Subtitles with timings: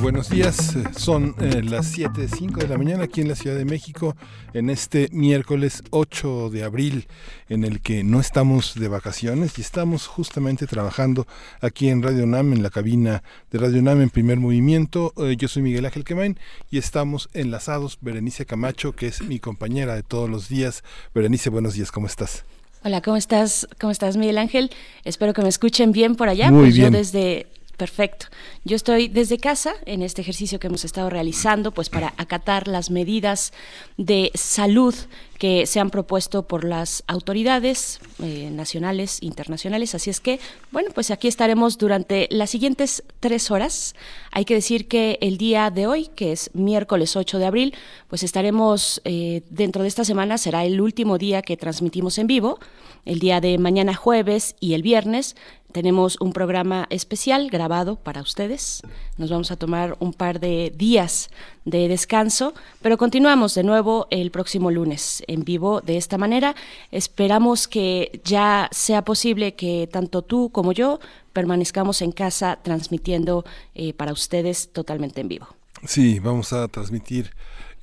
[0.00, 0.76] Buenos días.
[0.96, 4.16] Son eh, las 7.05 de la mañana aquí en la Ciudad de México
[4.52, 7.06] en este miércoles 8 de abril
[7.48, 11.26] en el que no estamos de vacaciones y estamos justamente trabajando
[11.60, 15.12] aquí en Radio UNAM, en la cabina de Radio UNAM en primer movimiento.
[15.16, 16.38] Eh, yo soy Miguel Ángel Quemain
[16.70, 17.98] y estamos enlazados.
[18.00, 20.84] Berenice Camacho, que es mi compañera de todos los días.
[21.14, 22.44] Berenice, buenos días, ¿cómo estás?
[22.84, 23.66] Hola, ¿cómo estás?
[23.80, 24.70] ¿Cómo estás, Miguel Ángel?
[25.04, 26.50] Espero que me escuchen bien por allá.
[26.50, 26.92] Muy pues bien.
[26.92, 28.26] yo desde Perfecto.
[28.64, 32.90] Yo estoy desde casa en este ejercicio que hemos estado realizando, pues para acatar las
[32.90, 33.52] medidas
[33.98, 34.94] de salud
[35.38, 39.94] que se han propuesto por las autoridades eh, nacionales, internacionales.
[39.94, 40.40] Así es que,
[40.72, 43.94] bueno, pues aquí estaremos durante las siguientes tres horas.
[44.32, 47.74] Hay que decir que el día de hoy, que es miércoles 8 de abril,
[48.08, 52.58] pues estaremos eh, dentro de esta semana, será el último día que transmitimos en vivo.
[53.06, 55.36] El día de mañana jueves y el viernes
[55.70, 58.82] tenemos un programa especial grabado para ustedes.
[59.16, 61.30] Nos vamos a tomar un par de días
[61.64, 66.56] de descanso, pero continuamos de nuevo el próximo lunes en vivo de esta manera.
[66.90, 70.98] Esperamos que ya sea posible que tanto tú como yo
[71.32, 73.44] permanezcamos en casa transmitiendo
[73.76, 75.46] eh, para ustedes totalmente en vivo.
[75.84, 77.30] Sí, vamos a transmitir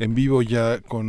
[0.03, 1.07] en vivo ya con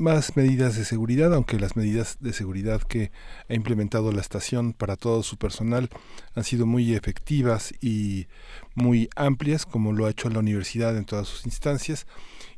[0.00, 3.12] más medidas de seguridad, aunque las medidas de seguridad que
[3.50, 5.90] ha implementado la estación para todo su personal
[6.34, 8.26] han sido muy efectivas y
[8.74, 12.06] muy amplias, como lo ha hecho la universidad en todas sus instancias.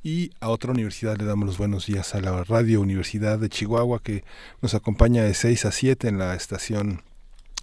[0.05, 4.00] Y a otra universidad le damos los buenos días a la Radio Universidad de Chihuahua,
[4.03, 4.22] que
[4.62, 7.03] nos acompaña de 6 a 7 en la estación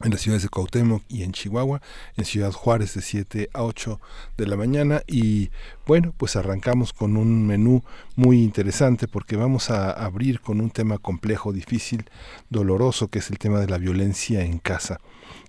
[0.02, 1.82] en las ciudades de Cuauhtémoc y en Chihuahua,
[2.18, 4.02] en Ciudad Juárez de 7 a 8
[4.38, 5.02] de la mañana.
[5.08, 5.52] Y
[5.86, 7.84] bueno, pues arrancamos con un menú
[8.16, 12.10] muy interesante porque vamos a abrir con un tema complejo, difícil,
[12.50, 15.00] doloroso, que es el tema de la violencia en casa.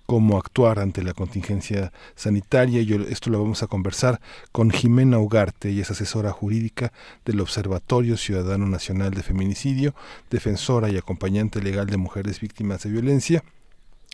[0.05, 2.83] Cómo actuar ante la contingencia sanitaria.
[2.83, 6.93] Yo, esto lo vamos a conversar con Jimena Ugarte, ella es asesora jurídica
[7.25, 9.95] del Observatorio Ciudadano Nacional de Feminicidio,
[10.29, 13.43] defensora y acompañante legal de mujeres víctimas de violencia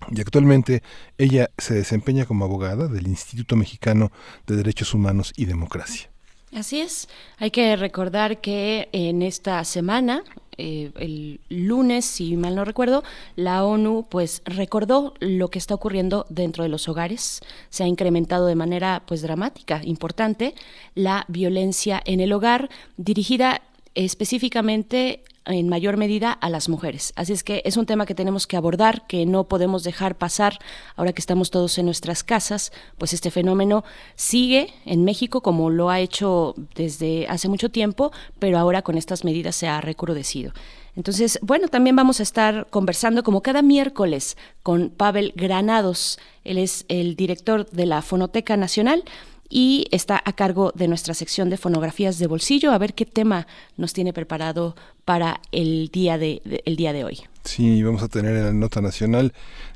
[0.10, 0.84] y actualmente
[1.18, 4.12] ella se desempeña como abogada del Instituto Mexicano
[4.48, 6.10] de Derechos Humanos y Democracia.
[6.54, 7.08] Así es,
[7.38, 10.22] hay que recordar que en esta semana,
[10.58, 13.06] eh, el lunes, si mal no recuerdo,
[13.38, 17.40] la ONU pues recordó lo que está ocurriendo dentro de los hogares.
[17.70, 20.54] Se ha incrementado de manera pues dramática, importante,
[20.94, 23.62] la violencia en el hogar dirigida
[23.96, 27.14] específicamente en mayor medida a las mujeres.
[27.16, 30.60] Así es que es un tema que tenemos que abordar, que no podemos dejar pasar
[30.96, 33.84] ahora que estamos todos en nuestras casas, pues este fenómeno
[34.16, 39.24] sigue en México como lo ha hecho desde hace mucho tiempo, pero ahora con estas
[39.24, 40.54] medidas se ha recrudecido.
[40.96, 46.20] Entonces, bueno, también vamos a estar conversando como cada miércoles con Pavel Granados.
[46.44, 49.04] Él es el director de la Fonoteca Nacional
[49.52, 52.72] y está a cargo de nuestra sección de fonografías de bolsillo.
[52.72, 53.46] A ver qué tema
[53.78, 54.76] nos tiene preparado
[55.06, 57.20] para el día de, el día de hoy.
[57.44, 59.34] Sí, vamos a tener en la nota nacional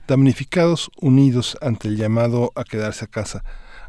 [0.08, 3.44] damnificados unidos ante el llamado a quedarse a casa.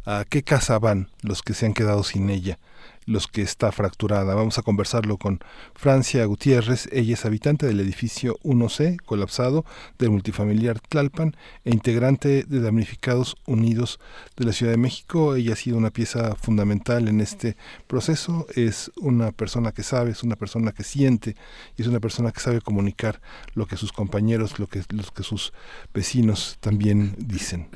[0.04, 2.58] ¿A qué casa van los que se han quedado sin ella?
[3.06, 4.34] Los que está fracturada.
[4.34, 5.40] Vamos a conversarlo con
[5.74, 6.88] Francia Gutiérrez.
[6.92, 9.64] Ella es habitante del edificio 1C colapsado
[9.98, 14.00] del multifamiliar Tlalpan e integrante de Damnificados Unidos
[14.36, 15.36] de la Ciudad de México.
[15.36, 17.56] Ella ha sido una pieza fundamental en este
[17.86, 18.46] proceso.
[18.54, 21.36] Es una persona que sabe, es una persona que siente
[21.76, 23.20] y es una persona que sabe comunicar
[23.54, 25.52] lo que sus compañeros, lo que, lo que sus
[25.94, 27.68] vecinos también dicen.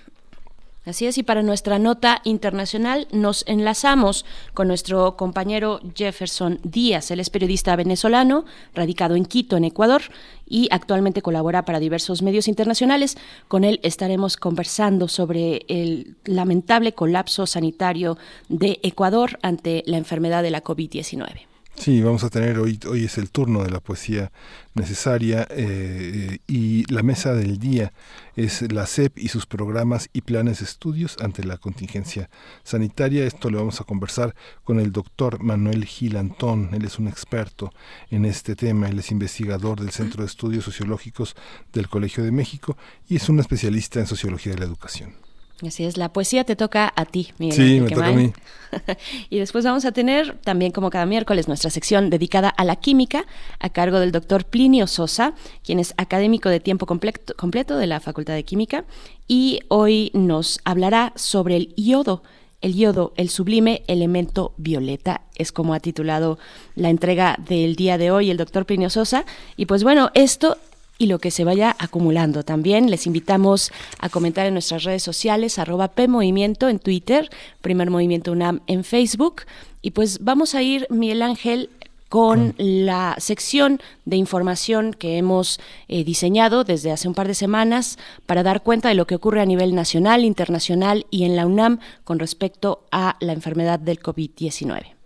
[0.87, 4.25] Así es, y para nuestra nota internacional nos enlazamos
[4.55, 7.11] con nuestro compañero Jefferson Díaz.
[7.11, 10.00] Él es periodista venezolano, radicado en Quito, en Ecuador,
[10.47, 13.19] y actualmente colabora para diversos medios internacionales.
[13.47, 18.17] Con él estaremos conversando sobre el lamentable colapso sanitario
[18.49, 21.50] de Ecuador ante la enfermedad de la COVID-19.
[21.81, 24.31] Sí, vamos a tener hoy, hoy es el turno de la poesía
[24.75, 27.94] necesaria eh, y la mesa del día
[28.37, 32.29] es la CEP y sus programas y planes de estudios ante la contingencia
[32.65, 33.25] sanitaria.
[33.25, 36.69] Esto lo vamos a conversar con el doctor Manuel Gil Antón.
[36.75, 37.73] Él es un experto
[38.11, 38.91] en este tema.
[38.91, 41.35] Él es investigador del Centro de Estudios Sociológicos
[41.73, 42.76] del Colegio de México
[43.09, 45.30] y es un especialista en sociología de la educación.
[45.67, 47.57] Así es, la poesía te toca a ti, Miguel.
[47.57, 48.33] Sí, me toca a mí.
[49.31, 53.27] y después vamos a tener también, como cada miércoles, nuestra sección dedicada a la química,
[53.59, 58.01] a cargo del doctor Plinio Sosa, quien es académico de tiempo completo, completo de la
[58.01, 58.85] Facultad de Química,
[59.29, 62.23] y hoy nos hablará sobre el yodo.
[62.62, 66.39] El yodo, el sublime elemento violeta, es como ha titulado
[66.75, 69.25] la entrega del día de hoy el doctor Plinio Sosa.
[69.57, 70.59] Y pues bueno, esto
[71.00, 72.44] y lo que se vaya acumulando.
[72.44, 77.31] También les invitamos a comentar en nuestras redes sociales, arroba PMovimiento en Twitter,
[77.62, 79.43] Primer Movimiento UNAM en Facebook.
[79.81, 81.70] Y pues vamos a ir, Miguel Ángel,
[82.11, 85.58] con la sección de información que hemos
[85.88, 89.41] eh, diseñado desde hace un par de semanas para dar cuenta de lo que ocurre
[89.41, 94.97] a nivel nacional, internacional y en la UNAM con respecto a la enfermedad del COVID-19.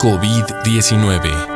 [0.00, 1.55] COVID-19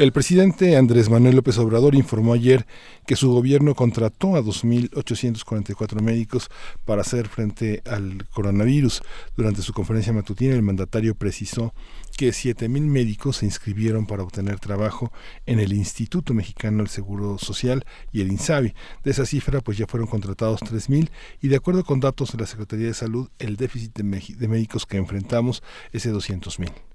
[0.00, 2.66] El presidente Andrés Manuel López Obrador informó ayer
[3.06, 6.48] que su gobierno contrató a 2.844 médicos
[6.86, 9.02] para hacer frente al coronavirus.
[9.36, 11.74] Durante su conferencia matutina, el mandatario precisó
[12.16, 15.12] que 7.000 médicos se inscribieron para obtener trabajo
[15.44, 18.72] en el Instituto Mexicano del Seguro Social y el INSABI.
[19.04, 21.10] De esa cifra, pues ya fueron contratados 3.000
[21.42, 24.96] y de acuerdo con datos de la Secretaría de Salud, el déficit de, médicos que
[24.96, 25.62] enfrentamos
[25.92, 26.89] es de 200.000.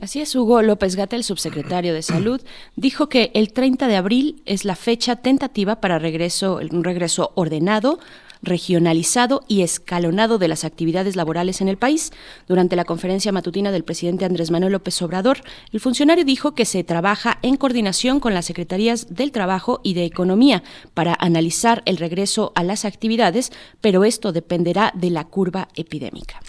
[0.00, 2.40] Así es, Hugo López Gata, el subsecretario de Salud,
[2.74, 7.98] dijo que el 30 de abril es la fecha tentativa para regreso, un regreso ordenado
[8.42, 12.12] regionalizado y escalonado de las actividades laborales en el país.
[12.48, 16.82] Durante la conferencia matutina del presidente Andrés Manuel López Obrador, el funcionario dijo que se
[16.82, 20.62] trabaja en coordinación con las secretarías del Trabajo y de Economía
[20.94, 23.52] para analizar el regreso a las actividades,
[23.82, 26.40] pero esto dependerá de la curva epidémica.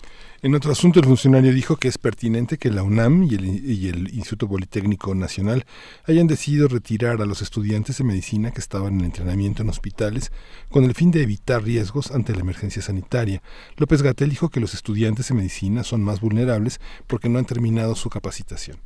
[0.43, 4.47] En otro asunto, el funcionario dijo que es pertinente que la UNAM y el, Instituto
[4.47, 5.65] Politécnico Nacional
[6.05, 10.31] hayan decidido retirar a los estudiantes de medicina que estaban en entrenamiento en hospitales
[10.69, 13.43] con el fin de evitar riesgos ante la emergencia sanitaria.
[13.77, 17.93] López Gatel dijo que los estudiantes de medicina son más vulnerables porque no han terminado
[17.93, 18.77] su capacitación.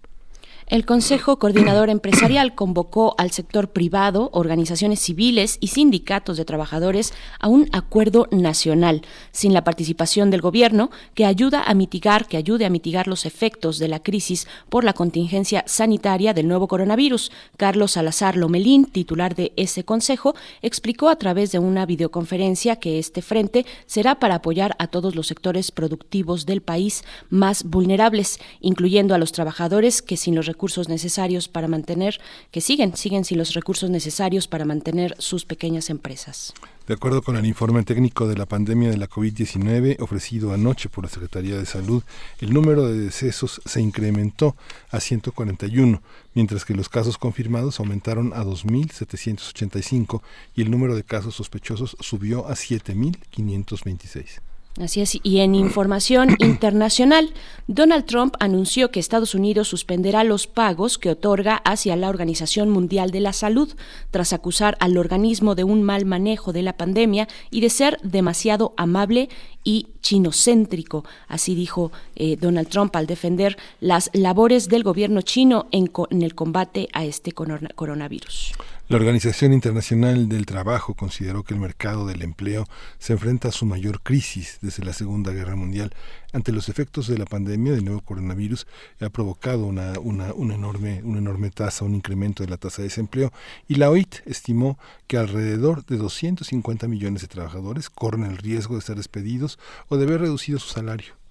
[0.67, 7.49] El Consejo Coordinador Empresarial convocó al sector privado, organizaciones civiles y sindicatos de trabajadores a
[7.49, 12.71] un acuerdo nacional sin la participación del gobierno que ayuda a mitigar, que ayude a
[12.71, 17.31] mitigar los efectos de la crisis por la contingencia sanitaria del nuevo coronavirus.
[17.57, 20.33] Carlos Salazar Lomelín, titular de ese consejo,
[20.63, 25.27] explicó a través de una videoconferencia que este frente será para apoyar a todos los
[25.27, 31.49] sectores productivos del país más vulnerables, incluyendo a los trabajadores que sin los recursos necesarios
[31.49, 32.21] para mantener,
[32.51, 36.53] que siguen, siguen sin los recursos necesarios para mantener sus pequeñas empresas.
[36.87, 41.03] De acuerdo con el informe técnico de la pandemia de la COVID-19 ofrecido anoche por
[41.03, 42.03] la Secretaría de Salud,
[42.39, 44.55] el número de decesos se incrementó
[44.91, 46.01] a 141,
[46.33, 50.21] mientras que los casos confirmados aumentaron a 2.785
[50.55, 54.39] y el número de casos sospechosos subió a 7.526.
[54.79, 57.31] Así es, y en información internacional,
[57.67, 63.11] Donald Trump anunció que Estados Unidos suspenderá los pagos que otorga hacia la Organización Mundial
[63.11, 63.73] de la Salud,
[64.11, 68.73] tras acusar al organismo de un mal manejo de la pandemia y de ser demasiado
[68.75, 69.29] amable
[69.63, 71.05] y chinocéntrico.
[71.29, 76.35] Así dijo eh, Donald Trump al defender las labores del gobierno chino en, en el
[76.35, 78.53] combate a este coronavirus.
[78.87, 82.67] La Organización Internacional del Trabajo consideró que el mercado del empleo
[82.99, 85.91] se enfrenta a su mayor crisis desde la Segunda Guerra Mundial.
[86.33, 88.67] Ante los efectos de la pandemia del nuevo coronavirus,
[89.01, 93.33] ha provocado una, una, enorme, una enorme tasa, un incremento de la tasa de desempleo,
[93.67, 94.77] y la OIT estimó
[95.07, 99.57] que alrededor de 250 millones de trabajadores corren el riesgo de ser despedidos
[99.89, 101.24] o de ver reducido su salario.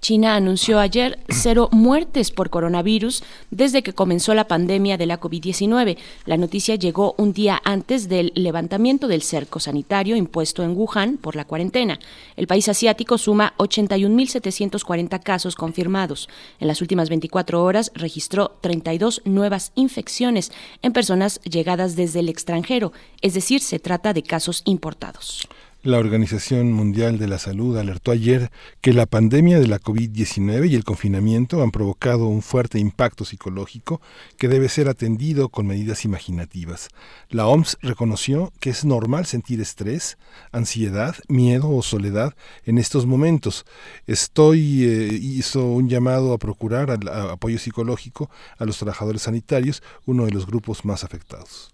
[0.00, 5.98] China anunció ayer cero muertes por coronavirus desde que comenzó la pandemia de la COVID-19.
[6.24, 11.36] La noticia llegó un día antes del levantamiento del cerco sanitario impuesto en Wuhan por
[11.36, 11.98] la cuarentena.
[12.36, 16.28] El país asiático suma 81.740 casos confirmados.
[16.60, 22.92] En las últimas 24 horas registró 32 nuevas infecciones en personas llegadas desde el extranjero,
[23.20, 25.46] es decir, se trata de casos importados.
[25.82, 28.50] La Organización Mundial de la Salud alertó ayer
[28.82, 34.02] que la pandemia de la COVID-19 y el confinamiento han provocado un fuerte impacto psicológico
[34.36, 36.88] que debe ser atendido con medidas imaginativas.
[37.30, 40.18] La OMS reconoció que es normal sentir estrés,
[40.52, 42.34] ansiedad, miedo o soledad
[42.66, 43.64] en estos momentos.
[44.06, 50.32] Estoy eh, hizo un llamado a procurar apoyo psicológico a los trabajadores sanitarios, uno de
[50.32, 51.72] los grupos más afectados.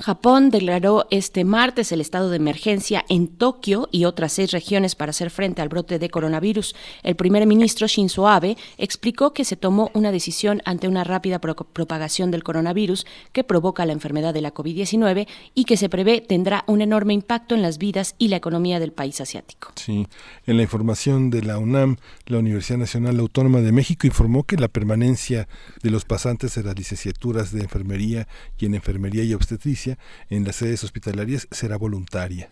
[0.00, 5.10] Japón declaró este martes el estado de emergencia en Tokio y otras seis regiones para
[5.10, 6.74] hacer frente al brote de coronavirus.
[7.04, 12.32] El primer ministro Shinzo Abe explicó que se tomó una decisión ante una rápida propagación
[12.32, 16.80] del coronavirus que provoca la enfermedad de la COVID-19 y que se prevé tendrá un
[16.80, 19.70] enorme impacto en las vidas y la economía del país asiático.
[19.76, 20.08] Sí,
[20.46, 24.66] en la información de la UNAM, la Universidad Nacional Autónoma de México informó que la
[24.66, 25.46] permanencia
[25.84, 28.26] de los pasantes de las licenciaturas de enfermería
[28.58, 29.83] y en enfermería y obstetricia
[30.30, 32.48] en las sedes hospitalarias será voluntaria.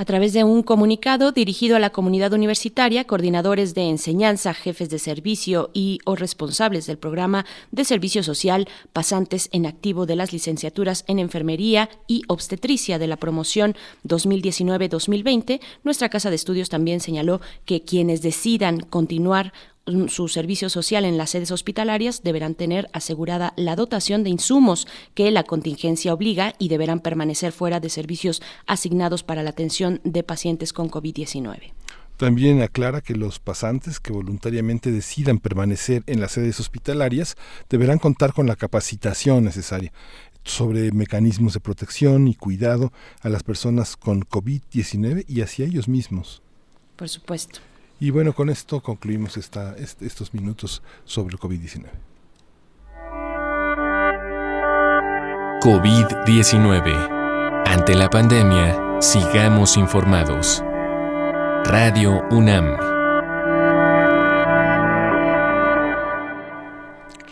[0.00, 5.00] A través de un comunicado dirigido a la comunidad universitaria, coordinadores de enseñanza, jefes de
[5.00, 11.02] servicio y o responsables del programa de servicio social, pasantes en activo de las licenciaturas
[11.08, 13.74] en enfermería y obstetricia de la promoción
[14.06, 19.52] 2019-2020, nuestra casa de estudios también señaló que quienes decidan continuar
[20.08, 25.30] su servicio social en las sedes hospitalarias deberán tener asegurada la dotación de insumos que
[25.30, 30.72] la contingencia obliga y deberán permanecer fuera de servicios asignados para la atención de pacientes
[30.72, 31.72] con COVID-19.
[32.16, 37.36] También aclara que los pasantes que voluntariamente decidan permanecer en las sedes hospitalarias
[37.70, 39.92] deberán contar con la capacitación necesaria
[40.42, 46.42] sobre mecanismos de protección y cuidado a las personas con COVID-19 y hacia ellos mismos.
[46.96, 47.60] Por supuesto.
[48.00, 51.88] Y bueno, con esto concluimos esta, estos minutos sobre el COVID-19.
[55.60, 57.64] COVID-19.
[57.66, 60.62] Ante la pandemia, sigamos informados.
[61.64, 62.78] Radio UNAM.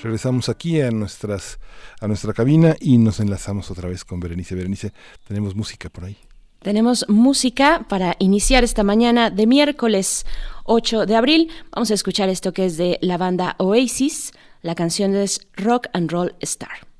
[0.02, 1.60] Regresamos aquí a nuestras
[2.00, 4.54] a nuestra cabina y nos enlazamos otra vez con Berenice.
[4.54, 4.92] Berenice,
[5.26, 6.18] tenemos música por ahí.
[6.60, 10.26] Tenemos música para iniciar esta mañana de miércoles
[10.64, 11.50] 8 de abril.
[11.70, 14.32] Vamos a escuchar esto que es de la banda Oasis.
[14.62, 16.95] La canción es Rock and Roll Star.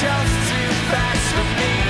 [0.00, 1.89] just too fast for me.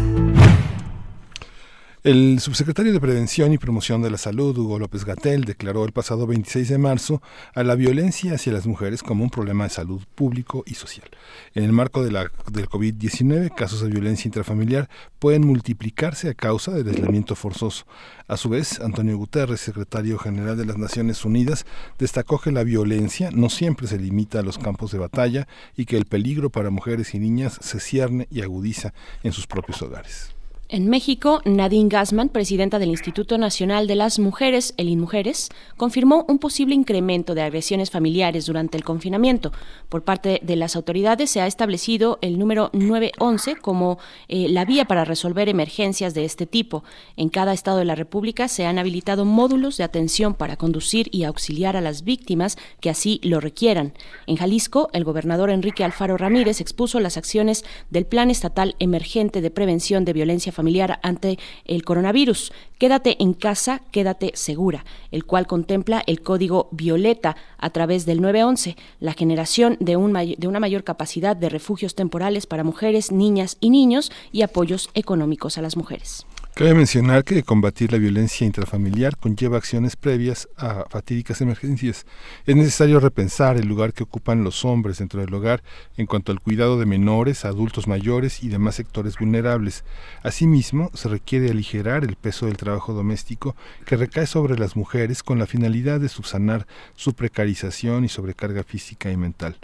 [2.03, 6.25] El subsecretario de Prevención y Promoción de la Salud, Hugo López Gatel, declaró el pasado
[6.25, 7.21] 26 de marzo
[7.53, 11.07] a la violencia hacia las mujeres como un problema de salud público y social.
[11.53, 14.89] En el marco de la, del COVID-19, casos de violencia intrafamiliar
[15.19, 17.85] pueden multiplicarse a causa del aislamiento forzoso.
[18.27, 21.67] A su vez, Antonio Guterres, secretario general de las Naciones Unidas,
[21.99, 25.97] destacó que la violencia no siempre se limita a los campos de batalla y que
[25.97, 28.91] el peligro para mujeres y niñas se cierne y agudiza
[29.21, 30.33] en sus propios hogares.
[30.73, 36.39] En México, Nadine Gassman, presidenta del Instituto Nacional de las Mujeres, el INMujeres, confirmó un
[36.39, 39.51] posible incremento de agresiones familiares durante el confinamiento.
[39.89, 43.99] Por parte de las autoridades se ha establecido el número 911 como
[44.29, 46.85] eh, la vía para resolver emergencias de este tipo.
[47.17, 51.25] En cada estado de la República se han habilitado módulos de atención para conducir y
[51.25, 53.91] auxiliar a las víctimas que así lo requieran.
[54.25, 59.51] En Jalisco, el gobernador Enrique Alfaro Ramírez expuso las acciones del Plan Estatal Emergente de
[59.51, 62.53] Prevención de Violencia Familiar familiar ante el coronavirus.
[62.77, 68.77] Quédate en casa, quédate segura, el cual contempla el código violeta a través del 911,
[68.99, 73.71] la generación de, un de una mayor capacidad de refugios temporales para mujeres, niñas y
[73.71, 76.27] niños y apoyos económicos a las mujeres.
[76.53, 82.05] Cabe mencionar que combatir la violencia intrafamiliar conlleva acciones previas a fatídicas emergencias.
[82.45, 85.63] Es necesario repensar el lugar que ocupan los hombres dentro del hogar
[85.95, 89.85] en cuanto al cuidado de menores, adultos mayores y demás sectores vulnerables.
[90.23, 93.55] Asimismo, se requiere aligerar el peso del trabajo doméstico
[93.85, 99.09] que recae sobre las mujeres con la finalidad de subsanar su precarización y sobrecarga física
[99.09, 99.55] y mental.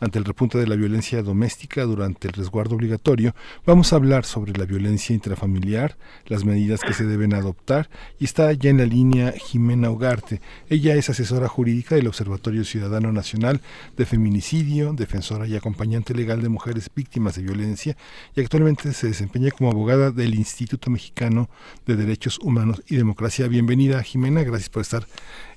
[0.00, 4.52] Ante el repunte de la violencia doméstica durante el resguardo obligatorio, vamos a hablar sobre
[4.52, 9.32] la violencia intrafamiliar, las medidas que se deben adoptar y está ya en la línea
[9.32, 10.40] Jimena Ugarte.
[10.68, 13.60] Ella es asesora jurídica del Observatorio Ciudadano Nacional
[13.96, 17.96] de Feminicidio, defensora y acompañante legal de mujeres víctimas de violencia
[18.34, 21.48] y actualmente se desempeña como abogada del Instituto Mexicano
[21.86, 23.48] de Derechos Humanos y Democracia.
[23.48, 25.06] Bienvenida Jimena, gracias por estar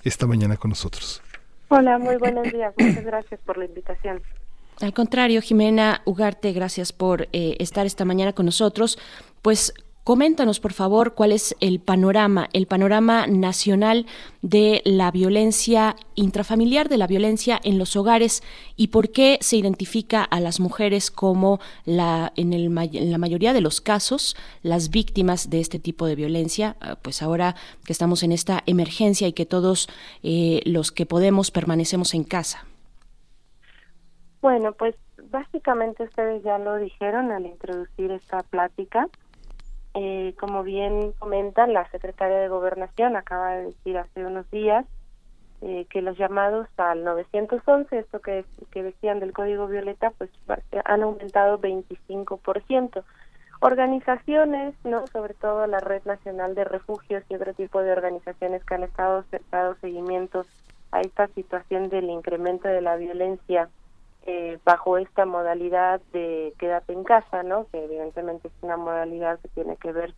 [0.03, 1.21] esta mañana con nosotros.
[1.69, 2.73] Hola, muy buenos días.
[2.77, 4.21] Muchas gracias por la invitación.
[4.81, 8.97] Al contrario, Jimena Ugarte, gracias por eh, estar esta mañana con nosotros.
[9.41, 14.07] Pues Coméntanos, por favor, cuál es el panorama, el panorama nacional
[14.41, 18.41] de la violencia intrafamiliar, de la violencia en los hogares
[18.75, 22.73] y por qué se identifica a las mujeres como la, en,
[23.11, 26.75] la mayoría de los casos las víctimas de este tipo de violencia.
[26.81, 29.89] Ah, pues ahora que estamos en esta emergencia y que todos
[30.23, 32.65] eh, los que podemos permanecemos en casa.
[34.41, 34.95] Bueno, pues
[35.29, 39.07] básicamente ustedes ya lo dijeron al introducir esta plática.
[39.95, 44.85] Eh, como bien comenta la secretaria de Gobernación, acaba de decir hace unos días
[45.61, 50.29] eh, que los llamados al 911, esto que, que decían del Código Violeta, pues
[50.85, 53.03] han aumentado 25%.
[53.61, 58.75] Organizaciones, no, sobre todo la Red Nacional de Refugios y otro tipo de organizaciones que
[58.75, 60.47] han estado dando seguimientos
[60.91, 63.69] a esta situación del incremento de la violencia
[64.25, 67.67] eh, bajo esta modalidad de quédate en casa, ¿no?
[67.71, 70.13] Que evidentemente es una modalidad que tiene que ver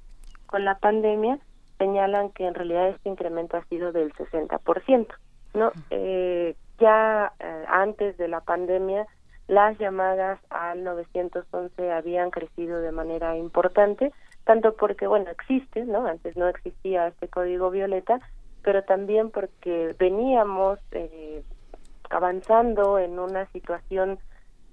[0.48, 1.40] con la pandemia,
[1.78, 5.08] señalan que en realidad este incremento ha sido del 60%,
[5.54, 5.72] ¿no?
[5.90, 9.08] Eh, ya eh, antes de la pandemia
[9.48, 14.14] las llamadas al 911 habían crecido de manera importante,
[14.46, 16.08] tanto porque, bueno, existe, ¿no?
[16.08, 18.20] Antes no existía este código violeta,
[18.64, 21.44] pero también porque veníamos eh,
[22.12, 24.20] avanzando en una situación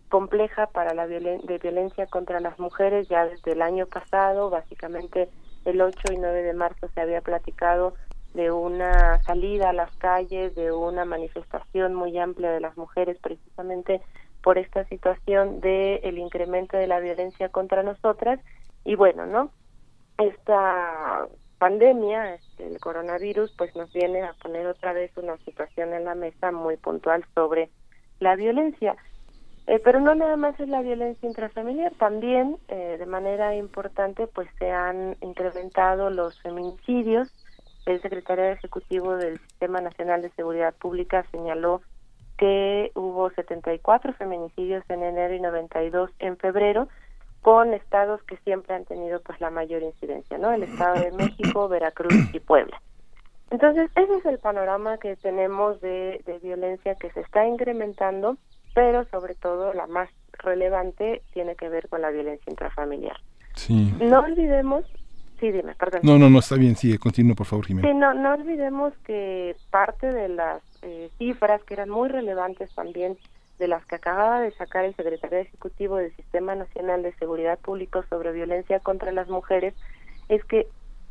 [0.09, 5.29] compleja para la de violencia contra las mujeres ya desde el año pasado, básicamente
[5.65, 7.95] el 8 y 9 de marzo se había platicado
[8.35, 14.01] de una salida a las calles, de una manifestación muy amplia de las mujeres precisamente
[14.43, 18.41] por esta situación de el incremento de la violencia contra nosotras
[18.85, 19.51] y bueno, ¿no?
[20.19, 21.27] Esta
[21.59, 26.15] pandemia, este, el coronavirus, pues nos viene a poner otra vez una situación en la
[26.15, 27.71] mesa muy puntual sobre
[28.21, 28.97] la violencia.
[29.67, 34.49] Eh, pero no nada más es la violencia intrafamiliar, también eh, de manera importante pues
[34.59, 37.29] se han incrementado los feminicidios.
[37.85, 41.83] El secretario ejecutivo del Sistema Nacional de Seguridad Pública señaló
[42.39, 46.89] que hubo 74 feminicidios en enero y 92 en febrero,
[47.43, 50.53] con estados que siempre han tenido pues la mayor incidencia, ¿no?
[50.53, 52.81] El Estado de México, Veracruz y Puebla.
[53.51, 58.37] Entonces, ese es el panorama que tenemos de, de violencia que se está incrementando,
[58.75, 63.17] pero sobre todo la más relevante tiene que ver con la violencia intrafamiliar.
[63.55, 63.95] Sí.
[64.01, 64.85] No olvidemos,
[65.41, 66.01] sí, dime, perdón.
[66.05, 67.89] No, no, no, está bien, sigue, continúa por favor, Jimena.
[67.89, 73.17] Sí, no, no olvidemos que parte de las eh, cifras que eran muy relevantes también
[73.59, 78.05] de las que acababa de sacar el secretario ejecutivo del Sistema Nacional de Seguridad Pública
[78.09, 79.75] sobre violencia contra las mujeres
[80.29, 80.67] es que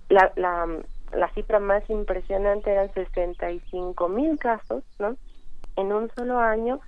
[0.09, 0.67] la, la,
[1.11, 5.17] la cifra más impresionante eran 65 mil casos, ¿no?
[5.75, 6.79] En un solo año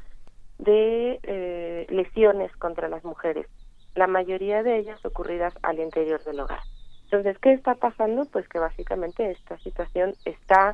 [0.57, 3.47] de eh, lesiones contra las mujeres,
[3.95, 6.61] la mayoría de ellas ocurridas al interior del hogar.
[7.05, 8.25] Entonces, ¿qué está pasando?
[8.25, 10.73] Pues que básicamente esta situación está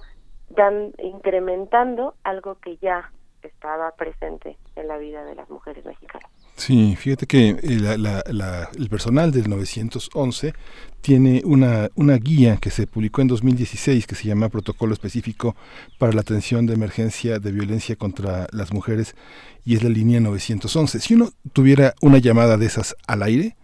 [0.50, 3.12] dan, incrementando algo que ya
[3.46, 6.30] estaba presente en la vida de las mujeres mexicanas.
[6.56, 8.24] Sí, fíjate que eh,
[8.78, 10.54] el personal del 911
[11.02, 15.56] tiene una, una guía que se publicó en 2016 que se llama Protocolo Específico
[15.98, 19.16] para la Atención de Emergencia de Violencia contra las Mujeres
[19.66, 21.00] y es la línea 911.
[21.02, 23.58] Si uno tuviera una llamada de esas al aire,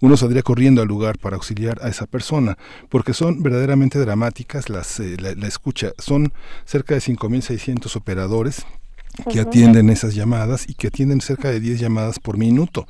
[0.00, 2.58] uno saldría corriendo al lugar para auxiliar a esa persona,
[2.90, 5.92] porque son verdaderamente dramáticas las, eh, la, la, escucha.
[5.98, 6.32] Son
[6.64, 8.66] cerca de 5.600 operadores
[9.30, 12.86] que atienden esas llamadas y que atienden cerca de 10 llamadas por minuto.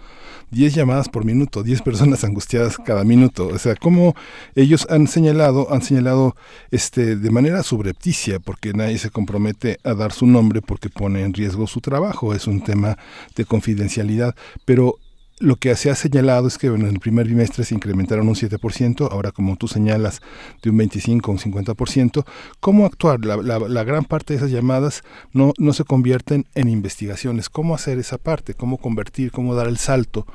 [0.50, 3.48] 10 llamadas por minuto, 10 personas angustiadas cada minuto.
[3.48, 4.14] O sea, como
[4.54, 6.36] ellos han señalado, han señalado
[6.70, 11.34] este de manera subrepticia, porque nadie se compromete a dar su nombre porque pone en
[11.34, 12.96] riesgo su trabajo, es un tema
[13.34, 14.34] de confidencialidad,
[14.64, 14.98] pero
[15.40, 19.08] lo que se ha señalado es que en el primer trimestre se incrementaron un 7%,
[19.10, 20.22] ahora como tú señalas,
[20.62, 22.24] de un 25 a un 50%.
[22.60, 23.24] ¿Cómo actuar?
[23.24, 27.48] La, la, gran parte de esas llamadas no, no se convierten en investigaciones.
[27.48, 28.54] ¿Cómo hacer esa parte?
[28.54, 30.26] ¿Cómo convertir, cómo dar el salto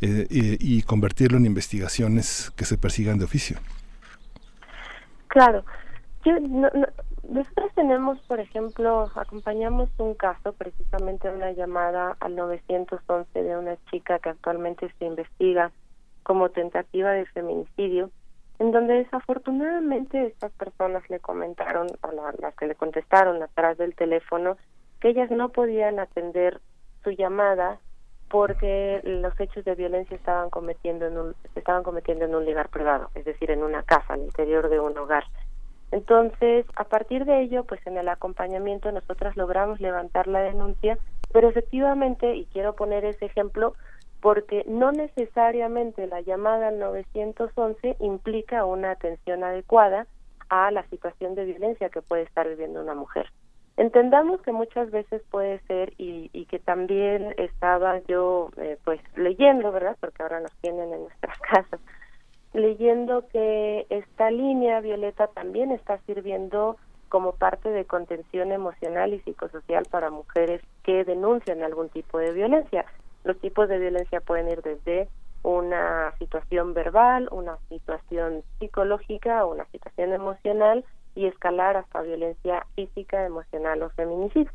[0.00, 3.58] eh, y, convertirlo en investigaciones que se persigan de oficio?
[5.28, 5.64] Claro.
[6.24, 6.68] Yo no,
[7.28, 14.18] nosotros tenemos, por ejemplo, acompañamos un caso, precisamente una llamada al 911 de una chica
[14.18, 15.70] que actualmente se investiga
[16.22, 18.10] como tentativa de feminicidio,
[18.58, 24.56] en donde desafortunadamente estas personas le comentaron, o las que le contestaron atrás del teléfono,
[25.00, 26.62] que ellas no podían atender
[27.04, 27.78] su llamada
[28.30, 33.10] porque los hechos de violencia estaban cometiendo en un, estaban cometiendo en un lugar privado,
[33.14, 35.24] es decir, en una casa, al interior de un hogar.
[35.90, 40.98] Entonces, a partir de ello, pues en el acompañamiento nosotras logramos levantar la denuncia,
[41.32, 43.74] pero efectivamente, y quiero poner ese ejemplo,
[44.20, 50.06] porque no necesariamente la llamada al 911 implica una atención adecuada
[50.50, 53.30] a la situación de violencia que puede estar viviendo una mujer.
[53.76, 59.70] Entendamos que muchas veces puede ser y, y que también estaba yo eh, pues leyendo,
[59.70, 59.96] ¿verdad?
[60.00, 61.80] Porque ahora nos tienen en nuestras casas
[62.52, 66.76] leyendo que esta línea violeta también está sirviendo
[67.08, 72.84] como parte de contención emocional y psicosocial para mujeres que denuncian algún tipo de violencia.
[73.24, 75.08] Los tipos de violencia pueden ir desde
[75.42, 80.84] una situación verbal, una situación psicológica, una situación emocional
[81.14, 84.50] y escalar hasta violencia física, emocional o feminicidio.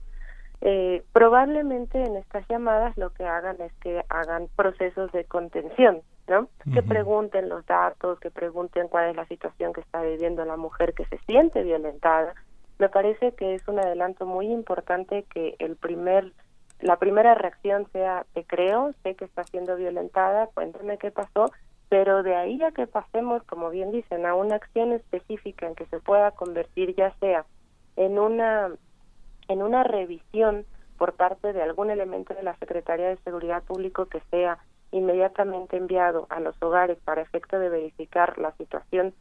[0.62, 6.48] Eh, probablemente en estas llamadas lo que hagan es que hagan procesos de contención, ¿no?
[6.74, 10.94] Que pregunten los datos, que pregunten cuál es la situación que está viviendo la mujer
[10.94, 12.34] que se siente violentada.
[12.80, 16.32] Me parece que es un adelanto muy importante que el primer
[16.80, 21.46] la primera reacción sea te creo, sé que está siendo violentada, cuéntame qué pasó,
[21.88, 25.86] pero de ahí a que pasemos, como bien dicen, a una acción específica en que
[25.86, 27.46] se pueda convertir ya sea
[27.96, 28.72] en una
[29.48, 30.66] en una revisión
[30.98, 34.58] por parte de algún elemento de la Secretaría de Seguridad Pública que sea
[34.94, 39.14] inmediatamente enviado a los hogares para efecto de verificar la situación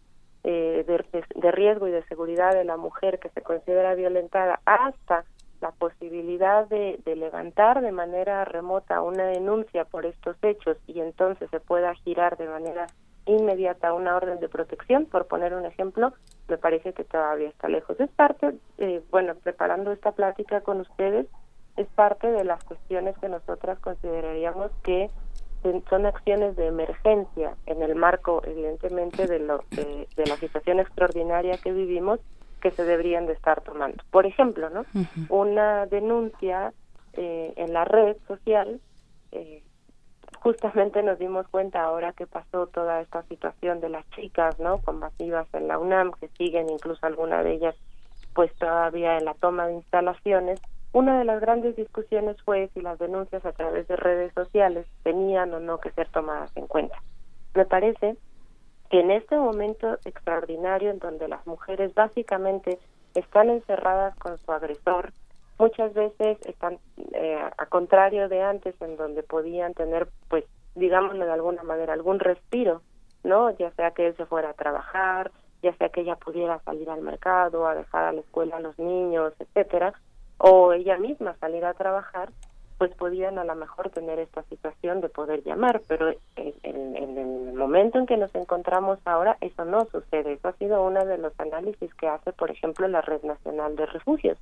[0.45, 5.25] eh, de, de, riesgo y de seguridad de la mujer que se considera violentada hasta
[5.61, 11.49] la posibilidad de, de, levantar de manera remota una denuncia por estos hechos y entonces
[11.51, 12.87] se pueda girar de manera
[13.27, 16.13] inmediata una orden de protección, por poner un ejemplo,
[16.49, 17.99] me parece que todavía está lejos.
[18.01, 21.27] Es parte, eh, bueno, preparando esta plática con ustedes,
[21.77, 25.09] es parte de las cuestiones que nosotras consideraríamos que
[25.89, 31.57] son acciones de emergencia en el marco, evidentemente, de, lo, de, de, la situación extraordinaria
[31.59, 32.21] que vivimos
[32.61, 34.03] que se deberían de estar tomando.
[34.11, 34.81] Por ejemplo, ¿no?
[34.81, 35.27] Uh -huh.
[35.29, 36.73] Una denuncia
[37.15, 38.81] eh, en la red social,
[39.33, 39.63] eh,
[40.39, 44.79] justamente nos dimos cuenta ahora que pasó toda esta situación de las chicas, ¿no?
[44.79, 47.77] Combativas en la UNAM, que siguen incluso alguna de ellas,
[48.35, 50.61] pues todavía en la toma de instalaciones,
[50.93, 55.53] una de las grandes discusiones fue si las denuncias a través de redes sociales tenían
[55.55, 57.03] o no que ser tomadas en cuenta.
[57.55, 58.17] Me parece
[58.91, 62.79] que en este momento extraordinario en donde las mujeres básicamente
[63.15, 65.13] están encerradas con su agresor,
[65.59, 66.79] muchas veces están
[67.15, 72.19] eh, a contrario de antes en donde podían tener pues digámoslo de alguna manera algún
[72.19, 72.83] respiro,
[73.25, 73.51] ¿no?
[73.51, 75.31] Ya sea que él se fuera a trabajar,
[75.63, 78.79] ya sea que ella pudiera salir al mercado, a dejar a la escuela a los
[78.79, 79.95] niños, etcétera,
[80.45, 82.31] o ella misma salir a trabajar,
[82.77, 87.53] pues podían a lo mejor tener esta situación de poder llamar, pero en, en, el
[87.55, 90.33] momento en que nos encontramos ahora, eso no sucede.
[90.33, 93.87] Eso ha sido uno de los análisis que hace, por ejemplo, la Red Nacional de
[93.87, 94.37] Refugios.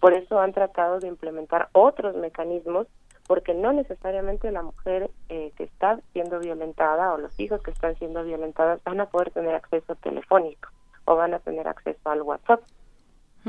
[0.00, 2.86] Por eso han tratado de implementar otros mecanismos,
[3.26, 7.96] porque no necesariamente la mujer eh, que está siendo violentada o los hijos que están
[7.96, 10.68] siendo violentados van a poder tener acceso telefónico
[11.06, 12.60] o van a tener acceso al WhatsApp.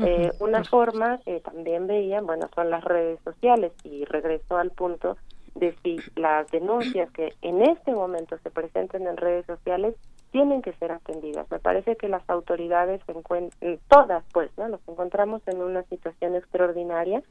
[0.04, 5.16] Eh, una forma que también veían, bueno, son las redes sociales y regreso al punto
[5.54, 9.94] de si las denuncias que en este momento se presenten en redes sociales
[10.30, 11.50] tienen que ser atendidas.
[11.50, 14.68] Me parece que las autoridades se encuentran, todas pues, ¿no?
[14.68, 17.22] Nos encontramos en una situación extraordinaria,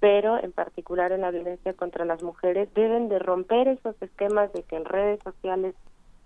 [0.00, 4.62] pero en particular en la violencia contra las mujeres deben de romper esos esquemas de
[4.62, 5.74] que en redes sociales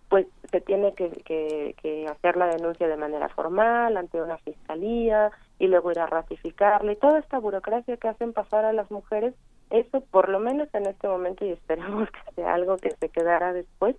[0.08, 5.68] pues se tiene que, que, hacer la denuncia de manera formal ante una fiscalía y
[5.68, 9.34] luego ir a ratificarla y toda esta burocracia que hacen pasar a las mujeres,
[9.68, 13.52] eso por lo menos en este momento y esperamos que sea algo que se quedará
[13.52, 13.94] después,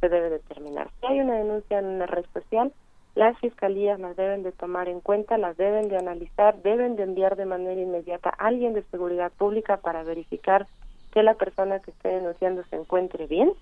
[0.00, 0.90] se debe determinar.
[1.00, 2.72] Si hay una denuncia en una red social,
[3.14, 7.36] las fiscalías las deben de tomar en cuenta, las deben de analizar, deben de enviar
[7.36, 10.66] de manera inmediata a alguien de seguridad pública para verificar
[11.12, 13.52] que la persona que esté denunciando se encuentre bien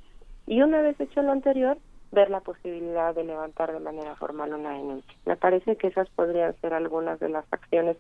[0.47, 1.79] y una vez hecho lo anterior,
[2.13, 5.15] ver la posibilidad de levantar de manera formal una denuncia.
[5.27, 7.97] Me parece que esas podrían ser algunas de las acciones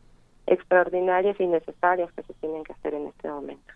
[0.46, 3.72] extraordinarias y necesarias que se tienen que hacer en este momento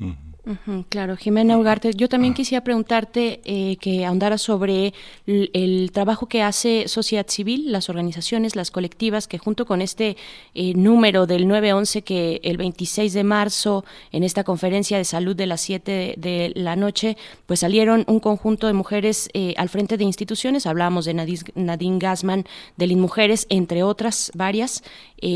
[0.88, 2.36] claro, Jimena Ugarte, yo también ah.
[2.36, 4.92] quisiera preguntarte eh, que ahondara sobre
[5.26, 10.16] el, trabajo que hace sociedad civil, las organizaciones, las colectivas, que junto con este
[10.54, 15.46] eh, número del 911 que el 26 de marzo en esta conferencia de salud de
[15.46, 20.04] las 7 de, la noche, pues salieron un conjunto de mujeres eh, al frente de
[20.04, 21.14] instituciones, hablábamos de
[21.54, 22.44] Nadine Gassman,
[22.76, 24.84] de Mujeres, entre otras varias,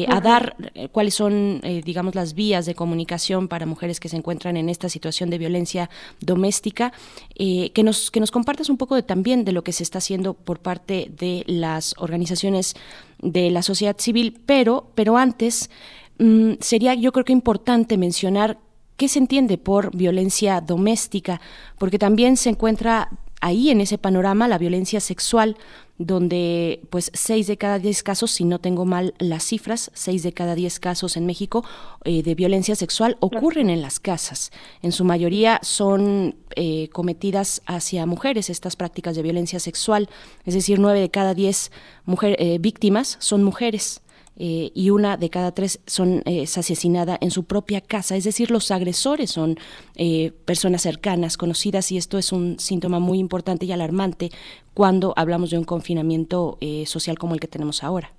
[0.09, 0.55] a dar
[0.93, 5.31] cuáles son, digamos, las vías de comunicación para mujeres que se encuentran en esta situación
[5.31, 5.89] de violencia
[6.21, 6.93] doméstica,
[7.37, 9.99] eh, que, nos, que nos compartas un poco de, también de lo que se está
[9.99, 12.75] haciendo por parte de las organizaciones
[13.23, 15.71] de la sociedad civil, pero, pero antes
[16.19, 18.59] mm, sería yo creo que importante mencionar
[18.97, 21.41] qué se entiende por violencia doméstica,
[21.79, 25.57] porque también se encuentra ahí en ese panorama la violencia sexual,
[25.99, 30.33] donde pues seis de cada diez casos, si no tengo mal las cifras, seis de
[30.33, 31.65] cada diez casos en México
[32.05, 34.53] eh, de violencia sexual ocurren en las casas.
[34.83, 40.09] En su mayoría son eh, cometidas hacia mujeres estas prácticas de violencia sexual,
[40.45, 41.73] es decir, nueve de cada diez
[42.05, 44.01] mujer, eh, víctimas son mujeres.
[44.41, 48.15] Eh, y una de cada tres son eh, es asesinada en su propia casa.
[48.15, 49.57] Es decir, los agresores son
[49.97, 54.31] eh, personas cercanas, conocidas, y esto es un síntoma muy importante y alarmante
[54.75, 58.13] cuando hablamos de un confinamiento social como el que tenemos ahora.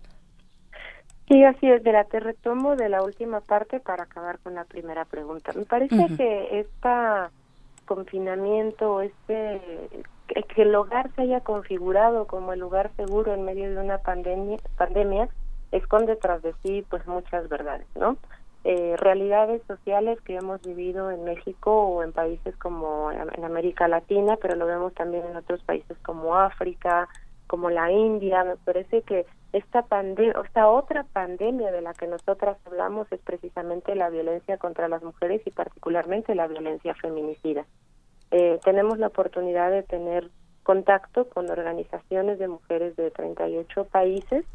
[1.30, 1.82] Sí, así es.
[1.84, 5.54] De la te retomo de la última parte para acabar con la primera pregunta.
[5.56, 6.90] Me parece que este
[7.86, 9.62] confinamiento, este
[10.28, 14.58] que el hogar se haya configurado como el lugar seguro en medio de una pandemia,
[14.78, 15.30] pandemia
[15.72, 18.18] esconde tras de sí pues muchas verdades, ¿no?
[18.66, 24.38] Eh, realidades sociales que hemos vivido en México o en países como en América Latina,
[24.42, 27.08] pero lo vemos también en otros países como África,
[27.48, 28.44] como la India.
[28.44, 33.96] Me parece que esta pandemia, esta otra pandemia de la que nosotras hablamos es precisamente
[33.96, 37.66] la violencia contra las mujeres y particularmente la violencia feminicida.
[38.32, 40.30] Eh, tenemos la oportunidad de tener
[40.64, 44.46] contacto con organizaciones de mujeres de 38 países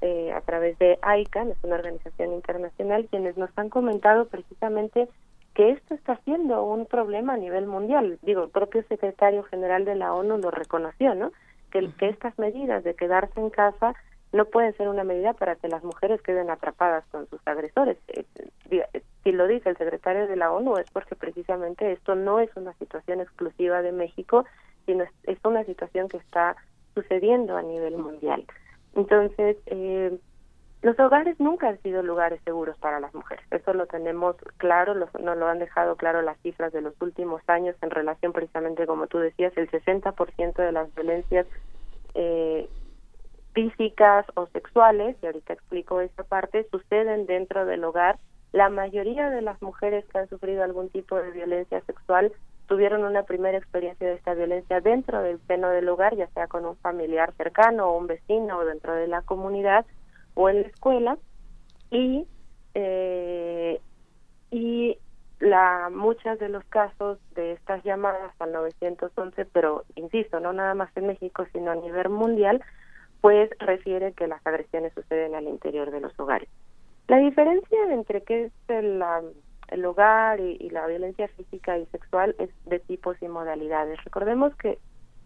[0.00, 5.08] eh, a través de ICANN, es una organización internacional, quienes nos han comentado precisamente
[5.54, 8.18] que esto está siendo un problema a nivel mundial.
[8.22, 11.32] Digo, el propio secretario general de la ONU lo reconoció, ¿no?
[11.70, 13.94] Que, que estas medidas de quedarse en casa
[14.32, 17.96] no pueden ser una medida para que las mujeres queden atrapadas con sus agresores.
[18.08, 18.24] Eh,
[18.70, 22.50] eh, si lo dice el secretario de la ONU es porque precisamente esto no es
[22.56, 24.44] una situación exclusiva de México,
[24.86, 26.56] sino es una situación que está
[26.94, 28.44] sucediendo a nivel mundial.
[28.94, 30.18] Entonces, eh,
[30.82, 33.44] los hogares nunca han sido lugares seguros para las mujeres.
[33.50, 37.76] Eso lo tenemos claro, nos lo han dejado claro las cifras de los últimos años
[37.82, 41.46] en relación precisamente, como tú decías, el 60% de las violencias
[42.14, 42.68] eh,
[43.52, 48.18] físicas o sexuales, y ahorita explico esa parte, suceden dentro del hogar.
[48.52, 52.32] La mayoría de las mujeres que han sufrido algún tipo de violencia sexual
[52.70, 56.64] tuvieron una primera experiencia de esta violencia dentro del seno del hogar, ya sea con
[56.64, 59.84] un familiar cercano o un vecino o dentro de la comunidad
[60.34, 61.18] o en la escuela.
[61.90, 62.28] Y
[62.74, 63.80] eh,
[64.52, 64.96] y
[65.40, 70.96] la muchas de los casos de estas llamadas al 911 pero insisto no nada más
[70.96, 72.62] en México sino a nivel mundial
[73.20, 76.48] pues refiere que las agresiones suceden al interior de los hogares.
[77.08, 79.22] La diferencia entre qué es la
[79.70, 84.02] el hogar y, la violencia física y sexual es de tipos y modalidades.
[84.04, 84.78] Recordemos que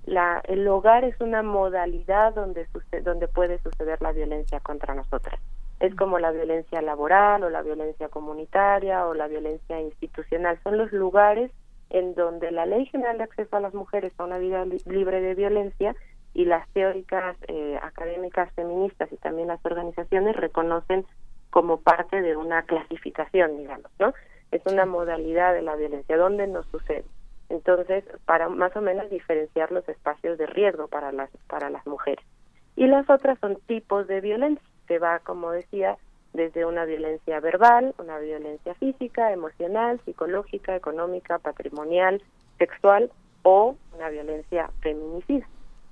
[0.05, 2.67] la, el hogar es una modalidad donde,
[3.03, 5.41] donde puede suceder la violencia contra nosotras.
[5.81, 10.59] Es como la violencia laboral o la violencia comunitaria o la violencia institucional.
[10.63, 11.51] Son los lugares
[11.91, 15.35] en donde la Ley General de Acceso a las Mujeres a una vida libre de
[15.35, 15.95] violencia
[16.35, 21.07] y las teóricas eh, académicas feministas y también las organizaciones reconocen
[21.51, 24.13] como parte de una clasificación, digamos, ¿no?
[24.55, 27.05] Es una modalidad de la violencia, ¿dónde nos sucede?
[27.49, 32.25] Entonces, para más o menos diferenciar los espacios de riesgo para las para las mujeres.
[32.77, 35.99] Y las otras son tipos de violencia, se va, como decía,
[36.35, 42.23] desde una violencia verbal, una violencia física, emocional, psicológica, económica, patrimonial,
[42.59, 43.11] sexual
[43.43, 45.49] o una violencia feminicida.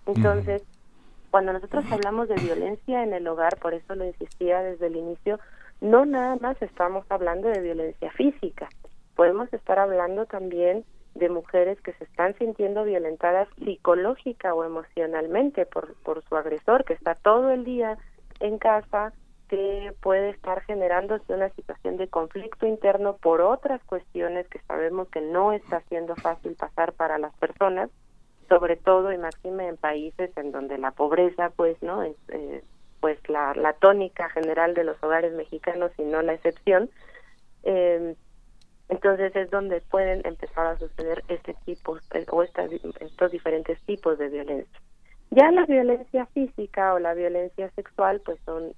[0.07, 0.62] Entonces,
[1.33, 5.40] cuando nosotros hablamos de violencia en el hogar, por eso lo insistía desde el inicio,
[5.82, 8.68] no nada más estamos hablando de violencia física,
[9.16, 10.84] podemos estar hablando también
[11.16, 16.94] de mujeres que se están sintiendo violentadas psicológica o emocionalmente por, por su agresor, que
[16.94, 17.98] está todo el día
[18.38, 19.12] en casa,
[19.48, 25.20] que puede estar generándose una situación de conflicto interno por otras cuestiones que sabemos que
[25.20, 27.90] no está siendo fácil pasar para las personas,
[28.48, 32.62] sobre todo y máxime en países en donde la pobreza pues no es eh,
[33.02, 36.88] pues la, la tónica general de los hogares mexicanos y no la excepción
[37.64, 38.16] eh,
[38.88, 44.28] entonces es donde pueden empezar a suceder este tipo eh, o estos diferentes tipos de
[44.28, 44.80] violencia.
[45.30, 48.72] Ya la violencia física o la violencia sexual pues son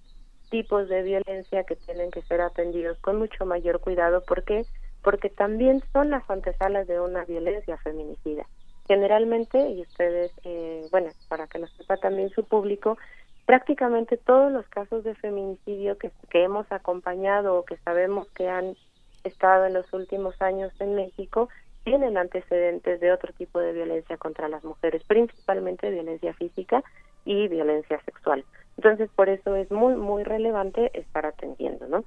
[0.50, 4.22] tipos de violencia que tienen que ser atendidos con mucho mayor cuidado.
[4.24, 4.64] ¿Por qué?
[5.02, 8.46] Porque también son las antesalas de una violencia feminicida.
[8.86, 12.98] Generalmente, y ustedes, eh, bueno, para que lo sepa también su público,
[13.46, 18.76] prácticamente todos los casos de feminicidio que, que hemos acompañado o que sabemos que han
[19.24, 21.48] estado en los últimos años en México
[21.84, 26.82] tienen antecedentes de otro tipo de violencia contra las mujeres, principalmente violencia física
[27.24, 28.44] y violencia sexual.
[28.76, 32.04] Entonces, por eso es muy, muy relevante estar atendiendo, ¿no?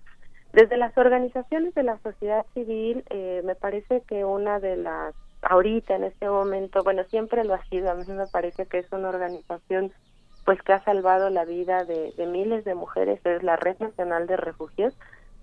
[0.51, 5.95] Desde las organizaciones de la sociedad civil, eh, me parece que una de las, ahorita
[5.95, 9.09] en este momento, bueno, siempre lo ha sido, a mí me parece que es una
[9.09, 9.91] organización
[10.47, 14.37] pues que ha salvado la vida de, miles de mujeres, es la Red Nacional de
[14.37, 14.93] Refugios,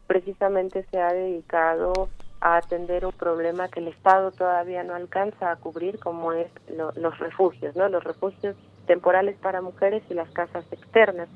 [0.07, 1.93] precisamente se ha dedicado
[2.41, 6.51] a atender un problema que el Estado todavía no alcanza a cubrir, como es
[6.97, 7.87] los refugios, ¿no?
[7.91, 11.29] Los refugios temporales para mujeres y las casas externas.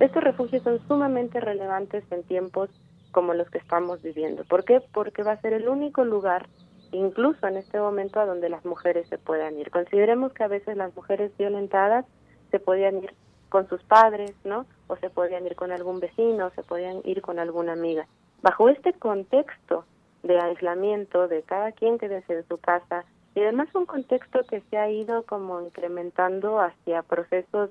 [0.00, 2.68] Estos refugios son sumamente relevantes en tiempos
[3.12, 4.42] como los que estamos viviendo.
[4.42, 4.82] ¿Por qué?
[4.92, 6.48] Porque va a ser el único lugar,
[6.90, 9.70] incluso en este momento, a donde las mujeres se puedan ir.
[9.70, 12.06] Consideremos que a veces las mujeres violentadas
[12.54, 13.12] se podían ir
[13.48, 14.64] con sus padres, ¿no?
[14.86, 18.06] O se podían ir con algún vecino, o se podían ir con alguna amiga.
[18.42, 19.84] Bajo este contexto
[20.22, 24.78] de aislamiento, de cada quien quedarse en su casa, y además un contexto que se
[24.78, 27.70] ha ido como incrementando hacia procesos,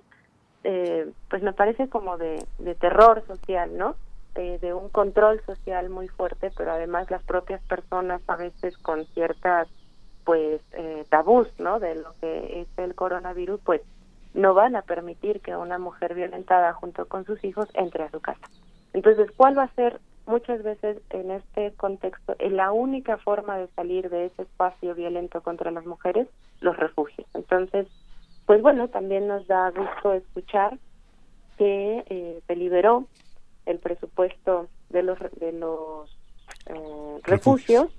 [0.65, 2.45] eh, pues me parece como de,
[2.81, 3.95] terror social, ¿no?
[4.35, 9.05] Eh, de un control social muy fuerte, pero además las propias personas a veces con
[9.13, 9.69] ciertas,
[10.25, 11.79] pues, eh, tabús, ¿no?
[11.79, 13.81] De lo que es el coronavirus, pues
[14.33, 18.19] no van a permitir que una mujer violentada junto con sus hijos entre a su
[18.19, 18.49] casa.
[18.93, 24.09] Entonces, ¿cuál va a ser muchas veces en este contexto la única forma de salir
[24.09, 26.27] de ese espacio violento contra las mujeres?
[26.61, 27.27] Los refugios.
[27.33, 27.87] Entonces,
[28.45, 30.77] pues bueno, también nos da gusto escuchar
[31.57, 33.05] que eh, se liberó
[33.65, 36.09] el presupuesto de los de los
[36.65, 37.89] eh, refugios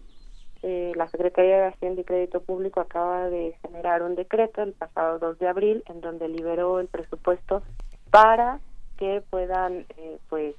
[0.66, 5.18] eh, la Secretaría de Hacienda y Crédito Público acaba de generar un decreto el pasado
[5.18, 7.62] 2 de abril en donde liberó el presupuesto
[8.10, 8.60] para
[8.96, 10.54] que puedan eh, pues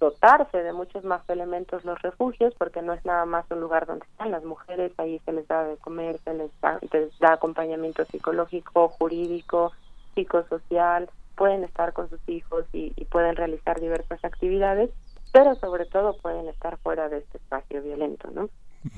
[0.00, 4.06] dotarse de muchos más elementos los refugios porque no es nada más un lugar donde
[4.06, 6.80] están las mujeres ahí se les da de comer se les da,
[7.20, 9.72] da acompañamiento psicológico jurídico
[10.14, 14.88] psicosocial pueden estar con sus hijos y, y pueden realizar diversas actividades
[15.30, 18.48] pero sobre todo pueden estar fuera de este espacio violento no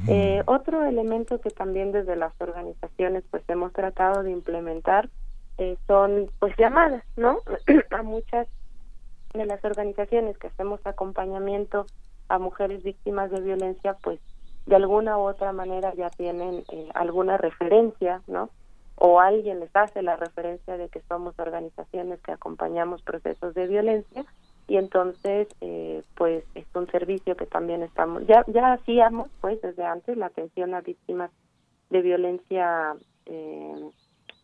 [0.06, 5.08] eh, otro elemento que también desde las organizaciones pues hemos tratado de implementar
[5.58, 7.38] eh, son pues llamadas, ¿no?
[7.90, 8.46] a muchas
[9.34, 11.86] de las organizaciones que hacemos acompañamiento
[12.28, 14.20] a mujeres víctimas de violencia pues
[14.66, 18.50] de alguna u otra manera ya tienen eh, alguna referencia, ¿no?
[18.96, 24.24] O alguien les hace la referencia de que somos organizaciones que acompañamos procesos de violencia
[24.68, 29.84] y entonces eh, pues es un servicio que también estamos ya ya hacíamos pues desde
[29.84, 31.30] antes la atención a víctimas
[31.90, 32.94] de violencia
[33.26, 33.90] eh,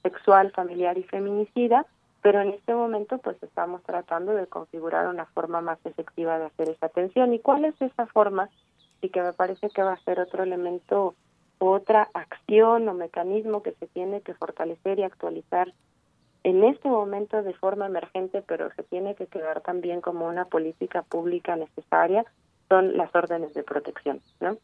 [0.02, 1.86] sexual familiar y feminicida
[2.24, 6.70] pero en este momento pues estamos tratando de configurar una forma más efectiva de hacer
[6.70, 7.34] esa atención.
[7.34, 8.48] Y cuál es esa forma
[9.02, 11.14] y que me parece que va a ser otro elemento
[11.58, 15.74] otra acción o mecanismo que se tiene que fortalecer y actualizar
[16.44, 21.02] en este momento de forma emergente, pero se tiene que quedar también como una política
[21.02, 22.24] pública necesaria,
[22.68, 24.20] son las órdenes de protección.
[24.40, 24.58] ¿no?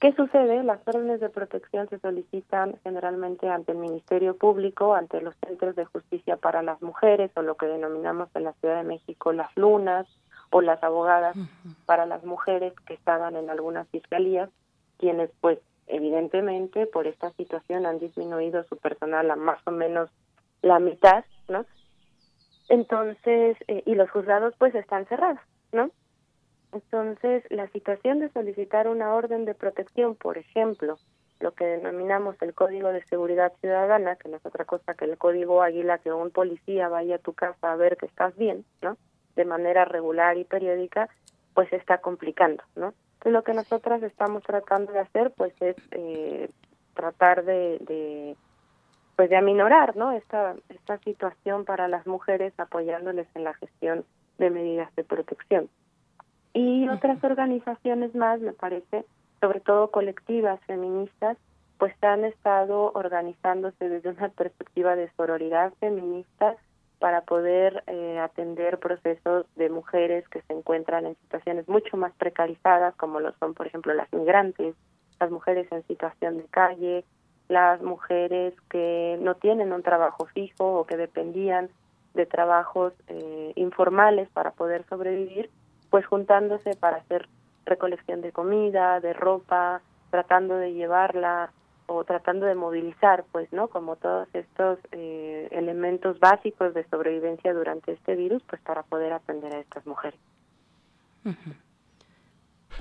[0.00, 0.64] ¿Qué sucede?
[0.64, 5.84] Las órdenes de protección se solicitan generalmente ante el Ministerio Público, ante los centros de
[5.84, 10.08] justicia para las mujeres o lo que denominamos en la Ciudad de México las lunas
[10.50, 11.36] o las abogadas
[11.86, 14.50] para las mujeres que estaban en algunas fiscalías,
[14.98, 20.10] quienes pues evidentemente por esta situación han disminuido su personal a más o menos
[20.62, 21.66] la mitad, ¿no?
[22.68, 25.40] Entonces, eh, y los juzgados pues están cerrados,
[25.72, 25.90] ¿no?
[26.72, 30.96] Entonces, la situación de solicitar una orden de protección, por ejemplo,
[31.40, 35.18] lo que denominamos el Código de Seguridad Ciudadana, que no es otra cosa que el
[35.18, 38.96] Código Águila, que un policía vaya a tu casa a ver que estás bien, ¿no?
[39.36, 41.10] De manera regular y periódica,
[41.52, 42.94] pues está complicando, ¿no?
[43.14, 46.48] Entonces, lo que nosotras estamos tratando de hacer, pues, es eh,
[46.94, 48.36] tratar de, de
[49.22, 54.04] pues de aminorar no esta esta situación para las mujeres apoyándoles en la gestión
[54.38, 55.68] de medidas de protección.
[56.54, 59.04] Y otras organizaciones más me parece
[59.40, 61.38] sobre todo colectivas feministas
[61.78, 66.56] pues han estado organizándose desde una perspectiva de sororidad feminista
[66.98, 72.96] para poder eh, atender procesos de mujeres que se encuentran en situaciones mucho más precarizadas
[72.96, 74.74] como lo son por ejemplo las migrantes
[75.20, 77.04] las mujeres en situación de calle
[77.48, 81.68] las mujeres que no tienen un trabajo fijo o que dependían
[82.14, 85.50] de trabajos eh, informales para poder sobrevivir,
[85.90, 87.28] pues juntándose para hacer
[87.64, 89.80] recolección de comida, de ropa,
[90.10, 91.52] tratando de llevarla
[91.86, 93.68] o tratando de movilizar, pues, ¿no?
[93.68, 99.54] Como todos estos eh, elementos básicos de sobrevivencia durante este virus, pues para poder atender
[99.54, 100.20] a estas mujeres.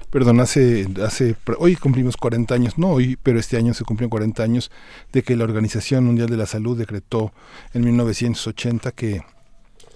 [0.09, 4.43] Perdón, hace, hace, hoy cumplimos 40 años, no hoy, pero este año se cumplieron 40
[4.43, 4.71] años
[5.13, 7.31] de que la Organización Mundial de la Salud decretó
[7.73, 9.21] en 1980 que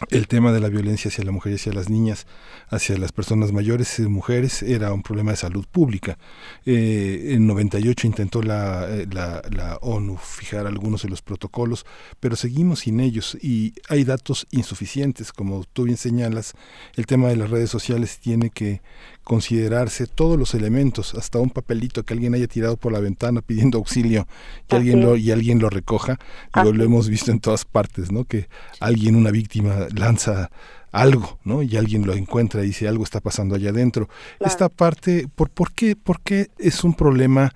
[0.10, 2.28] el tema de la violencia hacia la mujer y hacia las niñas,
[2.70, 6.18] hacia las personas mayores y mujeres, era un problema de salud pública.
[6.66, 11.86] Eh, en 98 intentó eh, la, ONU fijar algunos de los protocolos,
[12.20, 15.32] pero seguimos sin ellos y hay datos insuficientes.
[15.32, 16.54] Como tú bien señalas,
[16.96, 18.82] el tema de las redes sociales tiene que,
[19.26, 23.80] considerarse todos los elementos, hasta un papelito que alguien haya tirado por la ventana pidiendo
[23.80, 24.28] auxilio
[24.72, 26.18] y alguien lo y alguien lo recoja.
[26.56, 28.24] Digo, lo hemos visto en todas partes, ¿no?
[28.24, 28.48] Que
[28.80, 30.52] alguien, una víctima, lanza
[30.92, 31.64] algo, ¿no?
[31.64, 34.08] Y alguien lo encuentra y dice algo está pasando allá adentro.
[34.40, 37.52] Esta parte, ¿por, por, qué, ¿por qué es un problema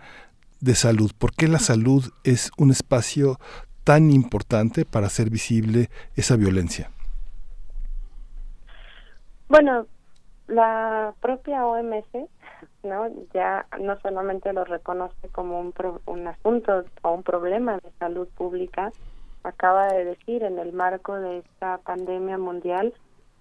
[0.60, 1.12] de salud?
[1.18, 3.40] ¿Por qué la salud es un espacio
[3.84, 6.90] tan importante para hacer visible esa violencia?
[9.48, 9.88] Bueno,
[10.50, 12.08] la propia OMS
[12.84, 15.74] no ya no solamente lo reconoce como un,
[16.06, 18.92] un asunto o un problema de salud pública
[19.44, 22.94] acaba de decir en el marco de esta pandemia mundial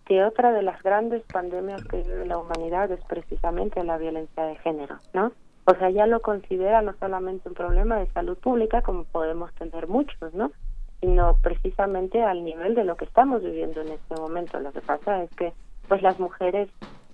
[0.05, 4.57] que otra de las grandes pandemias que vive la humanidad es precisamente la violencia de
[4.57, 5.33] género no
[5.65, 9.89] o sea ya lo considera no solamente un problema de salud pública como podemos tener
[9.89, 10.53] muchos no
[11.01, 14.59] sino precisamente al nivel de lo que estamos viviendo en este momento.
[14.61, 15.53] Lo que pasa es que
[15.89, 16.69] pues las mujeres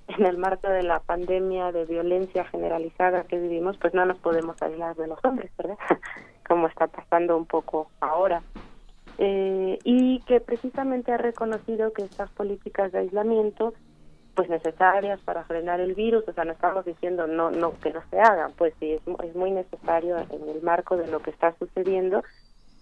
[0.09, 4.61] en el marco de la pandemia de violencia generalizada que vivimos, pues no nos podemos
[4.63, 5.79] aislar de los hombres, ¿verdad?
[6.49, 8.43] Como está pasando un poco ahora.
[9.19, 13.75] Eh, y que precisamente ha reconocido que estas políticas de aislamiento
[14.35, 18.03] pues necesarias para frenar el virus, o sea, no estamos diciendo no no que no
[18.11, 21.55] se hagan, pues sí, es, es muy necesario en el marco de lo que está
[21.57, 22.25] sucediendo,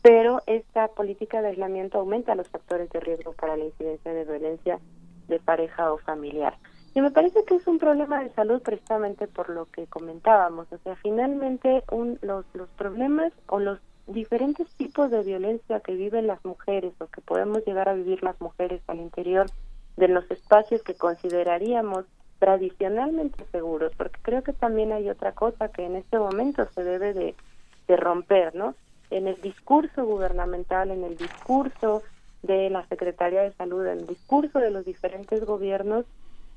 [0.00, 4.80] pero esta política de aislamiento aumenta los factores de riesgo para la incidencia de violencia
[5.28, 6.56] de pareja o familiar.
[6.94, 10.70] Y me parece que es un problema de salud precisamente por lo que comentábamos.
[10.72, 16.26] O sea, finalmente un, los, los problemas o los diferentes tipos de violencia que viven
[16.26, 19.46] las mujeres o que podemos llegar a vivir las mujeres al interior
[19.96, 22.04] de los espacios que consideraríamos
[22.38, 27.12] tradicionalmente seguros, porque creo que también hay otra cosa que en este momento se debe
[27.12, 27.36] de,
[27.86, 28.74] de romper, ¿no?
[29.10, 32.02] En el discurso gubernamental, en el discurso
[32.42, 36.04] de la Secretaría de Salud, en el discurso de los diferentes gobiernos,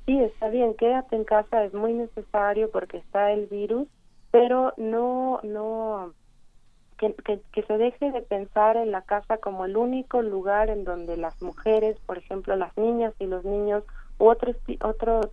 [0.06, 3.88] sí, está bien, quédate en casa, es muy necesario porque está el virus,
[4.30, 6.12] pero no, no,
[6.98, 7.14] que,
[7.52, 11.40] que, se deje de pensar en la casa como el único lugar en donde las
[11.42, 13.84] mujeres, por ejemplo, las niñas y los niños
[14.18, 15.26] u otros, otras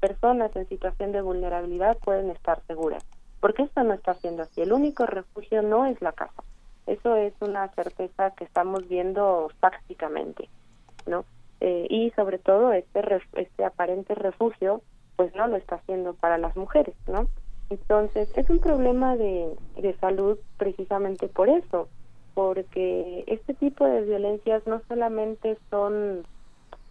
[0.00, 3.04] personas en situación de vulnerabilidad pueden estar seguras.
[3.40, 4.60] Porque esto no está siendo así.
[4.60, 6.42] El único refugio no es la casa.
[6.86, 10.48] Eso es una certeza que estamos viendo prácticamente,
[11.06, 11.24] ¿no?
[11.60, 13.02] Eh, y sobre todo este
[13.34, 14.82] este aparente refugio
[15.16, 17.28] pues no lo está haciendo para las mujeres no
[17.70, 21.88] Entonces, es un problema de, de salud precisamente por eso,
[22.34, 26.24] porque este tipo de violencias no solamente son,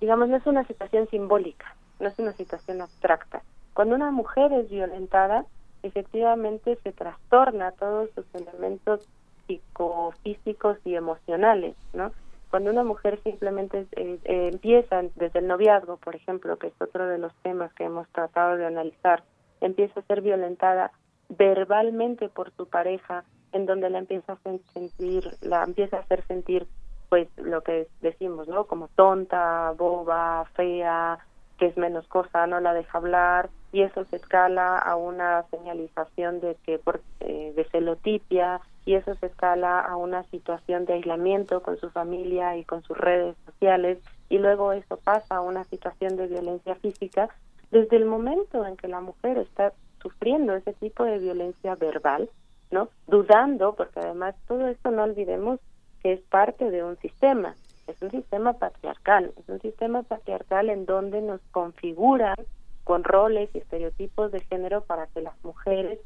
[0.01, 3.43] digamos, no es una situación simbólica, no es una situación abstracta.
[3.73, 5.45] Cuando una mujer es violentada,
[5.83, 9.07] efectivamente se trastorna todos sus elementos
[9.47, 12.11] psicofísicos y emocionales, ¿no?
[12.49, 17.07] Cuando una mujer simplemente eh, eh, empieza desde el noviazgo, por ejemplo, que es otro
[17.07, 19.23] de los temas que hemos tratado de analizar,
[19.61, 20.91] empieza a ser violentada
[21.29, 26.67] verbalmente por su pareja, en donde la empieza a sentir, la empieza a hacer sentir,
[27.09, 28.65] pues lo que decimos, ¿no?
[28.65, 31.19] Como tonta, boba, fea,
[31.57, 36.39] que es menos cosa, no la deja hablar, y eso se escala a una señalización
[36.41, 41.61] de que por, eh, de celotipia, y eso se escala a una situación de aislamiento
[41.61, 46.15] con su familia y con sus redes sociales, y luego eso pasa a una situación
[46.15, 47.29] de violencia física,
[47.71, 52.29] desde el momento en que la mujer está sufriendo ese tipo de violencia verbal,
[52.69, 52.89] ¿no?
[53.07, 55.59] Dudando, porque además todo esto no olvidemos
[56.01, 57.55] que es parte de un sistema,
[57.87, 62.35] es un sistema patriarcal, es un sistema patriarcal en donde nos configuran
[62.83, 65.99] con roles y estereotipos de género para que las mujeres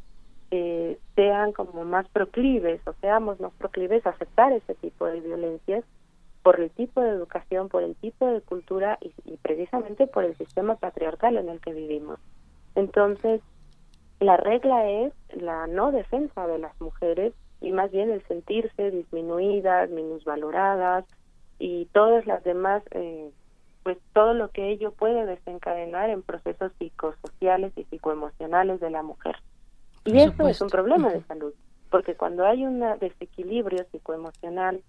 [0.52, 5.84] eh, sean como más proclives o seamos más proclives a aceptar ese tipo de violencias
[6.44, 10.76] por el tipo de educación, por el tipo de cultura y, precisamente por el sistema
[10.76, 12.20] patriarcal en el que vivimos.
[12.76, 13.42] Entonces,
[14.20, 19.90] la regla es la no defensa de las mujeres y más bien el sentirse disminuidas,
[19.90, 21.06] minusvaloradas
[21.60, 23.30] y todas las demás, eh,
[23.84, 29.36] pues todo lo que ello puede desencadenar en procesos psicosociales y psicoemocionales de la mujer.
[30.14, 31.54] Y eso es un problema de salud,
[31.90, 34.82] porque cuando hay un desequilibrio psicoemocional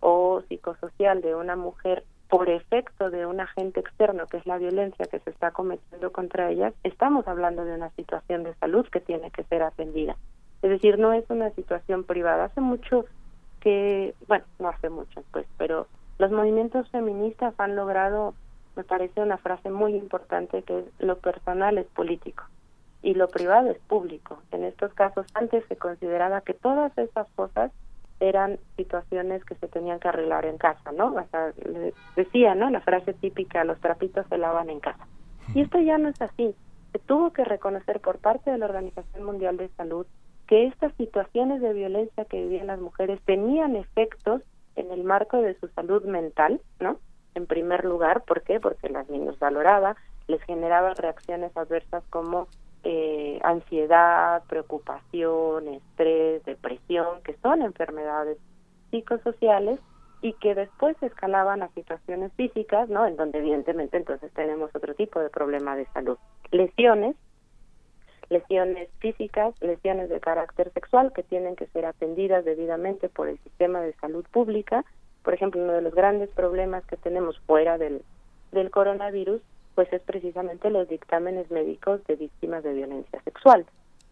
[0.00, 5.06] o psicosocial de una mujer por efecto de un agente externo, que es la violencia
[5.06, 9.30] que se está cometiendo contra ellas, estamos hablando de una situación de salud que tiene
[9.30, 10.16] que ser atendida.
[10.62, 12.46] Es decir, no es una situación privada.
[12.46, 13.06] Hace mucho
[13.60, 15.86] que, bueno, no hace mucho, pues, pero
[16.18, 18.34] los movimientos feministas han logrado,
[18.74, 22.44] me parece una frase muy importante, que es lo personal es político
[23.02, 24.42] y lo privado es público.
[24.50, 27.70] En estos casos antes se consideraba que todas esas cosas
[28.20, 31.14] eran situaciones que se tenían que arreglar en casa, ¿no?
[31.14, 31.52] O sea,
[32.16, 32.70] decía, ¿no?
[32.70, 35.06] La frase típica, los trapitos se lavan en casa.
[35.54, 36.54] Y esto ya no es así.
[36.92, 40.06] Se tuvo que reconocer por parte de la Organización Mundial de Salud
[40.46, 44.42] que estas situaciones de violencia que vivían las mujeres tenían efectos
[44.76, 46.98] en el marco de su salud mental, ¿no?
[47.34, 48.60] En primer lugar, ¿por qué?
[48.60, 49.06] Porque las
[49.38, 52.48] valoraba, les generaba reacciones adversas como
[52.88, 58.38] eh, ansiedad, preocupación, estrés, depresión, que son enfermedades
[58.92, 59.80] psicosociales
[60.22, 63.04] y que después escalaban a situaciones físicas, ¿no?
[63.04, 66.16] En donde evidentemente entonces tenemos otro tipo de problema de salud.
[66.52, 67.16] Lesiones,
[68.28, 73.80] lesiones físicas, lesiones de carácter sexual que tienen que ser atendidas debidamente por el sistema
[73.80, 74.84] de salud pública.
[75.24, 78.02] Por ejemplo, uno de los grandes problemas que tenemos fuera del,
[78.52, 79.42] del coronavirus
[79.76, 83.66] pues es precisamente los dictámenes médicos de víctimas de violencia sexual.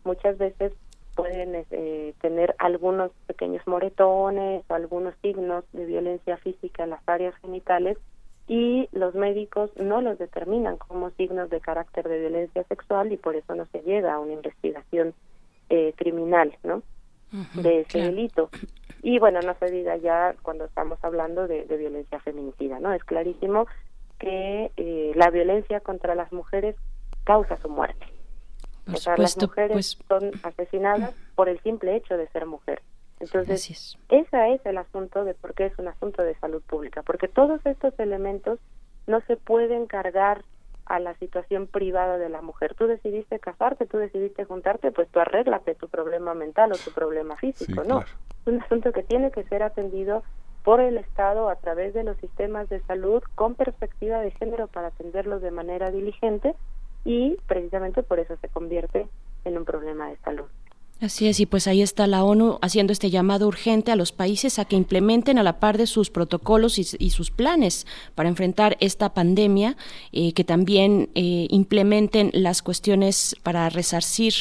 [0.04, 0.72] Muchas veces
[1.16, 7.34] pueden eh, tener algunos pequeños moretones o algunos signos de violencia física en las áreas
[7.36, 7.96] genitales
[8.46, 13.34] y los médicos no los determinan como signos de carácter de violencia sexual y por
[13.34, 15.14] eso no se llega a una investigación
[15.70, 16.82] eh, criminal, ¿no?
[17.54, 18.48] de ese delito.
[19.02, 22.92] Y bueno, no se diga ya cuando estamos hablando de, de violencia feminicida, ¿no?
[22.92, 23.66] Es clarísimo
[24.24, 26.76] que eh, la violencia contra las mujeres
[27.24, 28.06] causa su muerte.
[28.92, 32.82] o sea, las mujeres pues, son asesinadas por el simple hecho de ser mujer.
[33.20, 37.28] Entonces, ese es el asunto de por qué es un asunto de salud pública, porque
[37.28, 38.58] todos estos elementos
[39.06, 40.42] no se pueden cargar
[40.86, 42.74] a la situación privada de la mujer.
[42.74, 47.36] Tú decidiste casarte, tú decidiste juntarte, pues tú arréglate tu problema mental o tu problema
[47.36, 48.00] físico, ¿no?
[48.00, 50.22] Es un asunto que tiene que ser atendido
[50.64, 54.88] por el Estado a través de los sistemas de salud con perspectiva de género para
[54.88, 56.54] atenderlos de manera diligente
[57.04, 59.06] y precisamente por eso se convierte
[59.44, 60.46] en un problema de salud.
[61.00, 64.58] Así es, y pues ahí está la ONU haciendo este llamado urgente a los países
[64.58, 69.12] a que implementen a la par de sus protocolos y, sus planes para enfrentar esta
[69.12, 69.76] pandemia,
[70.12, 74.32] eh, que también eh, implementen las cuestiones para resarcir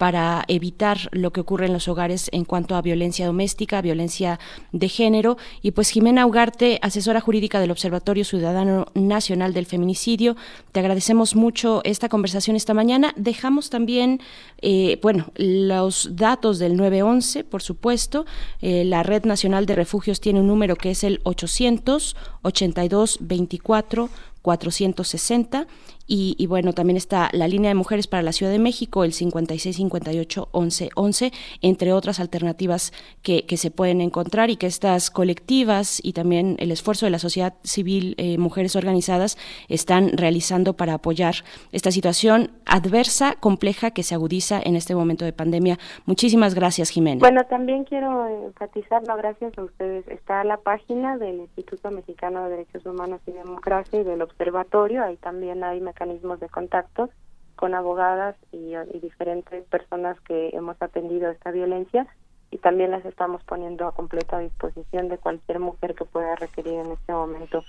[0.00, 4.40] para evitar lo que ocurre en los hogares en cuanto a violencia doméstica, violencia
[4.72, 5.36] de género.
[5.60, 10.36] Y pues Jimena Ugarte, asesora jurídica del Observatorio Ciudadano Nacional del Feminicidio,
[10.72, 13.12] te agradecemos mucho esta conversación esta mañana.
[13.14, 14.22] Dejamos también,
[14.62, 18.24] eh, bueno, los datos del 911, por supuesto.
[18.62, 24.08] Eh, la Red Nacional de Refugios tiene un número que es el 800 82 24
[24.40, 25.66] 460
[26.12, 31.32] Y, bueno, también está la línea de mujeres para la Ciudad de México, el 5658-1111,
[31.62, 32.92] entre otras alternativas
[33.22, 37.54] que, se pueden encontrar y que estas colectivas y también el esfuerzo de la sociedad
[37.62, 39.38] civil, eh, mujeres organizadas,
[39.68, 41.36] están realizando para apoyar
[41.70, 45.78] esta situación adversa, compleja, que se agudiza en este momento de pandemia.
[46.06, 47.20] Muchísimas gracias, Jimena.
[47.20, 50.08] Bueno, también quiero enfatizar, gracias a ustedes.
[50.08, 55.04] Está la página del Instituto Mexicano de Derechos Humanos y Democracia y del Observatorio.
[55.04, 57.10] Ahí también hay mecanismos de contacto
[57.56, 62.06] con abogadas y, diferentes personas que hemos atendido esta violencia
[62.50, 66.92] y también las estamos poniendo a completa disposición de cualquier mujer que pueda requerir en
[66.92, 67.62] este momento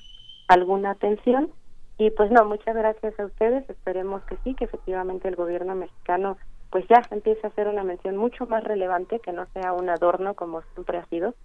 [0.47, 1.51] alguna atención.
[1.97, 3.69] Y pues no, muchas gracias a ustedes.
[3.69, 6.38] Esperemos que sí, que efectivamente el gobierno mexicano
[6.71, 10.36] pues ya empiece a hacer una mención mucho más relevante, que no sea un adorno
[10.36, 11.36] como siempre ha sido.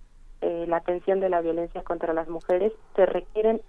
[0.41, 3.61] Eh, la atención de la violencia contra las mujeres se requieren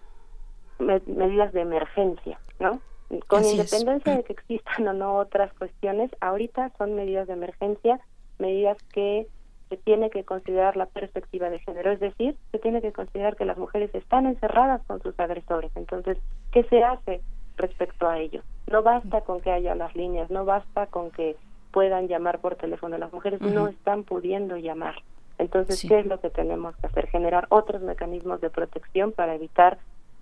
[0.80, 2.80] medidas de emergencia, ¿no?
[3.28, 7.99] Con independencia de que existan o no otras cuestiones, ahorita son medidas de emergencia,
[8.38, 9.28] medidas que
[9.70, 13.45] se tiene que considerar la perspectiva de género, es decir, se tiene que considerar que
[13.45, 15.72] las mujeres están encerradas con sus agresores.
[15.76, 16.18] Entonces,
[16.51, 17.22] ¿qué se hace
[17.58, 18.43] respecto a ello?
[18.72, 21.36] No basta con que haya las líneas, no basta con que
[21.72, 22.97] puedan llamar por teléfono.
[22.97, 24.95] Las mujeres no están pudiendo llamar.
[25.38, 27.08] Entonces, ¿qué es lo que tenemos que hacer?
[27.08, 29.78] Generar otros mecanismos de protección para evitar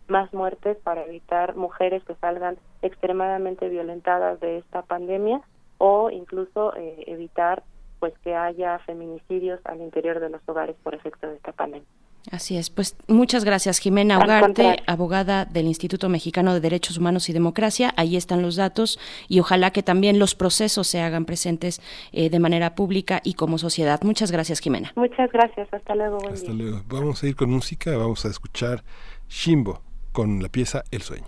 [0.07, 5.41] más muertes, para evitar mujeres que salgan extremadamente violentadas de esta pandemia
[5.77, 7.63] o incluso eh, evitar
[7.99, 11.87] pues que haya feminicidios al interior de los hogares por efecto de esta pandemia.
[12.31, 17.33] Así es, pues muchas gracias Jimena Ugarte, abogada del Instituto Mexicano de Derechos Humanos y
[17.33, 17.93] Democracia.
[17.97, 21.81] Ahí están los datos y ojalá que también los procesos se hagan presentes
[22.11, 24.01] eh, de manera pública y como sociedad.
[24.03, 24.91] Muchas gracias Jimena.
[24.95, 26.17] Muchas gracias, hasta luego.
[26.27, 26.81] hasta luego.
[26.87, 28.83] Vamos a ir con música, vamos a escuchar
[29.29, 29.81] Shimbo
[30.15, 31.27] con la pieza El Sueño.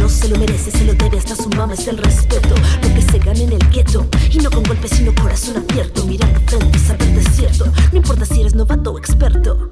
[0.00, 1.74] No se lo merece se lo debe hasta su mamá.
[1.74, 4.06] Es el respeto, lo que se gana en el gueto.
[4.30, 6.04] Y no con golpes, sino corazón abierto.
[6.06, 7.66] Mirando frente, saber desierto.
[7.92, 9.70] No importa si eres novato o experto.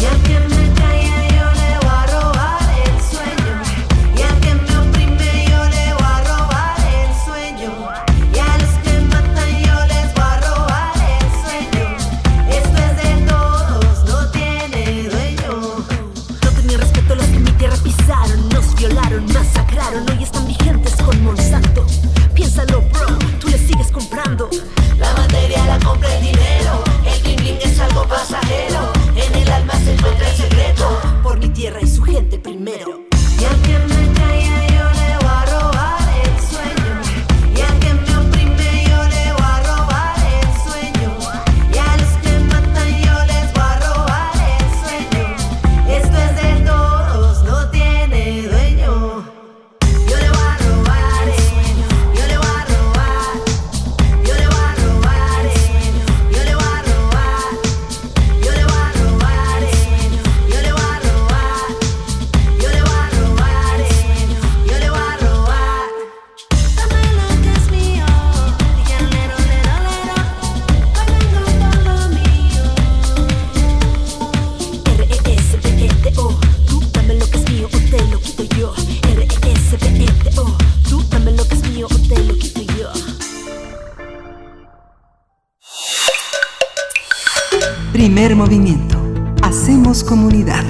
[0.00, 1.27] Y al que me calla
[23.90, 24.48] comprando.
[24.98, 26.84] La materia la compra el dinero.
[27.04, 28.92] El bling bling es algo pasajero.
[29.14, 31.00] En el alma se encuentra el secreto.
[31.22, 33.07] Por mi tierra y su gente primero.
[87.98, 88.96] Primer movimiento.
[89.42, 90.62] Hacemos comunidad.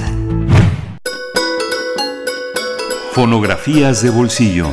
[3.12, 4.68] Fonografías de bolsillo.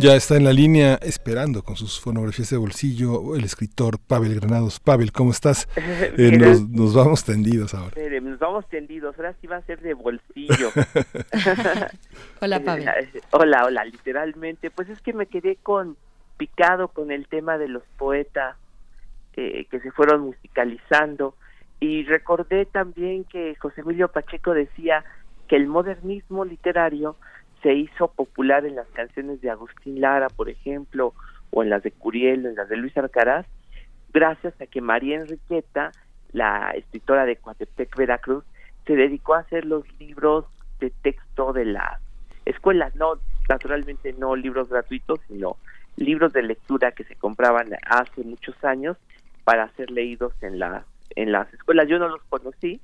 [0.00, 4.80] Ya está en la línea esperando con sus fonografías de bolsillo el escritor Pavel Granados.
[4.80, 5.68] Pavel, ¿cómo estás?
[5.76, 7.90] Eh, nos, nos vamos tendidos ahora.
[7.90, 10.72] Espere, nos vamos tendidos, ahora sí va a ser de bolsillo.
[12.40, 12.88] Hola, Pavel.
[12.88, 14.72] Eh, Hola, hola, literalmente.
[14.72, 15.96] Pues es que me quedé con
[16.36, 18.56] picado con el tema de los poetas
[19.40, 21.36] eh, que se fueron musicalizando.
[21.78, 25.04] Y recordé también que José Emilio Pacheco decía
[25.46, 27.14] que el modernismo literario
[27.62, 31.14] se hizo popular en las canciones de Agustín Lara, por ejemplo,
[31.50, 33.46] o en las de Curiel, en las de Luis Alcaraz,
[34.12, 35.92] gracias a que María Enriqueta,
[36.32, 38.42] la escritora de Coatepec, Veracruz,
[38.86, 40.46] se dedicó a hacer los libros
[40.80, 42.00] de texto de las
[42.44, 45.58] escuelas, no, naturalmente no libros gratuitos, sino
[45.94, 48.96] libros de lectura que se compraban hace muchos años
[49.48, 50.84] para ser leídos en las
[51.16, 51.88] en las escuelas.
[51.88, 52.82] Yo no los conocí.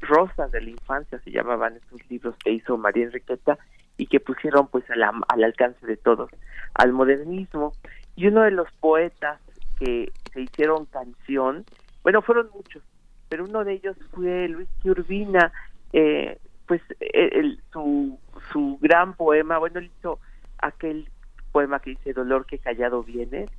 [0.00, 3.58] Rosas de la infancia se llamaban estos libros que hizo María Enriqueta
[3.98, 6.30] y que pusieron pues al, al alcance de todos
[6.72, 7.74] al modernismo.
[8.16, 9.42] Y uno de los poetas
[9.78, 11.66] que se hicieron canción,
[12.02, 12.82] bueno, fueron muchos,
[13.28, 15.52] pero uno de ellos fue Luis Urbina,
[15.92, 18.18] eh, pues el, su,
[18.50, 20.18] su gran poema, bueno, él hizo
[20.56, 21.10] aquel
[21.52, 23.50] poema que dice Dolor que callado viene,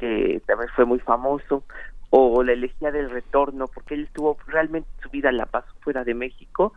[0.00, 1.62] que también fue muy famoso,
[2.10, 6.14] o la elegía del retorno, porque él estuvo realmente su vida la pasó fuera de
[6.14, 6.72] México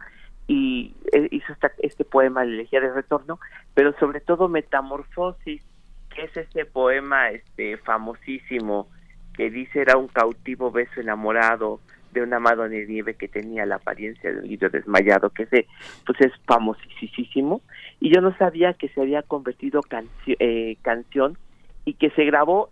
[0.47, 3.39] y eh, hizo este poema, la elegía del retorno,
[3.73, 5.63] pero sobre todo Metamorfosis,
[6.13, 8.87] que es ese poema este famosísimo
[9.33, 11.79] que dice era un cautivo beso enamorado
[12.11, 15.65] de un amado de nieve que tenía la apariencia de un libro desmayado, que ese
[16.05, 17.61] pues es famosísimo,
[17.99, 19.81] y yo no sabía que se había convertido
[20.27, 21.37] eh, canción
[21.85, 22.69] y que se grabó,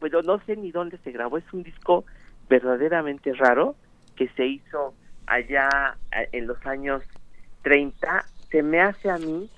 [0.00, 2.04] pero no sé ni dónde se grabó, es un disco
[2.48, 3.76] verdaderamente raro
[4.16, 4.94] que se hizo
[5.26, 5.96] allá
[6.32, 7.02] en los años
[7.62, 9.48] 30, se me hace a mí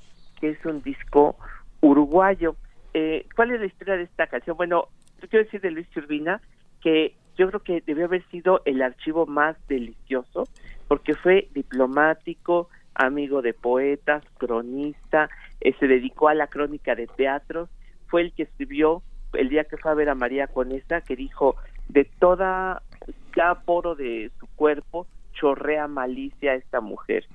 [0.41, 1.37] que es un disco
[1.81, 2.57] uruguayo.
[2.95, 4.57] Eh, ¿Cuál es la historia de esta canción?
[4.57, 4.89] Bueno,
[5.21, 6.41] yo quiero decir de Luis Turbina
[6.83, 10.49] que yo creo que debió haber sido el archivo más delicioso
[10.89, 15.31] porque fue diplomático, amigo de poetas, cronista,
[15.61, 17.71] eh, se dedicó a la crónica de teatros,
[18.09, 19.03] fue el que escribió
[19.35, 21.57] el día que fue a ver a María Conesa, que dijo,
[21.89, 22.83] de toda,
[23.31, 27.27] cada poro de su cuerpo chorrea malicia esta mujer.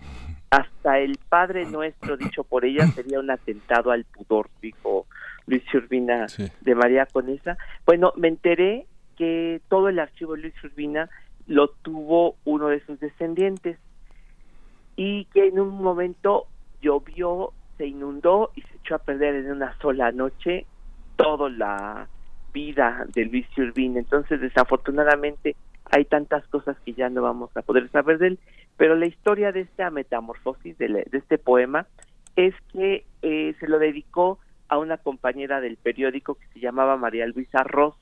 [0.49, 5.05] Hasta el Padre Nuestro dicho por ella sería un atentado al pudor, dijo
[5.45, 6.27] Luis Urbina
[6.61, 7.57] de María Conesa.
[7.85, 8.87] Bueno, me enteré
[9.17, 11.09] que todo el archivo de Luis Urbina
[11.47, 13.77] lo tuvo uno de sus descendientes
[14.95, 16.47] y que en un momento
[16.81, 20.65] llovió, se inundó y se echó a perder en una sola noche
[21.17, 22.07] toda la
[22.53, 23.99] vida de Luis Urbina.
[23.99, 25.55] Entonces, desafortunadamente,
[25.91, 28.39] hay tantas cosas que ya no vamos a poder saber de él,
[28.77, 31.85] pero la historia de esta metamorfosis, de, de este poema,
[32.35, 34.39] es que eh, se lo dedicó
[34.69, 37.95] a una compañera del periódico que se llamaba María Luisa Ross.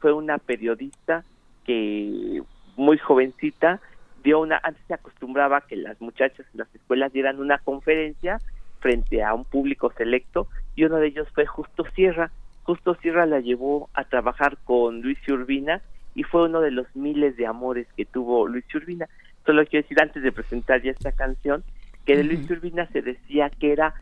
[0.00, 1.24] Fue una periodista
[1.64, 2.42] que
[2.76, 3.80] muy jovencita
[4.22, 8.40] dio una antes se acostumbraba que las muchachas en las escuelas dieran una conferencia
[8.80, 12.30] frente a un público selecto y uno de ellos fue Justo Sierra.
[12.64, 15.82] Justo Sierra la llevó a trabajar con Luis Urbina
[16.14, 19.06] y fue uno de los miles de amores que tuvo Luis Urbina.
[19.44, 21.62] Solo quiero decir antes de presentar ya esta canción
[22.06, 23.94] que de Luis Urbina se decía que era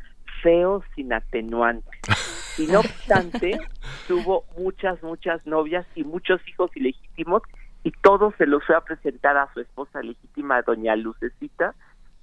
[0.43, 1.91] feo sin atenuante.
[2.59, 3.59] Y no obstante,
[4.07, 7.43] tuvo muchas, muchas novias y muchos hijos ilegítimos
[7.83, 11.75] y todo se los fue a presentar a su esposa legítima, doña Lucecita,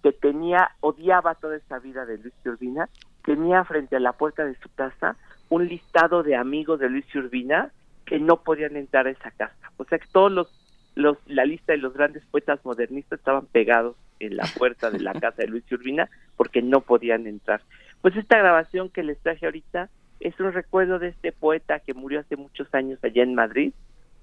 [0.04, 2.90] que tenía, odiaba toda esa vida de Luis Urbina,
[3.24, 5.18] tenía frente a la puerta de su casa
[5.50, 7.72] un listado de amigos de Luis Urbina
[8.06, 9.72] que no podían entrar a esa casa.
[9.78, 10.48] O sea que todos los,
[10.96, 15.14] los la lista de los grandes poetas modernistas estaban pegados en la puerta de la
[15.14, 17.62] casa de Luis Urbina porque no podían entrar.
[18.02, 19.90] Pues esta grabación que les traje ahorita
[20.20, 23.74] es un recuerdo de este poeta que murió hace muchos años allá en Madrid,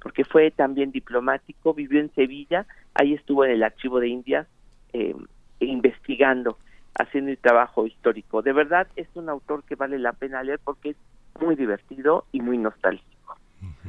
[0.02, 4.46] porque fue también diplomático, vivió en Sevilla, ahí estuvo en el Archivo de Indias
[4.92, 5.14] eh,
[5.60, 6.58] investigando,
[6.98, 8.42] haciendo el trabajo histórico.
[8.42, 10.96] De verdad es un autor que vale la pena leer porque es
[11.40, 13.36] muy divertido y muy nostálgico.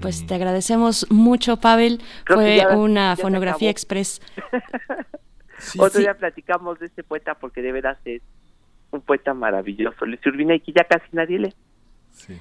[0.01, 2.01] Pues te agradecemos mucho, Pavel.
[2.25, 4.21] Fue una fonografía express.
[5.79, 8.21] Otro día platicamos de este poeta porque de veras es
[8.91, 10.05] un poeta maravilloso.
[10.05, 11.53] Luis Urbina y que ya casi nadie lee.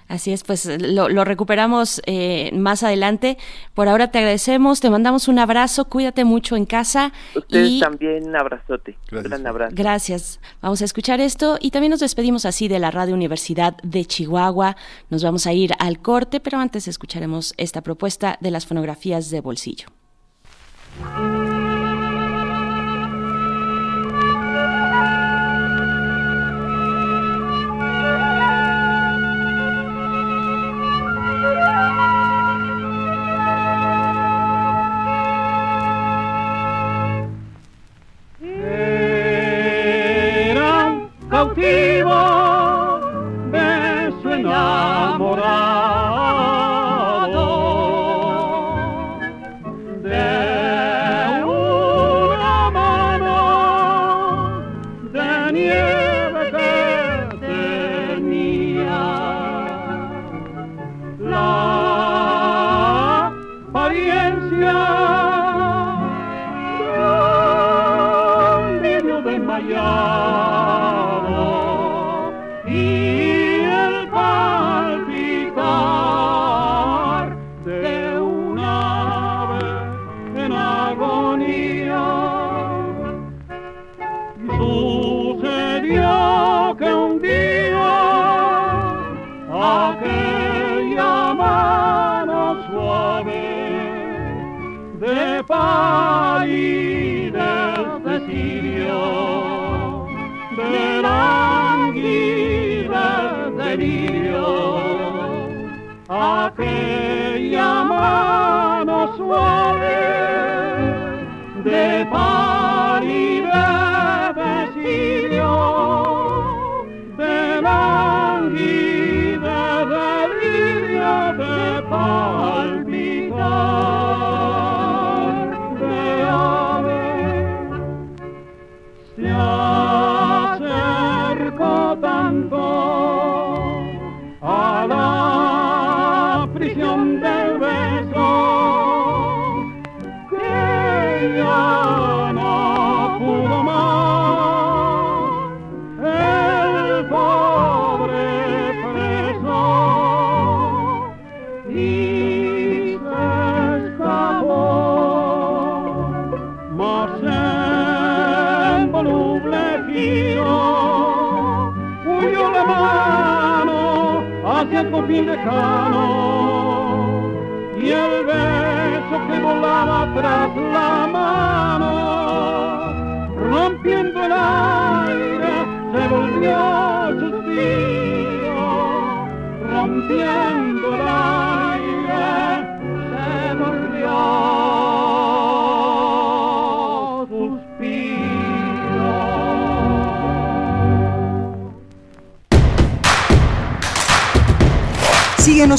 [0.08, 3.38] Así es, pues lo, recuperamos eh, más adelante.
[3.74, 7.12] Por ahora te agradecemos, te mandamos un abrazo, cuídate mucho en casa.
[7.34, 9.30] Ustedes también un abrazote, Gracias.
[9.30, 9.74] gran abrazo.
[9.76, 10.40] Gracias.
[10.60, 14.76] Vamos a escuchar esto y también nos despedimos así de la Radio Universidad de Chihuahua.
[15.10, 19.40] Nos vamos a ir al corte, pero antes escucharemos esta propuesta de las fonografías de
[19.40, 19.86] bolsillo.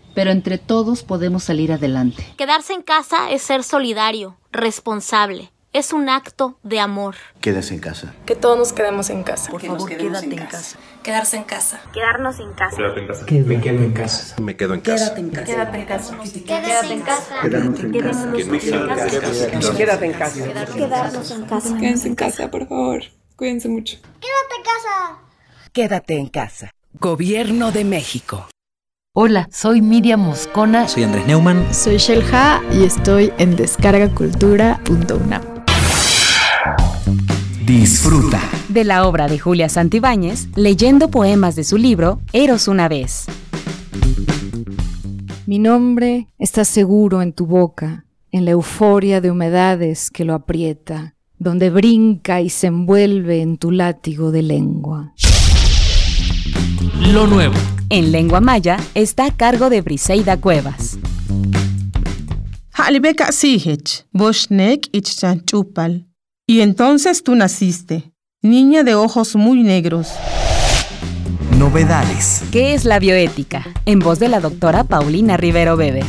[0.13, 2.25] pero entre todos podemos salir adelante.
[2.37, 5.51] Quedarse en casa es ser solidario, responsable.
[5.73, 7.15] Es un acto de amor.
[7.39, 8.13] Quédase en casa.
[8.25, 9.49] Que todos nos quedemos en casa.
[9.49, 10.77] Por favor, quédate en casa.
[11.01, 11.79] Quedarse en casa.
[11.93, 12.75] Quedarnos en casa.
[12.75, 13.25] Quédate en casa.
[13.31, 14.35] Me quedo en casa.
[14.41, 15.15] Me quedo en casa.
[15.15, 15.45] Quédate en casa.
[15.45, 16.17] Quédate en casa.
[16.45, 17.41] Quédate en casa.
[17.41, 19.77] Quedarnos en casa.
[19.77, 20.43] Quédate en casa.
[20.75, 21.77] Quedarnos en casa.
[21.79, 23.03] Quédense en casa, por favor.
[23.37, 23.97] Cuídense mucho.
[24.19, 25.19] Quédate en casa.
[25.71, 26.71] Quédate en casa.
[26.99, 28.45] Gobierno de México.
[29.13, 30.87] Hola, soy Miriam Moscona.
[30.87, 31.73] Soy Andrés Neumann.
[31.73, 35.41] Soy Shelja y estoy en descargacultura.unam.
[37.65, 38.39] Disfruta
[38.69, 43.25] de la obra de Julia Santibáñez leyendo poemas de su libro Eros una vez.
[45.45, 51.15] Mi nombre está seguro en tu boca, en la euforia de humedades que lo aprieta,
[51.37, 55.11] donde brinca y se envuelve en tu látigo de lengua.
[57.11, 57.55] Lo nuevo.
[57.93, 60.97] En lengua maya está a cargo de Briseida Cuevas.
[66.47, 70.07] Y entonces tú naciste, niña de ojos muy negros.
[71.59, 72.43] Novedades.
[72.53, 73.67] ¿Qué es la bioética?
[73.85, 76.05] En voz de la doctora Paulina Rivero Weber.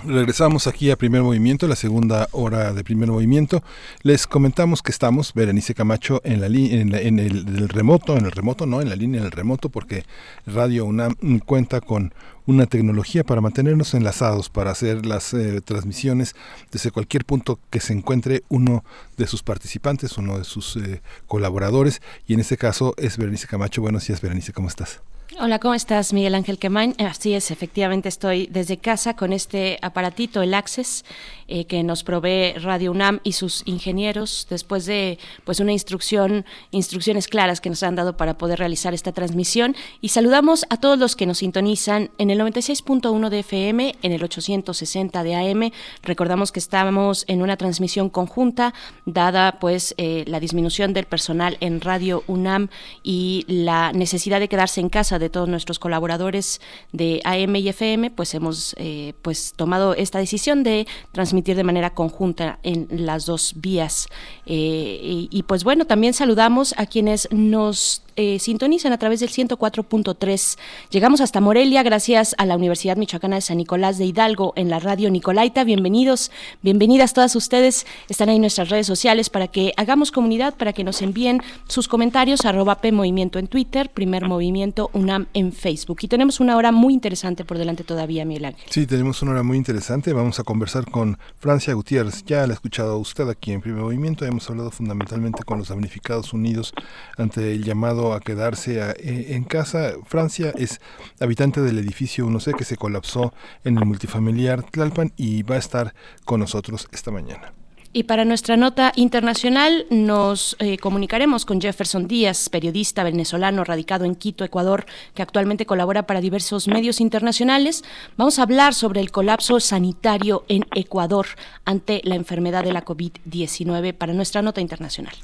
[0.07, 3.63] Regresamos aquí a Primer Movimiento, la segunda hora de Primer Movimiento.
[4.03, 8.33] Les comentamos que estamos, Berenice Camacho, en, la en, en el, el, remoto, en el
[8.33, 10.05] remoto, no, en la línea del remoto, porque
[10.47, 12.15] Radio UNAM cuenta con
[12.47, 16.35] una tecnología para mantenernos enlazados, para hacer las eh, transmisiones
[16.73, 18.83] desde cualquier punto que se encuentre uno
[19.19, 23.83] de sus participantes, uno de sus eh, colaboradores, y en este caso es Berenice Camacho.
[23.83, 25.03] Buenos días, Berenice, ¿cómo estás?
[25.39, 26.97] Hola, ¿cómo estás, Miguel Ángel Quemain?
[26.99, 31.05] Así es, efectivamente estoy desde casa con este aparatito, el Access,
[31.47, 37.29] eh, que nos provee Radio UNAM y sus ingenieros después de pues una instrucción, instrucciones
[37.29, 39.77] claras que nos han dado para poder realizar esta transmisión.
[40.01, 44.25] Y saludamos a todos los que nos sintonizan en el 96.1 de FM, en el
[44.25, 45.71] 860 de AM.
[46.03, 48.75] Recordamos que estamos en una transmisión conjunta,
[49.07, 52.69] dada pues eh, la disminución del personal en Radio UNAM
[53.05, 56.61] y la necesidad de quedarse en casa de todos nuestros colaboradores
[56.93, 61.91] de AM y FM, pues hemos eh, pues tomado esta decisión de transmitir de manera
[61.91, 64.09] conjunta en las dos vías.
[64.47, 70.59] Eh, y, pues bueno, también saludamos a quienes nos eh, sintonizan a través del 104.3.
[70.91, 74.81] Llegamos hasta Morelia gracias a la Universidad Michoacana de San Nicolás de Hidalgo en la
[74.81, 75.65] radio Nicolaita.
[75.65, 76.31] Bienvenidos,
[76.63, 77.87] bienvenidas todas ustedes.
[78.09, 82.45] Están ahí nuestras redes sociales para que hagamos comunidad, para que nos envíen sus comentarios,
[82.45, 84.91] arroba P Movimiento en Twitter, Primer Movimiento
[85.33, 85.99] En Facebook.
[86.03, 88.65] Y tenemos una hora muy interesante por delante todavía, Miguel Ángel.
[88.71, 90.13] Sí, tenemos una hora muy interesante.
[90.13, 92.25] Vamos a conversar con Francia Gutiérrez.
[92.25, 94.25] Ya la ha escuchado usted aquí en Primer Movimiento.
[94.25, 96.73] Hemos hablado fundamentalmente con los damnificados unidos
[97.17, 99.95] ante el llamado a quedarse a, eh, en casa.
[100.07, 100.81] Francia es
[101.19, 103.35] habitante del edificio 1C que se colapsó
[103.65, 105.95] en el multifamiliar Tlalpan y va a estar
[106.25, 107.53] con nosotros esta mañana.
[107.93, 114.15] Y para nuestra nota internacional nos eh, comunicaremos con Jefferson Díaz, periodista venezolano radicado en
[114.15, 117.83] Quito, Ecuador, que actualmente colabora para diversos medios internacionales.
[118.17, 121.27] Vamos a hablar sobre el colapso sanitario en Ecuador
[121.65, 125.15] ante la enfermedad de la COVID-19 para nuestra nota internacional.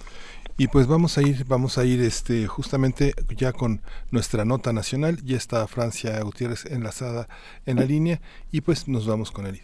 [0.59, 5.23] Y pues vamos a ir, vamos a ir este justamente ya con nuestra nota nacional.
[5.23, 7.29] Ya está Francia Gutiérrez enlazada
[7.65, 9.61] en la línea y pues nos vamos con él.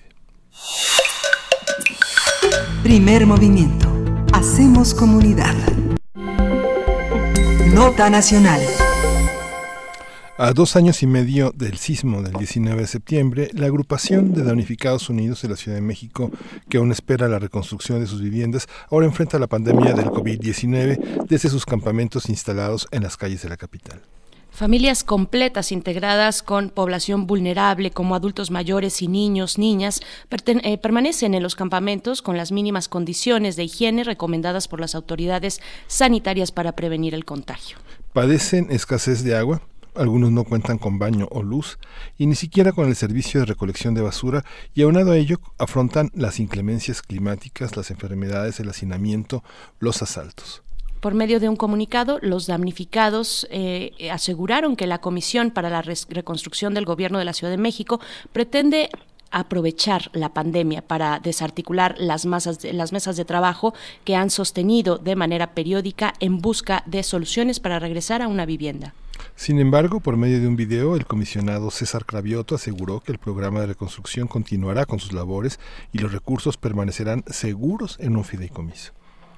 [2.83, 3.89] Primer movimiento.
[4.33, 5.55] Hacemos comunidad.
[7.73, 8.61] Nota nacional.
[10.39, 15.09] A dos años y medio del sismo del 19 de septiembre, la agrupación de damnificados
[15.09, 16.31] unidos de la Ciudad de México,
[16.69, 21.49] que aún espera la reconstrucción de sus viviendas, ahora enfrenta la pandemia del COVID-19 desde
[21.49, 24.03] sus campamentos instalados en las calles de la capital.
[24.53, 31.43] Familias completas integradas con población vulnerable como adultos mayores y niños, niñas, eh, permanecen en
[31.43, 37.15] los campamentos con las mínimas condiciones de higiene recomendadas por las autoridades sanitarias para prevenir
[37.15, 37.79] el contagio.
[38.13, 39.63] Padecen escasez de agua,
[39.95, 41.79] algunos no cuentan con baño o luz
[42.19, 44.45] y ni siquiera con el servicio de recolección de basura
[44.75, 49.43] y aunado a ello afrontan las inclemencias climáticas, las enfermedades, el hacinamiento,
[49.81, 50.63] los asaltos.
[51.03, 56.75] Por medio de un comunicado, los damnificados eh, aseguraron que la Comisión para la Reconstrucción
[56.75, 57.99] del Gobierno de la Ciudad de México
[58.33, 58.89] pretende
[59.33, 63.75] aprovechar la pandemia para desarticular las, masas de, las mesas de trabajo
[64.05, 68.95] que han sostenido de manera periódica en busca de soluciones para regresar a una vivienda.
[69.35, 73.59] Sin embargo, por medio de un video, el comisionado César Cravioto aseguró que el programa
[73.59, 75.59] de reconstrucción continuará con sus labores
[75.93, 78.93] y los recursos permanecerán seguros en un fideicomiso.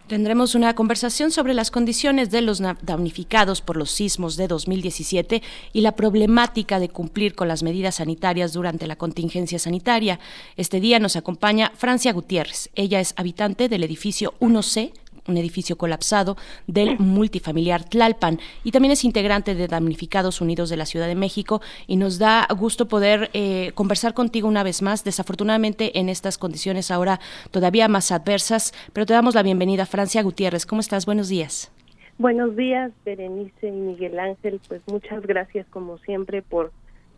[0.07, 5.42] Tendremos una conversación sobre las condiciones de los damnificados por los sismos de 2017
[5.72, 10.20] y la problemática de cumplir con las medidas sanitarias durante la contingencia sanitaria.
[10.59, 12.68] Este día nos acompaña Francia Gutiérrez.
[12.74, 14.92] Ella es habitante del edificio 1C
[15.27, 20.87] un edificio colapsado del multifamiliar Tlalpan y también es integrante de Damnificados Unidos de la
[20.87, 25.99] Ciudad de México y nos da gusto poder eh, conversar contigo una vez más, desafortunadamente
[25.99, 27.20] en estas condiciones ahora
[27.51, 30.66] todavía más adversas, pero te damos la bienvenida Francia Gutiérrez.
[30.66, 31.07] ¿Cómo estás?
[31.07, 31.72] Buenos días.
[32.16, 34.61] Buenos días, Berenice y Miguel Ángel.
[34.68, 36.72] Pues muchas gracias como siempre por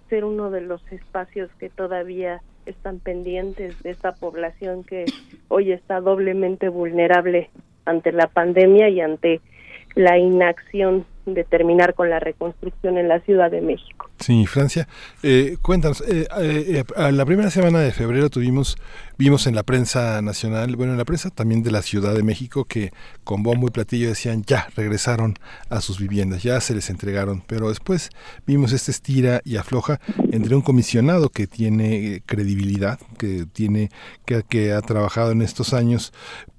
[0.09, 5.05] ser uno de los espacios que todavía están pendientes de esta población que
[5.49, 7.51] hoy está doblemente vulnerable
[7.87, 9.41] ante la pandemia y ante
[9.95, 14.09] la inacción de terminar con la reconstrucción en la Ciudad de México.
[14.21, 14.87] Sí, Francia.
[15.23, 18.77] Eh, cuéntanos, eh, eh, la primera semana de febrero tuvimos,
[19.19, 22.65] vimos en la prensa nacional, bueno, en la prensa también de la Ciudad de México,
[22.65, 22.93] que
[23.25, 25.35] con bombo y platillo decían ya regresaron
[25.69, 28.11] a sus viviendas, ya se les entregaron, pero después
[28.47, 29.99] vimos este estira y afloja
[30.31, 33.91] entre un comisionado que tiene credibilidad, que tiene,
[34.25, 36.13] que, que ha trabajado en estos años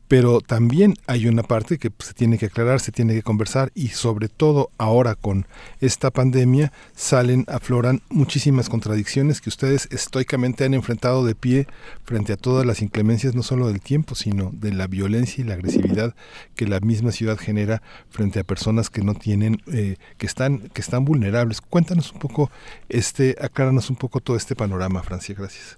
[0.08, 3.90] pero también hay una parte que se tiene que aclarar, se tiene que conversar y
[3.90, 5.46] sobre todo ahora con
[5.82, 11.68] esta pandemia salen, afloran muchísimas contradicciones que ustedes estoicamente han enfrentado de pie
[12.06, 15.56] frente a todas las inclemencias no solo del tiempo, sino de la violencia y la
[15.56, 16.16] agresividad
[16.56, 20.82] que la misma ciudad genera frente a personas que no tienen, eh, que están, que
[20.82, 21.62] están vulnerables.
[21.62, 22.50] Cuéntanos un poco,
[22.88, 25.78] este, acláranos un poco todo este panorama, Francia, gracias.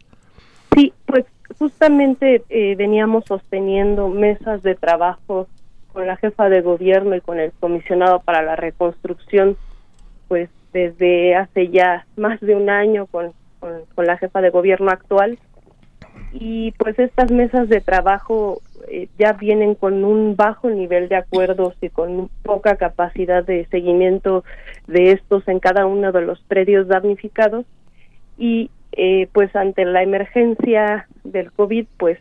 [1.60, 5.48] Justamente eh, veníamos sosteniendo mesas de trabajo
[5.92, 9.58] con la jefa de gobierno y con el comisionado para la reconstrucción,
[10.30, 15.38] pues desde hace ya más de un año con, con, la jefa de gobierno actual.
[16.32, 21.74] Y pues estas mesas de trabajo eh, ya vienen con un bajo nivel de acuerdos
[21.82, 24.46] y con poca capacidad de seguimiento
[24.88, 27.66] de estos en cada uno de los predios damnificados.
[28.38, 32.20] Y eh, pues ante la emergencia del COVID, pues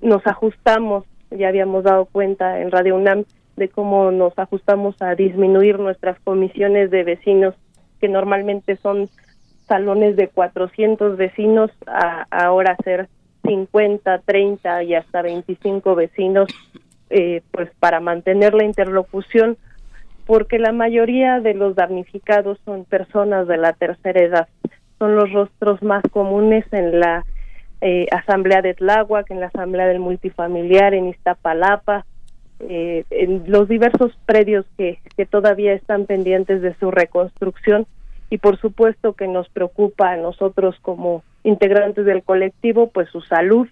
[0.00, 3.24] nos ajustamos, ya habíamos dado cuenta en Radio UNAM
[3.56, 7.54] de cómo nos ajustamos a disminuir nuestras comisiones de vecinos,
[8.00, 9.08] que normalmente son
[9.68, 13.08] salones de 400 vecinos, a ahora ser
[13.44, 16.48] 50, 30 y hasta 25 vecinos,
[17.10, 19.56] eh, pues para mantener la interlocución,
[20.26, 24.48] porque la mayoría de los damnificados son personas de la tercera edad
[25.02, 27.24] son los rostros más comunes en la
[27.80, 32.06] eh, Asamblea de Tláhuac, en la Asamblea del Multifamiliar, en Iztapalapa,
[32.60, 37.84] eh, en los diversos predios que, que todavía están pendientes de su reconstrucción.
[38.30, 43.66] Y por supuesto que nos preocupa a nosotros como integrantes del colectivo pues su salud,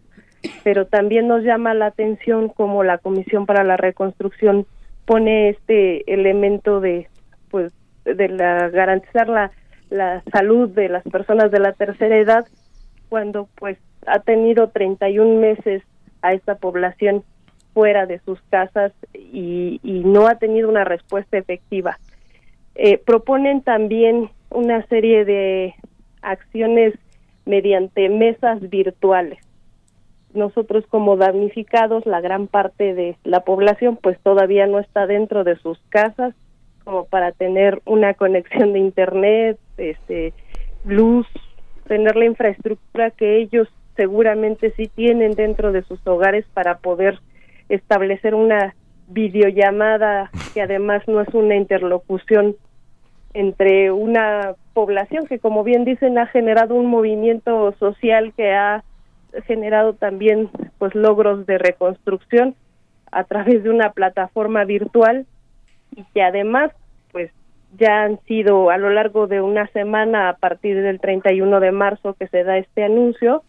[0.64, 4.66] pero también nos llama la atención como la Comisión para la Reconstrucción
[5.05, 7.07] pone este elemento de
[7.53, 7.72] pues
[8.05, 9.53] de la garantizar la
[9.91, 12.47] la salud de las personas de la tercera edad
[13.09, 15.82] cuando pues ha tenido 31 meses
[16.22, 17.24] a esta población
[17.74, 21.99] fuera de sus casas y, y no ha tenido una respuesta efectiva.
[22.74, 25.74] Eh, proponen también una serie de
[26.22, 26.95] acciones
[27.45, 29.38] mediante mesas virtuales.
[30.32, 35.57] Nosotros como damnificados, la gran parte de la población pues todavía no está dentro de
[35.57, 36.34] sus casas
[36.84, 40.33] como para tener una conexión de internet, este,
[40.85, 41.26] luz,
[41.87, 47.18] tener la infraestructura que ellos seguramente sí tienen dentro de sus hogares para poder
[47.68, 48.74] establecer una
[49.09, 52.57] videollamada que además no es una interlocución
[53.35, 58.85] entre una población que como bien dicen ha generado un movimiento social que ha
[59.47, 60.48] generado también
[60.78, 62.55] pues logros de reconstrucción
[63.12, 65.27] a través de una plataforma virtual
[65.94, 66.73] y que además
[67.78, 72.14] ya han sido a lo largo de una semana a partir del 31 de marzo
[72.14, 73.42] que se da este anuncio,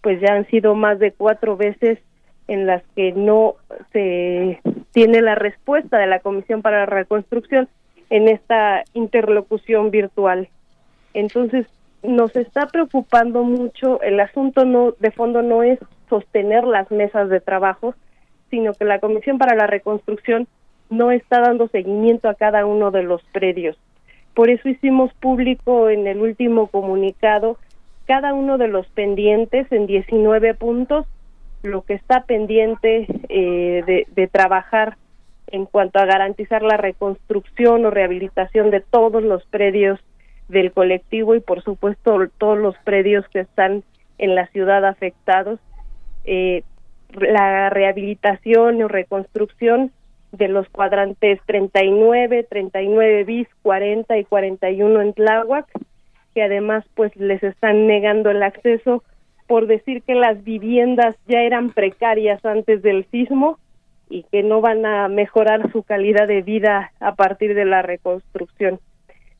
[0.00, 1.98] pues ya han sido más de cuatro veces
[2.46, 3.54] en las que no
[3.92, 4.60] se
[4.92, 7.68] tiene la respuesta de la Comisión para la Reconstrucción
[8.10, 10.48] en esta interlocución virtual.
[11.14, 11.66] Entonces,
[12.02, 15.78] nos está preocupando mucho, el asunto no de fondo no es
[16.10, 17.94] sostener las mesas de trabajo,
[18.50, 20.46] sino que la Comisión para la Reconstrucción
[20.90, 23.76] no está dando seguimiento a cada uno de los predios.
[24.34, 27.58] Por eso hicimos público en el último comunicado
[28.06, 31.06] cada uno de los pendientes en 19 puntos,
[31.62, 34.96] lo que está pendiente eh, de, trabajar
[35.46, 40.00] en cuanto a garantizar la reconstrucción o rehabilitación de todos los predios
[40.48, 43.82] del colectivo y por supuesto todos los predios que están
[44.18, 45.58] en la ciudad afectados.
[46.24, 46.62] Eh,
[47.14, 49.92] la rehabilitación o reconstrucción
[50.36, 55.66] de los cuadrantes 39, 39 bis, 40 y 41 en Tláhuac,
[56.34, 59.02] que además pues les están negando el acceso
[59.46, 63.58] por decir que las viviendas ya eran precarias antes del sismo
[64.08, 68.80] y que no van a mejorar su calidad de vida a partir de la reconstrucción.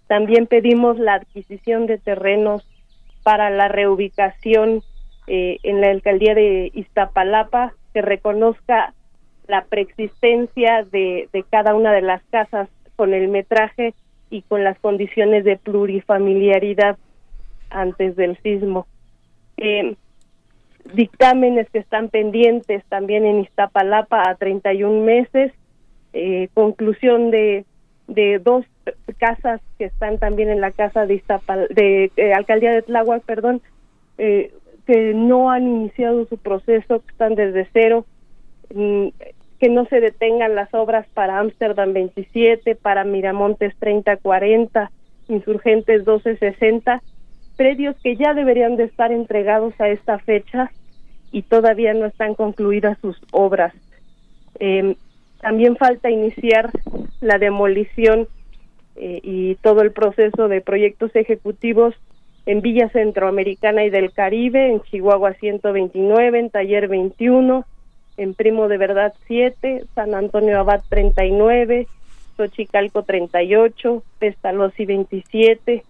[0.06, 2.68] También pedimos la adquisición de terrenos
[3.22, 4.82] para la reubicación
[5.26, 8.92] eh, en la alcaldía de Iztapalapa, que reconozca
[9.46, 13.94] la preexistencia de, de cada una de las casas con el metraje
[14.30, 16.96] y con las condiciones de plurifamiliaridad
[17.70, 18.86] antes del sismo.
[19.56, 19.96] Eh,
[20.94, 25.52] dictámenes que están pendientes también en Iztapalapa a 31 meses
[26.16, 27.64] eh, conclusión de,
[28.06, 28.64] de dos
[29.18, 33.60] casas que están también en la casa de Iztapal, de eh, alcaldía de Tláhuac, perdón,
[34.18, 34.52] eh,
[34.86, 38.06] que no han iniciado su proceso, que están desde cero,
[38.68, 44.90] que no se detengan las obras para Ámsterdam 27, para Miramontes 3040,
[45.28, 47.02] Insurgentes 1260,
[47.56, 50.70] predios que ya deberían de estar entregados a esta fecha
[51.32, 53.72] y todavía no están concluidas sus obras.
[54.60, 54.96] Eh,
[55.40, 56.70] también falta iniciar
[57.20, 58.28] la demolición
[58.96, 61.94] eh, y todo el proceso de proyectos ejecutivos
[62.46, 67.64] en Villa Centroamericana y del Caribe, en Chihuahua 129, en Taller 21,
[68.16, 71.86] en Primo de Verdad 7, San Antonio Abad 39,
[72.36, 75.84] Xochicalco 38, Pestalozzi 27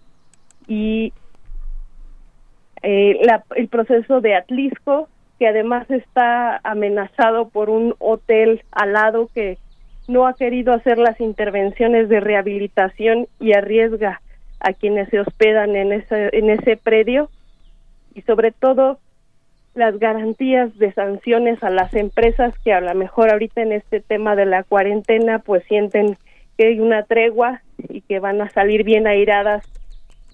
[0.67, 1.13] y
[2.81, 9.29] eh, la, el proceso de Atlisco, que además está amenazado por un hotel al lado
[9.33, 9.57] que
[10.07, 14.21] no ha querido hacer las intervenciones de rehabilitación y arriesga
[14.59, 17.29] a quienes se hospedan en ese, en ese predio.
[18.13, 18.99] Y sobre todo
[19.75, 24.35] las garantías de sanciones a las empresas que a lo mejor ahorita en este tema
[24.35, 26.17] de la cuarentena pues sienten
[26.57, 29.65] que hay una tregua y que van a salir bien airadas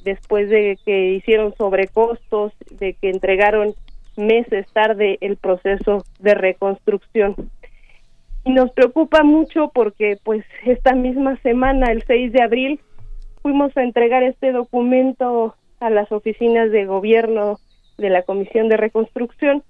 [0.03, 3.73] después de que hicieron sobrecostos, de que entregaron
[4.15, 7.35] meses tarde el proceso de reconstrucción.
[8.43, 12.79] Y nos preocupa mucho porque pues esta misma semana, el 6 de abril,
[13.41, 17.57] fuimos a entregar este documento a las oficinas de gobierno
[18.01, 19.63] de la Comisión de Reconstrucción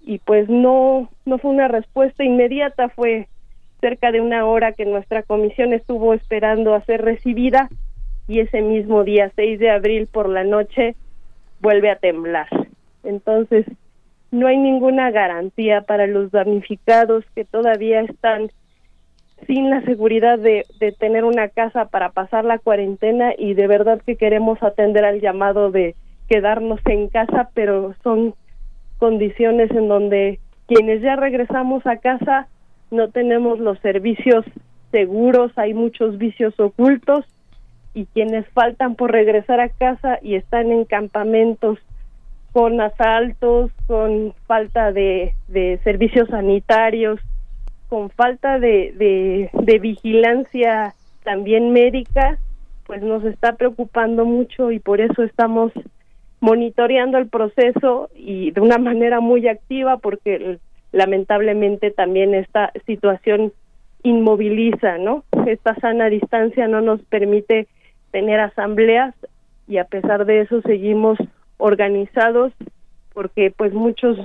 [0.00, 3.28] y pues no no fue una respuesta inmediata, fue
[3.80, 7.68] cerca de una hora que nuestra comisión estuvo esperando a ser recibida
[8.26, 10.96] y ese mismo día 6 de abril por la noche
[11.60, 12.48] vuelve a temblar.
[13.02, 13.66] Entonces,
[14.30, 18.50] no hay ninguna garantía para los damnificados que todavía están
[19.46, 24.00] sin la seguridad de, de, tener una casa para pasar la cuarentena y de verdad
[24.04, 25.94] que queremos atender al llamado de
[26.28, 28.34] quedarnos en casa, pero son
[28.98, 32.48] condiciones en donde quienes ya regresamos a casa
[32.90, 34.44] no tenemos los servicios
[34.90, 37.24] seguros, hay muchos vicios ocultos
[37.94, 41.78] y quienes faltan por regresar a casa y están en campamentos
[42.52, 47.18] con asaltos, con falta de, de servicios sanitarios,
[47.88, 50.94] con falta de, de, de, vigilancia
[51.24, 52.38] también médica,
[52.86, 55.72] pues nos está preocupando mucho y por eso estamos
[56.44, 60.58] monitoreando el proceso y de una manera muy activa porque
[60.92, 63.54] lamentablemente también esta situación
[64.02, 65.24] inmoviliza, ¿no?
[65.46, 67.66] Esta sana distancia no nos permite
[68.10, 69.14] tener asambleas
[69.66, 71.16] y a pesar de eso seguimos
[71.56, 72.52] organizados
[73.14, 74.18] porque pues muchos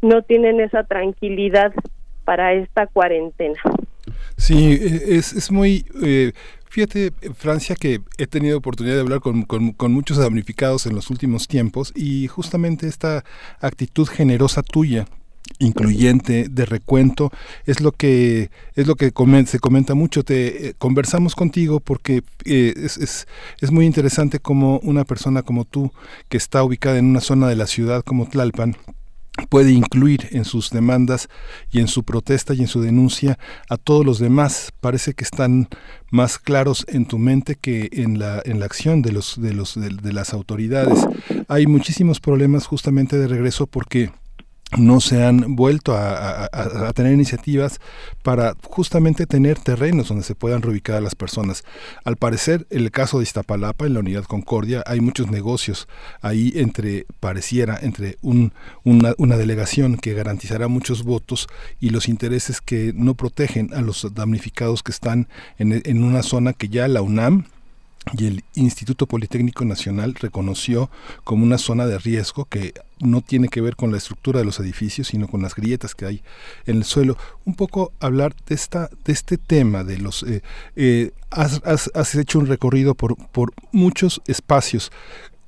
[0.00, 1.74] no tienen esa tranquilidad
[2.24, 3.60] para esta cuarentena.
[4.38, 5.84] Sí, es, es muy...
[6.02, 6.32] Eh,
[6.72, 11.46] fíjate, Francia, que he tenido oportunidad de hablar con, con, muchos damnificados en los últimos
[11.46, 13.24] tiempos y justamente esta
[13.60, 15.04] actitud generosa tuya
[15.58, 17.30] incluyente de recuento
[17.66, 19.12] es lo que es lo que
[19.44, 20.24] se comenta mucho.
[20.24, 23.28] Te eh, conversamos contigo porque eh, es, es,
[23.60, 25.92] es, muy interesante como una persona como tú
[26.30, 28.76] que está ubicada en una zona de la ciudad como Tlalpan
[29.48, 31.28] puede incluir en sus demandas
[31.70, 33.38] y en su protesta y en su denuncia
[33.68, 34.72] a todos los demás.
[34.80, 35.68] Parece que están
[36.10, 39.80] más claros en tu mente que en la en la acción de los de los
[39.80, 41.06] de, de las autoridades.
[41.48, 44.10] Hay muchísimos problemas justamente de regreso porque
[44.78, 47.80] no se han vuelto a, a, a, tener iniciativas
[48.22, 51.64] para justamente tener terrenos donde se puedan reubicar a las personas.
[52.04, 55.88] Al parecer, en el caso de Iztapalapa, en la unidad Concordia, hay muchos negocios
[56.20, 58.52] ahí entre, pareciera, entre un,
[58.84, 61.48] una, una delegación que garantizará muchos votos
[61.80, 65.28] y los intereses que no protegen a los damnificados que están
[65.58, 67.44] en, en una zona que ya la UNAM
[68.18, 70.90] y el Instituto Politécnico Nacional reconoció
[71.22, 74.58] como una zona de riesgo que no tiene que ver con la estructura de los
[74.58, 76.22] edificios, sino con las grietas que hay
[76.66, 77.16] en el suelo.
[77.44, 80.42] Un poco hablar de esta, de este tema, de los eh,
[80.74, 84.90] eh, has, has, has, hecho un recorrido por, por muchos espacios.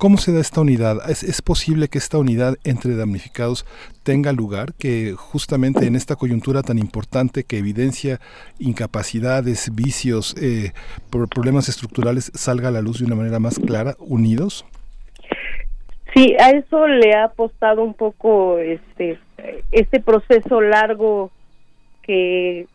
[0.04, 0.98] ¿Cómo se da esta unidad?
[1.08, 3.64] ¿Es, ¿Es, posible que esta unidad entre damnificados
[4.02, 4.74] tenga lugar?
[4.78, 8.20] Que justamente en esta coyuntura tan importante que evidencia
[8.58, 10.72] incapacidades, vicios, eh,
[11.10, 14.66] problemas estructurales, salga a la luz de una manera más clara, unidos?
[16.14, 19.18] Sí, a eso le ha apostado un poco este,
[19.70, 21.30] este proceso largo
[22.02, 22.66] que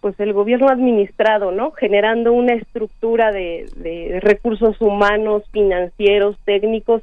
[0.00, 1.72] pues el gobierno administrado, ¿no?
[1.72, 7.02] Generando una estructura de, recursos humanos, financieros, técnicos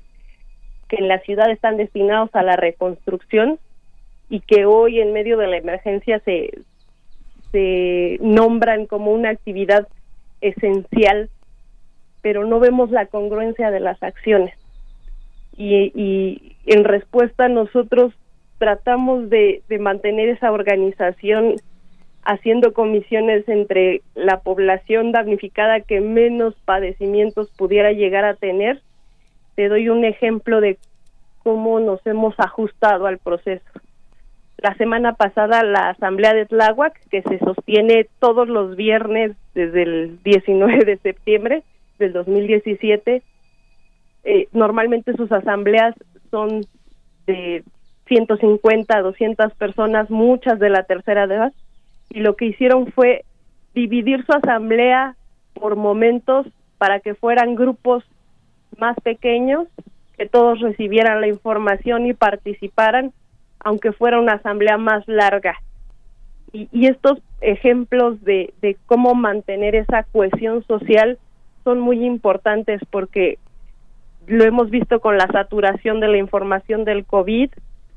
[0.87, 3.59] que en la ciudad están destinados a la reconstrucción
[4.29, 6.51] y que hoy en medio de la emergencia se
[7.51, 9.87] se nombran como una actividad
[10.41, 11.29] esencial,
[12.21, 14.53] pero no vemos la congruencia de las acciones.
[15.55, 18.13] Y, y en respuesta nosotros
[18.57, 21.55] tratamos de mantener esa organización
[22.25, 28.81] haciendo comisiones entre la población damnificada que menos padecimientos pudiera llegar a tener.
[29.55, 30.77] Te doy un ejemplo de
[31.43, 33.63] cómo nos hemos ajustado al proceso.
[34.57, 40.23] La semana pasada la asamblea de Tláhuac, que se sostiene todos los viernes desde el
[40.23, 41.63] 19 de septiembre
[41.99, 43.21] del 2017,
[44.23, 45.93] eh, normalmente sus asambleas
[46.31, 46.65] son
[47.27, 47.63] de
[48.07, 51.53] 150 a 200 personas, muchas de la tercera edad,
[52.09, 53.25] y lo que hicieron fue
[53.73, 55.15] dividir su asamblea
[55.53, 58.03] por momentos para que fueran grupos
[58.77, 59.67] más pequeños,
[60.17, 63.11] que todos recibieran la información y participaran,
[63.59, 65.55] aunque fuera una asamblea más larga.
[66.53, 71.17] Y, y estos ejemplos de, de cómo mantener esa cohesión social
[71.63, 73.39] son muy importantes porque
[74.27, 77.49] lo hemos visto con la saturación de la información del COVID,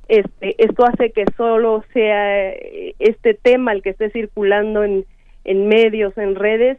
[0.09, 5.05] este, esto hace que solo sea eh, este tema el que esté circulando en,
[5.45, 6.79] en medios, en redes,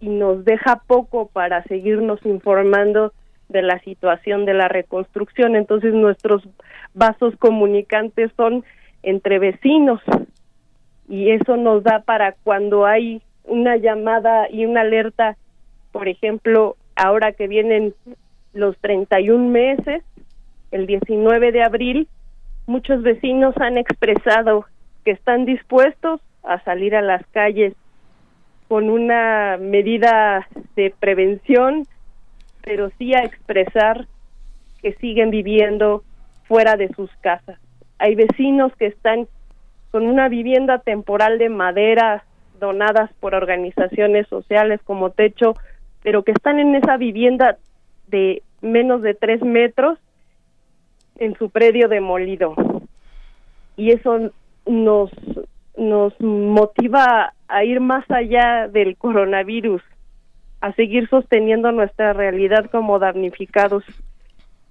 [0.00, 3.12] y nos deja poco para seguirnos informando
[3.48, 5.56] de la situación de la reconstrucción.
[5.56, 6.42] Entonces nuestros
[6.94, 8.64] vasos comunicantes son
[9.02, 10.00] entre vecinos
[11.08, 15.36] y eso nos da para cuando hay una llamada y una alerta,
[15.92, 17.94] por ejemplo, ahora que vienen
[18.52, 20.02] los 31 meses,
[20.70, 22.08] el 19 de abril,
[22.66, 24.66] muchos vecinos han expresado
[25.04, 27.74] que están dispuestos a salir a las calles
[28.68, 31.86] con una medida de prevención,
[32.62, 34.06] pero sí a expresar
[34.80, 36.02] que siguen viviendo
[36.44, 37.58] fuera de sus casas.
[37.98, 39.28] Hay vecinos que están
[39.90, 42.24] con una vivienda temporal de madera
[42.58, 45.54] donadas por organizaciones sociales como Techo,
[46.02, 47.58] pero que están en esa vivienda
[48.08, 49.98] de menos de tres metros
[51.16, 52.54] en su predio demolido.
[53.76, 54.30] Y eso
[54.66, 55.10] nos,
[55.76, 59.82] nos motiva a ir más allá del coronavirus,
[60.60, 63.84] a seguir sosteniendo nuestra realidad como damnificados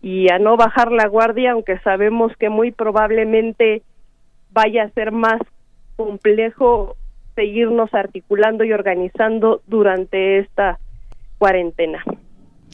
[0.01, 3.83] y a no bajar la guardia, aunque sabemos que muy probablemente
[4.51, 5.39] vaya a ser más
[5.95, 6.95] complejo
[7.35, 10.79] seguirnos articulando y organizando durante esta
[11.37, 12.03] cuarentena.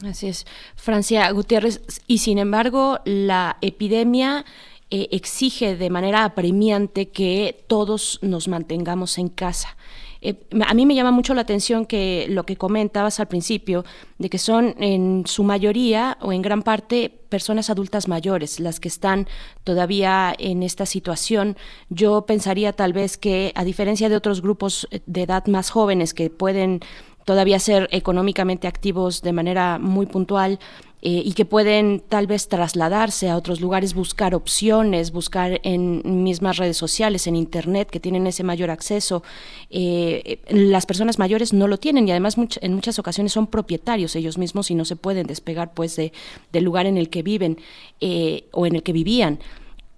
[0.04, 0.46] Así es,
[0.76, 1.82] Francia Gutiérrez.
[2.06, 4.44] Y sin embargo, la epidemia
[4.90, 9.76] eh, exige de manera apremiante que todos nos mantengamos en casa.
[10.22, 10.34] Eh,
[10.66, 13.84] a mí me llama mucho la atención que lo que comentabas al principio,
[14.18, 18.88] de que son en su mayoría o en gran parte personas adultas mayores las que
[18.88, 19.28] están
[19.64, 21.56] todavía en esta situación.
[21.88, 26.30] Yo pensaría tal vez que, a diferencia de otros grupos de edad más jóvenes que
[26.30, 26.80] pueden
[27.24, 30.58] todavía ser económicamente activos de manera muy puntual,
[31.02, 36.58] eh, y que pueden tal vez trasladarse a otros lugares, buscar opciones, buscar en mismas
[36.58, 39.22] redes sociales, en Internet, que tienen ese mayor acceso.
[39.70, 44.36] Eh, las personas mayores no lo tienen y además en muchas ocasiones son propietarios ellos
[44.36, 46.12] mismos y no se pueden despegar pues de,
[46.52, 47.56] del lugar en el que viven
[48.02, 49.38] eh, o en el que vivían.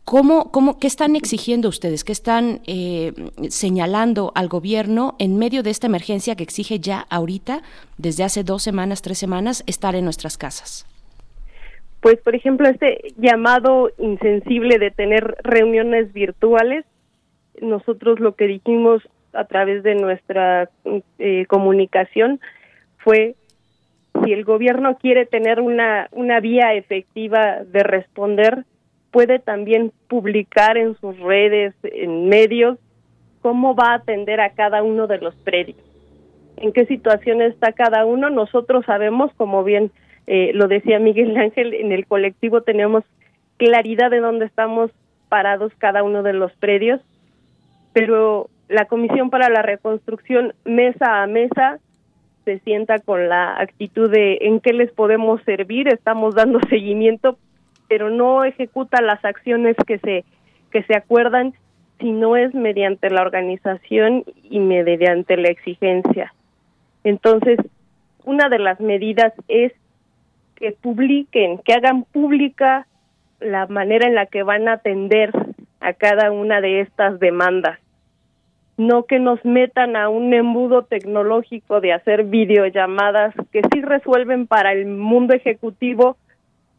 [0.04, 2.04] ¿Cómo, cómo, ¿Qué están exigiendo ustedes?
[2.04, 2.60] ¿Qué están
[3.48, 7.62] señalando al gobierno en medio de esta emergencia que exige ya ahorita,
[7.98, 10.86] desde hace dos semanas, tres semanas, estar en nuestras casas?
[12.02, 16.84] pues por ejemplo este llamado insensible de tener reuniones virtuales,
[17.60, 20.68] nosotros lo que dijimos a través de nuestra
[21.20, 22.40] eh, comunicación
[22.98, 23.36] fue
[24.22, 28.64] si el gobierno quiere tener una, una vía efectiva de responder,
[29.12, 32.78] puede también publicar en sus redes, en medios,
[33.42, 35.78] cómo va a atender a cada uno de los predios,
[36.56, 38.30] en qué situación está cada uno.
[38.30, 39.92] Nosotros sabemos, como bien
[40.26, 43.04] eh, lo decía Miguel Ángel, en el colectivo tenemos
[43.58, 44.90] claridad de dónde estamos
[45.28, 47.00] parados cada uno de los predios,
[47.92, 51.78] pero la Comisión para la Reconstrucción, mesa a mesa,
[52.44, 57.38] se sienta con la actitud de en qué les podemos servir, estamos dando seguimiento,
[57.92, 60.24] pero no ejecuta las acciones que se
[60.70, 61.52] que se acuerdan
[62.00, 66.32] si no es mediante la organización y mediante la exigencia.
[67.04, 67.58] Entonces,
[68.24, 69.74] una de las medidas es
[70.54, 72.86] que publiquen, que hagan pública
[73.40, 75.30] la manera en la que van a atender
[75.80, 77.78] a cada una de estas demandas.
[78.78, 84.72] No que nos metan a un embudo tecnológico de hacer videollamadas que sí resuelven para
[84.72, 86.16] el mundo ejecutivo,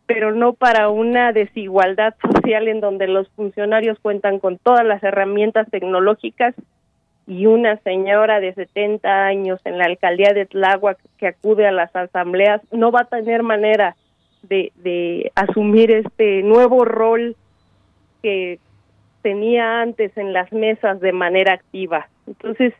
[0.05, 5.69] pero no para una desigualdad social en donde los funcionarios cuentan con todas las herramientas
[5.69, 6.55] tecnológicas
[7.25, 11.95] y una señora de 70 años en la alcaldía de Tláhuac que acude a las
[11.95, 13.95] asambleas no va a tener manera
[14.43, 17.37] de, de asumir este nuevo rol
[18.21, 18.59] que
[19.21, 22.09] tenía antes en las mesas de manera activa.
[22.27, 22.73] Entonces,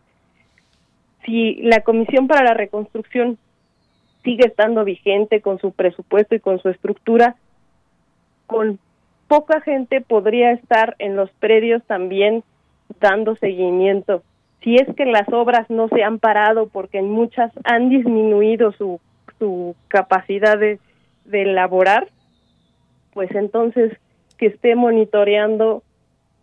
[1.26, 3.38] si la Comisión para la Reconstrucción
[4.24, 7.36] sigue estando vigente con su presupuesto y con su estructura,
[8.48, 8.80] con
[9.28, 12.44] poca gente podría estar en los predios también
[13.00, 14.24] dando seguimiento.
[14.62, 19.00] Si es que las obras no se han parado porque en muchas han disminuido su,
[19.40, 20.80] su capacidad de,
[21.32, 22.08] elaborar,
[23.14, 23.98] pues entonces
[24.38, 25.84] que esté monitoreando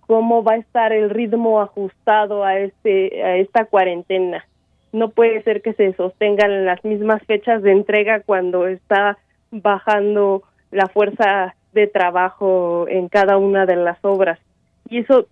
[0.07, 4.44] cómo va a estar el ritmo ajustado a este a esta cuarentena.
[4.93, 9.19] No puede ser que se sostengan las mismas fechas de entrega cuando está
[9.51, 14.39] bajando la fuerza de trabajo en cada una de las obras.
[14.89, 15.27] Y eso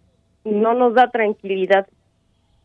[0.45, 1.87] no nos da tranquilidad.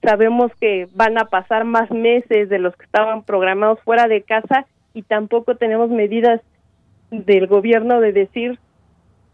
[0.01, 4.65] Sabemos que van a pasar más meses de los que estaban programados fuera de casa
[4.93, 6.41] y tampoco tenemos medidas
[7.09, 8.59] del gobierno de decir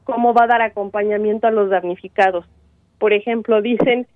[0.04, 2.46] cómo va a dar acompañamiento a los damnificados.
[2.98, 4.08] Por ejemplo, dicen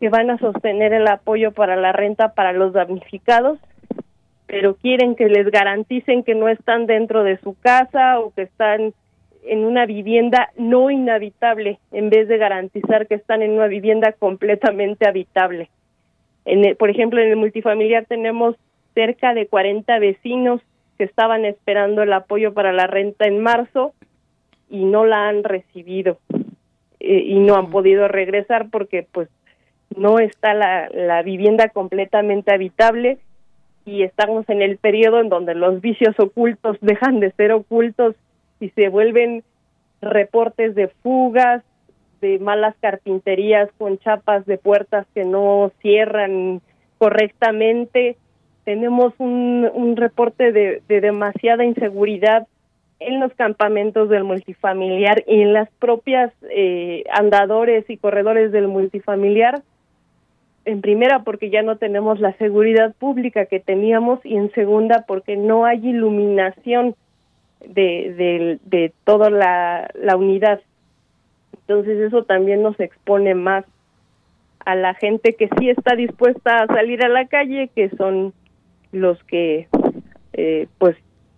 [0.00, 3.58] que van a sostener el apoyo para la renta para los damnificados,
[4.46, 8.94] pero quieren que les garanticen que no están dentro de su casa o que están
[9.44, 15.06] en una vivienda no inhabitable en vez de garantizar que están en una vivienda completamente
[15.06, 15.70] habitable.
[16.46, 18.56] En el, por ejemplo, en el multifamiliar tenemos
[18.94, 20.62] cerca de 40 vecinos
[20.98, 23.92] que estaban esperando el apoyo para la renta en marzo
[24.68, 26.18] y no la han recibido
[27.00, 29.28] eh, y no han podido regresar porque pues
[29.96, 33.18] no está la, la vivienda completamente habitable
[33.84, 38.14] y estamos en el periodo en donde los vicios ocultos dejan de ser ocultos
[38.60, 39.42] y se vuelven
[40.00, 41.62] reportes de fugas,
[42.20, 46.60] de malas carpinterías con chapas de puertas que no cierran
[46.98, 48.16] correctamente.
[48.64, 52.46] Tenemos un, un reporte de, de demasiada inseguridad
[53.00, 59.62] en los campamentos del multifamiliar y en las propias eh, andadores y corredores del multifamiliar.
[60.64, 65.36] En primera, porque ya no tenemos la seguridad pública que teníamos y en segunda, porque
[65.36, 66.94] no hay iluminación
[67.60, 70.60] de, de, de toda la, la unidad.
[71.52, 73.64] Entonces eso también nos expone más
[74.64, 78.32] a la gente que sí está dispuesta a salir a la calle, que son
[78.92, 79.68] los que
[80.32, 80.96] eh, pues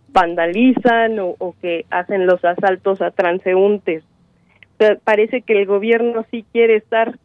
[0.09, 4.05] vandalizan o, o, que hacen los asaltos a transeúntes.
[5.05, 7.19] parece que el gobierno sí quiere estar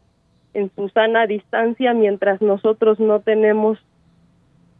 [0.54, 3.78] en su sana distancia mientras nosotros no tenemos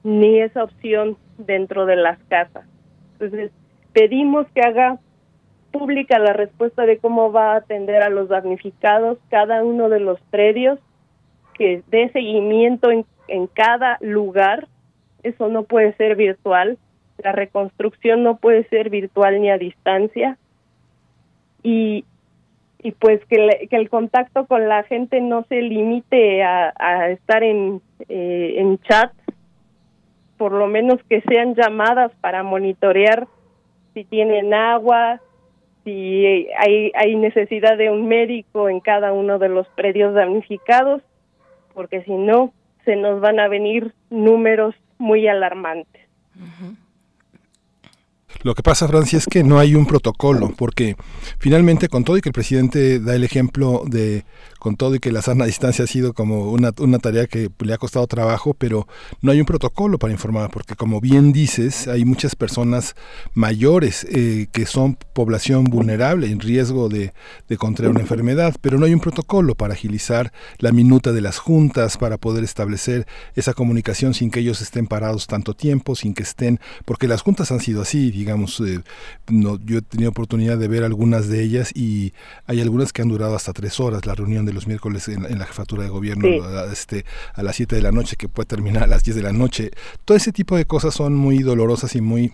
[0.03, 2.67] ni esa opción dentro de las casas.
[3.15, 3.53] Entonces,
[3.93, 4.99] pedimos que haga
[5.71, 10.21] pública la respuesta de cómo va a atender a los damnificados cada uno de los
[10.31, 10.79] predios,
[11.55, 14.69] que dé seguimiento en, en cada lugar.
[15.23, 16.79] Eso no puede ser virtual.
[17.19, 20.39] La reconstrucción no puede ser virtual ni a distancia.
[21.63, 22.05] Y,
[22.83, 27.43] y pues que, le, que el contacto con la gente no se limite a, estar
[27.43, 29.13] en, eh, en chat,
[30.37, 33.27] por lo menos que sean llamadas para monitorear
[33.95, 35.21] si tienen agua,
[35.85, 41.03] si hay, hay necesidad de un médico en cada uno de los predios damnificados,
[41.75, 42.53] porque si no,
[42.85, 46.07] se nos van a venir números muy alarmantes.
[46.37, 46.88] Uh.
[48.43, 50.97] Lo que pasa, Francia, es que no hay un protocolo, porque
[51.41, 54.25] finalmente, con todo y que el presidente da el ejemplo de,
[54.61, 57.75] con todo y que la sana distancia ha sido como una, una tarea que le
[57.75, 58.87] ha costado trabajo, pero
[59.23, 62.95] no hay un protocolo para informar, porque como bien dices, hay muchas personas
[63.35, 67.13] mayores eh, que son población vulnerable, en riesgo de,
[67.49, 71.39] de contraer una enfermedad, pero no hay un protocolo para agilizar la minuta de las
[71.39, 73.05] juntas, para poder establecer
[73.35, 77.51] esa comunicación sin que ellos estén parados tanto tiempo, sin que estén, porque las juntas
[77.51, 78.81] han sido así, digamos, eh,
[79.29, 82.13] no, yo he tenido oportunidad de ver algunas de ellas y
[82.47, 85.39] hay algunas que han durado hasta tres horas, la reunión de los miércoles en, en
[85.39, 86.41] la jefatura de gobierno sí.
[86.41, 89.23] a, este, a las 7 de la noche, que puede terminar a las 10 de
[89.23, 89.71] la noche.
[90.05, 92.33] Todo ese tipo de cosas son muy dolorosas y muy,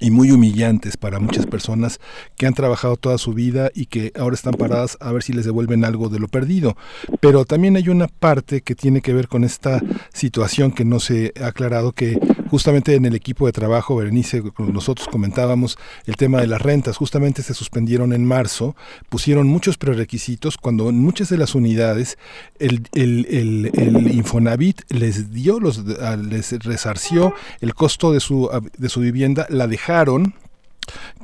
[0.00, 2.00] y muy humillantes para muchas personas
[2.36, 5.44] que han trabajado toda su vida y que ahora están paradas a ver si les
[5.44, 6.76] devuelven algo de lo perdido.
[7.20, 9.80] Pero también hay una parte que tiene que ver con esta
[10.12, 12.18] situación que no se ha aclarado, que
[12.48, 17.42] justamente en el equipo de trabajo, Berenice, nosotros comentábamos el tema de las rentas, justamente
[17.42, 18.76] se suspendieron en marzo,
[19.08, 22.18] pusieron muchos prerequisitos cuando en muchas de las unidades
[22.58, 28.88] el, el, el, el Infonavit les dio, los, les resarció el costo de su, de
[28.88, 30.34] su vivienda, la dejaron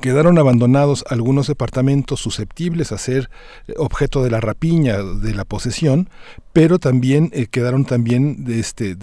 [0.01, 3.29] quedaron abandonados algunos departamentos susceptibles a ser
[3.67, 6.09] eh, objeto de la rapiña, de la posesión,
[6.53, 8.97] pero también eh, quedaron también de este,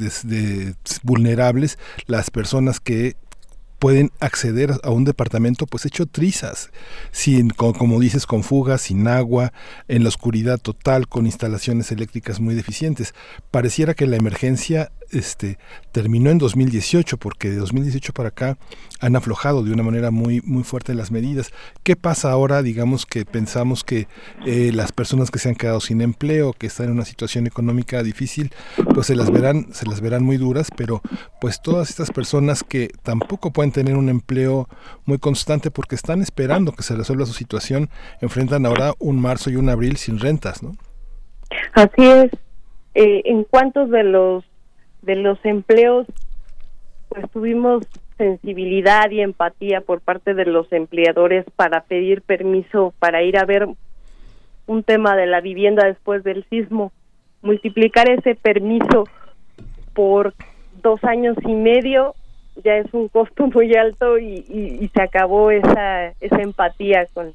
[1.03, 3.17] vulnerables las personas que
[3.83, 6.71] pueden acceder a un departamento pues hecho trizas,
[7.11, 9.53] sin, como dices, con fugas, sin agua,
[9.89, 13.13] en la oscuridad total, con instalaciones eléctricas muy deficientes.
[13.51, 15.59] Pareciera que la emergencia este,
[15.93, 18.57] terminó en 2018, porque de 2018 para acá
[19.01, 21.53] han aflojado de una manera muy, muy fuerte las medidas.
[21.83, 22.63] ¿Qué pasa ahora?
[22.63, 24.09] Digamos que pensamos que
[24.47, 28.03] eh, las personas que se han quedado sin empleo, que están en una situación económica
[28.03, 28.53] difícil,
[28.95, 31.03] pues se las verán, se las verán muy duras, pero
[31.41, 34.69] pues todas estas personas que tampoco pueden tener un empleo
[35.05, 37.91] muy constante porque están esperando que se resuelva su situación,
[38.21, 40.77] enfrentan ahora un marzo y un abril sin rentas, ¿no?
[41.75, 42.31] Así es.
[42.95, 44.45] Eh, ¿En cuántos de los
[45.03, 46.07] de los empleos,
[47.09, 53.37] pues tuvimos sensibilidad y empatía por parte de los empleadores para pedir permiso para ir
[53.37, 53.69] a ver
[54.67, 56.93] un tema de la vivienda después del sismo.
[57.43, 59.05] Multiplicar ese permiso
[59.93, 60.35] por
[60.83, 62.15] dos años y medio
[62.65, 67.35] ya es un costo muy alto y, y, se acabó esa, esa empatía con,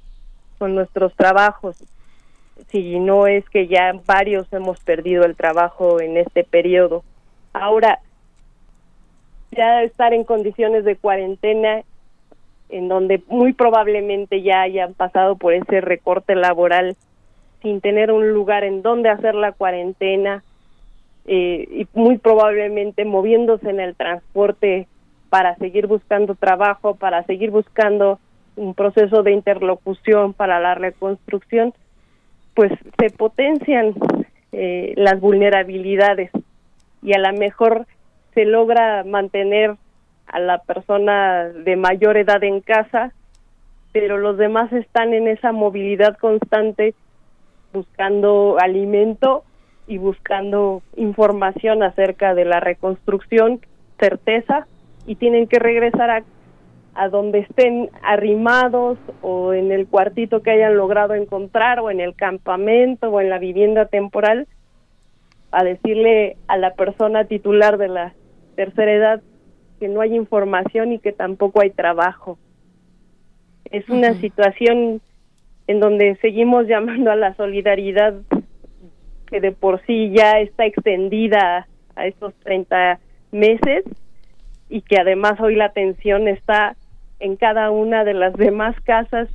[0.57, 1.83] con nuestros trabajos.
[2.69, 7.03] Si no es que ya varios hemos perdido el trabajo en este periodo.
[7.61, 7.99] Ahora,
[9.51, 11.81] ya estar en condiciones de cuarentena,
[12.69, 16.95] en donde muy probablemente ya hayan pasado por ese recorte laboral
[17.61, 20.43] sin tener un lugar en donde hacer la cuarentena
[21.25, 24.87] eh, y muy probablemente moviéndose en el transporte
[25.29, 28.19] para seguir buscando trabajo, para seguir buscando
[28.55, 31.73] un proceso de interlocución para la reconstrucción,
[32.53, 33.93] pues se potencian
[34.51, 36.31] eh, las vulnerabilidades
[37.01, 37.85] y a lo mejor
[38.33, 39.75] se logra mantener
[40.27, 43.13] a la persona de mayor edad en casa,
[43.93, 46.93] pero los demás están en esa movilidad constante
[47.73, 49.43] buscando alimento
[49.87, 53.61] y buscando información acerca de la reconstrucción,
[53.99, 54.67] certeza,
[55.05, 56.23] y tienen que regresar a,
[56.93, 62.13] a donde estén arrimados o en el cuartito que hayan logrado encontrar o en el
[62.15, 64.47] campamento o en la vivienda temporal
[65.51, 68.13] a decirle a la persona titular de la
[68.55, 69.21] tercera edad
[69.79, 72.37] que no hay información y que tampoco hay trabajo.
[73.65, 75.01] Es una situación
[75.67, 78.15] en donde seguimos llamando a la solidaridad
[79.27, 82.99] que de por sí ya está extendida a estos 30
[83.31, 83.83] meses
[84.69, 86.75] y que además hoy la atención está
[87.19, 89.27] en cada una de las demás casas,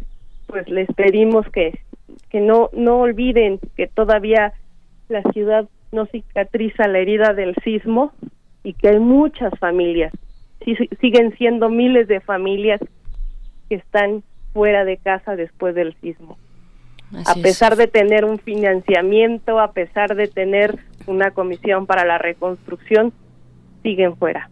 [0.47, 1.79] pues les pedimos que,
[2.31, 4.53] que no, no olviden que todavía
[5.09, 8.13] la ciudad no cicatriza la herida del sismo
[8.65, 10.13] y que hay muchas familias,
[11.01, 12.81] siguen siendo miles de familias
[13.69, 16.39] que están fuera de casa después del sismo.
[17.27, 23.13] a pesar de tener un financiamiento, a pesar de tener una comisión para la reconstrucción,
[23.83, 24.49] siguen fuera.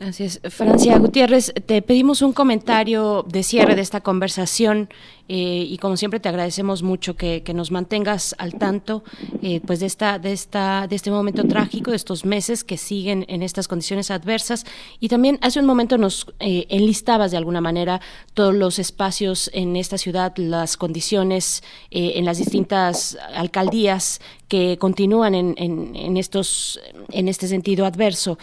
[0.00, 0.40] Así es.
[0.50, 4.88] Francia Gutiérrez, te pedimos un comentario de cierre de esta conversación
[5.30, 9.02] eh, y como siempre te agradecemos mucho que, nos mantengas al tanto
[9.42, 13.24] eh, pues de esta de esta de este momento trágico de estos meses que siguen
[13.28, 14.64] en estas condiciones adversas
[15.00, 18.00] y también hace un momento nos eh, enlistabas de alguna manera
[18.34, 25.54] todos los espacios en esta ciudad las condiciones en las distintas alcaldías que continúan en,
[25.56, 26.80] en, estos
[27.10, 28.38] en este sentido adverso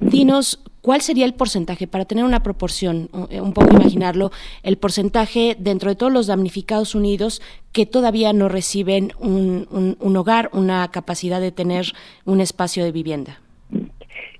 [0.00, 4.30] dinos ¿Cuál sería el porcentaje, para tener una proporción, un poco imaginarlo,
[4.62, 7.42] el porcentaje dentro de todos los damnificados unidos
[7.72, 11.86] que todavía no reciben un, un, hogar, una capacidad de tener
[12.24, 13.40] un espacio de vivienda?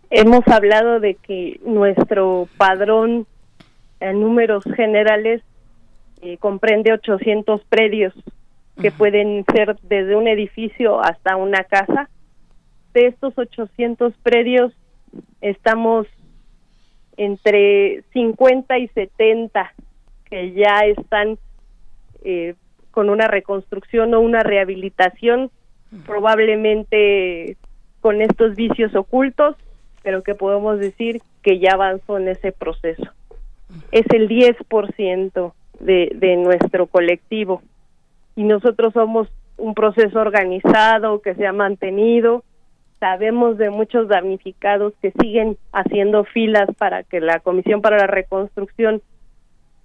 [0.09, 3.27] Hemos hablado de que nuestro padrón
[4.01, 5.43] en números generales
[6.23, 8.15] eh, comprende 800 predios
[8.81, 12.09] que pueden ser desde un edificio hasta una casa.
[12.95, 14.73] De estos 800 predios
[15.43, 16.07] estamos
[17.21, 19.75] entre 50 y 70
[20.25, 21.37] que ya están
[22.25, 22.55] eh,
[22.93, 25.51] con una reconstrucción o una rehabilitación,
[26.07, 27.59] probablemente
[28.01, 29.55] con estos vicios ocultos,
[30.03, 33.11] pero que podemos decir que ya avanzó en ese proceso.
[33.93, 37.61] Es el 10% de, de nuestro colectivo.
[38.35, 39.29] Y nosotros somos
[39.59, 42.45] un proceso organizado que se ha mantenido,
[43.01, 49.03] Sabemos de muchos damnificados que siguen haciendo filas para que la Comisión para la Reconstrucción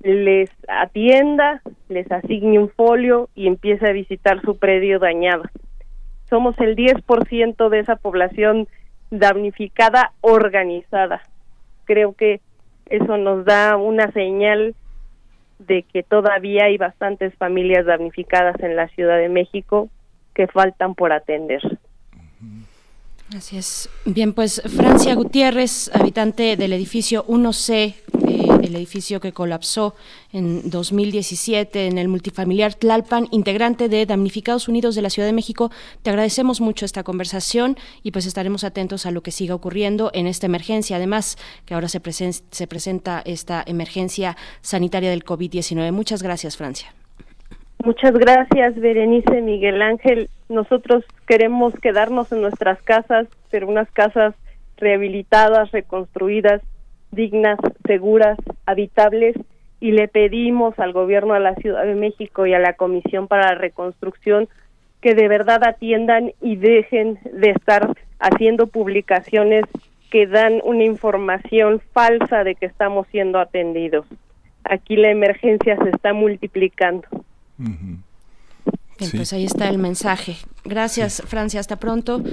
[0.02, 5.44] les atienda, les asigne un folio y empiece a visitar su predio dañado.
[6.30, 8.68] Somos el 10% de esa población
[9.10, 11.22] damnificada organizada.
[11.86, 12.42] Creo que
[12.88, 14.76] eso nos da una señal
[15.60, 19.90] de que todavía hay bastantes familias damnificadas en la Ciudad de México
[20.34, 21.62] que faltan por atender.
[23.34, 23.90] Así es.
[24.06, 27.96] Bien, pues Francia Gutiérrez, habitante del edificio 1C, eh,
[28.62, 29.96] el edificio que colapsó
[30.32, 35.72] en 2017 en el multifamiliar Tlalpan, integrante de Damnificados Unidos de la Ciudad de México,
[36.04, 40.28] te agradecemos mucho esta conversación y pues estaremos atentos a lo que siga ocurriendo en
[40.28, 40.98] esta emergencia.
[40.98, 45.92] Además, que ahora se, presen se presenta esta emergencia sanitaria del COVID-19.
[45.92, 46.94] Muchas gracias, Francia.
[47.86, 50.28] Muchas gracias, Berenice Miguel Ángel.
[50.50, 54.34] Nosotros queremos quedarnos en nuestras casas, pero unas casas
[54.78, 56.64] rehabilitadas, reconstruidas,
[57.12, 59.36] dignas, seguras, habitables,
[59.80, 63.54] y le pedimos al gobierno de la Ciudad de México y a la Comisión para
[63.54, 64.50] la Reconstrucción
[65.00, 69.64] que de verdad atiendan y dejen de estar haciendo publicaciones
[70.10, 74.08] que dan una información falsa de que estamos siendo atendidos.
[74.64, 77.08] Aquí la emergencia se está multiplicando.
[77.58, 80.38] Bien, pues ahí está el mensaje.
[80.64, 81.60] Gracias, Francia.
[81.60, 82.24] Hasta pronto.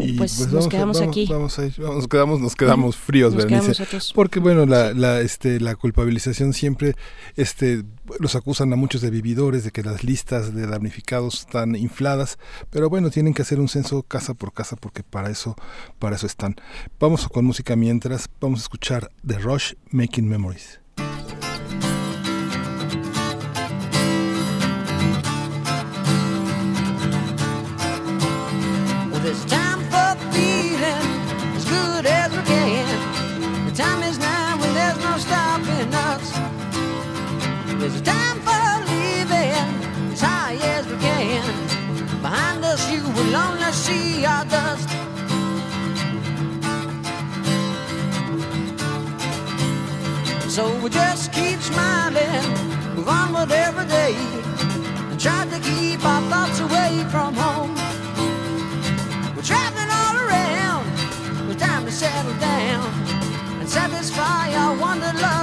[0.00, 1.26] Y pues, nos vamos a- quedamos vamos- aquí.
[1.30, 4.12] Vamos a ir- vamos- nos quedamos, nos quedamos fríos, Nos quedamos.
[4.14, 6.96] Porque bueno, la, la, este, la culpabilización siempre,
[7.36, 7.84] este,
[8.18, 12.38] los acusan a muchos de vividores de que las listas de damnificados están infladas,
[12.68, 15.56] pero bueno, tienen que hacer un censo casa por casa porque para eso,
[15.98, 16.56] para eso están.
[17.00, 20.80] Vamos con música mientras, vamos a escuchar The Rush Making Memories.
[50.52, 52.44] So we just keep smiling,
[52.94, 54.14] move onward every day,
[55.10, 57.74] and try to keep our thoughts away from home.
[59.34, 60.84] We're traveling all around.
[61.48, 62.84] It's time to settle down
[63.60, 65.41] and satisfy our wanderlust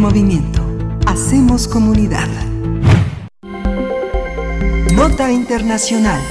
[0.00, 0.66] Movimiento.
[1.04, 2.26] Hacemos comunidad.
[4.94, 6.22] Nota Internacional.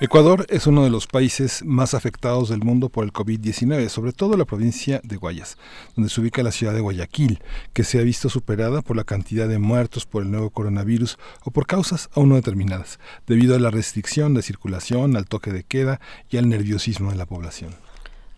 [0.00, 4.38] Ecuador es uno de los países más afectados del mundo por el COVID-19, sobre todo
[4.38, 5.58] la provincia de Guayas,
[5.94, 7.42] donde se ubica la ciudad de Guayaquil,
[7.74, 11.50] que se ha visto superada por la cantidad de muertos por el nuevo coronavirus o
[11.50, 16.00] por causas aún no determinadas, debido a la restricción de circulación, al toque de queda
[16.30, 17.74] y al nerviosismo de la población.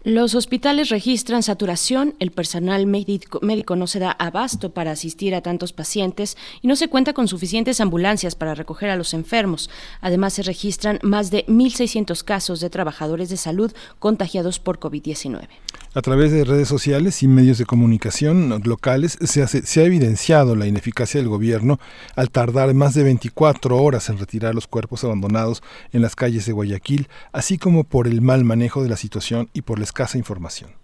[0.07, 3.41] Los hospitales registran saturación, el personal médico,
[3.75, 7.81] no se da abasto para asistir a tantos pacientes y no se cuenta con suficientes
[7.81, 9.71] ambulancias para recoger a los enfermos.
[10.03, 15.49] Además, se registran más de 1.600 casos de trabajadores de salud contagiados por COVID-19.
[15.97, 20.57] A través de redes sociales y medios de comunicación locales se, hace, se, ha evidenciado
[20.57, 21.79] la ineficacia del gobierno
[22.17, 25.63] al tardar más de 24 horas en retirar los cuerpos abandonados
[25.93, 29.63] en las calles de Guayaquil, así como por el mal manejo de la situación y
[29.63, 30.84] por la escasa información.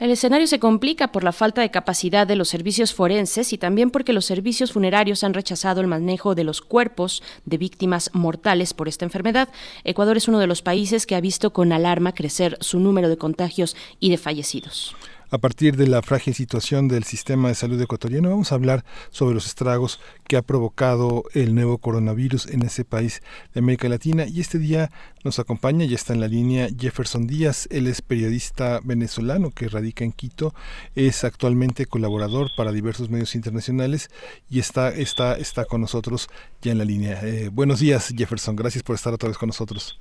[0.00, 3.90] El escenario se complica por la falta de capacidad de los servicios forenses y también
[3.90, 8.88] porque los servicios funerarios han rechazado el manejo de los cuerpos de víctimas mortales por
[8.88, 9.50] esta enfermedad.
[9.84, 13.18] Ecuador es uno de los países que ha visto con alarma crecer su número de
[13.18, 14.96] contagios y de fallecidos.
[15.32, 19.32] A partir de la frágil situación del sistema de salud ecuatoriano, vamos a hablar sobre
[19.32, 23.22] los estragos que ha provocado el nuevo coronavirus en ese país
[23.54, 24.26] de América Latina.
[24.26, 24.90] Y este día
[25.22, 30.02] nos acompaña, ya está en la línea Jefferson Díaz, él es periodista venezolano que radica
[30.02, 30.52] en Quito,
[30.96, 34.10] es actualmente colaborador para diversos medios internacionales
[34.50, 36.28] y está, está, está con nosotros
[36.60, 37.20] ya en la línea.
[37.22, 39.96] Eh, buenos días Jefferson, gracias por estar otra vez con nosotros.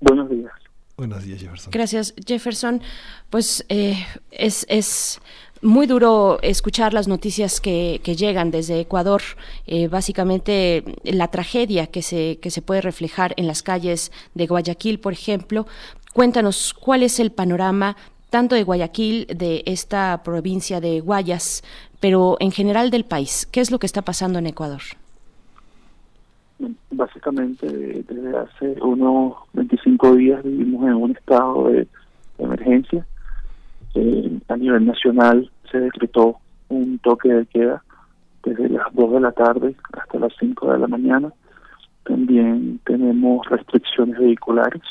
[0.00, 0.63] Buenos días.
[0.96, 1.70] Buenos días, Jefferson.
[1.72, 2.82] Gracias, Jefferson.
[3.30, 5.20] Pues eh, es, es
[5.60, 9.22] muy duro escuchar las noticias que, que llegan desde Ecuador,
[9.66, 15.00] eh, básicamente la tragedia que se, que se puede reflejar en las calles de Guayaquil,
[15.00, 15.66] por ejemplo.
[16.12, 17.96] Cuéntanos cuál es el panorama
[18.30, 21.62] tanto de Guayaquil, de esta provincia de Guayas,
[22.00, 23.46] pero en general del país.
[23.50, 24.82] ¿Qué es lo que está pasando en Ecuador?
[26.90, 31.86] Básicamente, desde hace unos 25 días vivimos en un estado de,
[32.38, 33.06] emergencia.
[33.94, 36.38] Eh, a nivel nacional se decretó
[36.68, 37.82] un toque de queda
[38.42, 41.32] desde las 2 de la tarde hasta las 5 de la mañana.
[42.04, 44.82] También tenemos restricciones vehiculares.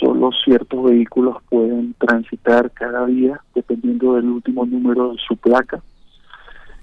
[0.00, 5.82] Solo ciertos vehículos pueden transitar cada día dependiendo del último número de su placa.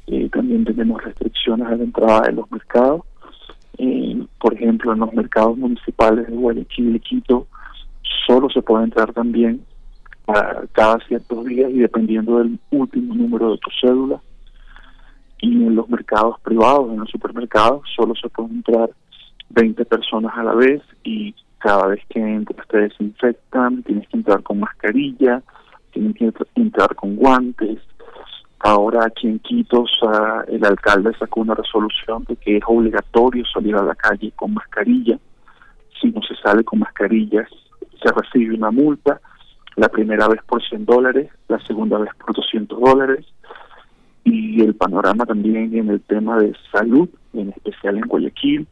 [0.07, 3.03] Eh, también tenemos restricciones a la entrada de los mercados
[3.77, 7.47] eh, por ejemplo, en los mercados municipales de Guayaquil y Quito,
[8.27, 9.61] solo se puede entrar también
[10.27, 14.21] a cada ciertos días y dependiendo del último número de tu cédula.
[15.39, 18.89] Y en los mercados privados, en los supermercados, solo se puede entrar
[19.49, 24.43] 20 personas a la vez y cada vez que entras te desinfectan, tienes que entrar
[24.43, 25.41] con mascarilla,
[25.91, 27.79] tienes que entrar con guantes,
[28.63, 29.85] Ahora aquí en Quito
[30.47, 35.17] el alcalde sacó una resolución de que es obligatorio salir a la calle con mascarilla.
[35.99, 37.49] Si no se sale con mascarillas,
[38.01, 39.19] se recibe una multa.
[39.77, 43.25] La primera vez por 100 dólares, la segunda vez por 200 dólares.
[44.23, 48.67] Y el panorama también en el tema de salud, en especial en Guayaquil,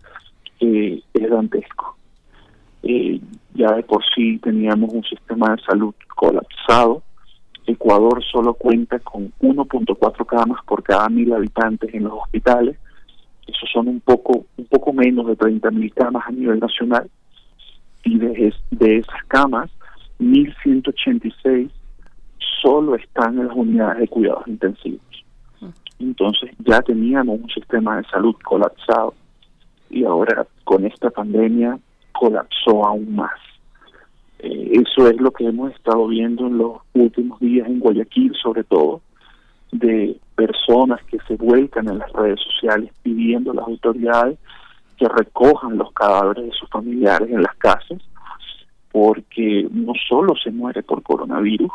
[0.60, 1.98] eh, es dantesco.
[2.84, 3.20] Eh,
[3.56, 7.02] ya de por sí teníamos un sistema de salud colapsado
[7.70, 12.78] Ecuador solo cuenta con 1.4 camas por cada mil habitantes en los hospitales.
[13.48, 17.10] Eso son un poco un poco menos de 30.000 camas a nivel nacional.
[18.04, 19.70] Y de, de esas camas,
[20.20, 21.70] 1.186
[22.62, 25.02] solo están en las unidades de cuidados intensivos.
[26.00, 29.14] Entonces ya teníamos un sistema de salud colapsado
[29.90, 31.78] y ahora con esta pandemia
[32.14, 33.49] colapsó aún más.
[34.40, 38.64] Eh, eso es lo que hemos estado viendo en los últimos días en Guayaquil, sobre
[38.64, 39.02] todo,
[39.72, 44.40] de personas que se vuelcan en las redes sociales pidiendo a las autoridades
[44.98, 48.02] que recojan los cadáveres de sus familiares en las casas,
[48.92, 51.72] porque no solo se muere por coronavirus,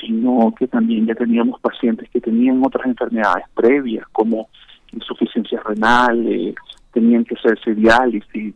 [0.00, 4.48] sino que también ya teníamos pacientes que tenían otras enfermedades previas, como
[4.92, 6.54] insuficiencia renal, eh,
[6.92, 8.54] tenían que hacerse diálisis,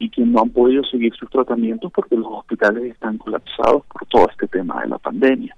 [0.00, 4.28] y que no han podido seguir sus tratamientos porque los hospitales están colapsados por todo
[4.30, 5.54] este tema de la pandemia.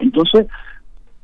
[0.00, 0.46] Entonces,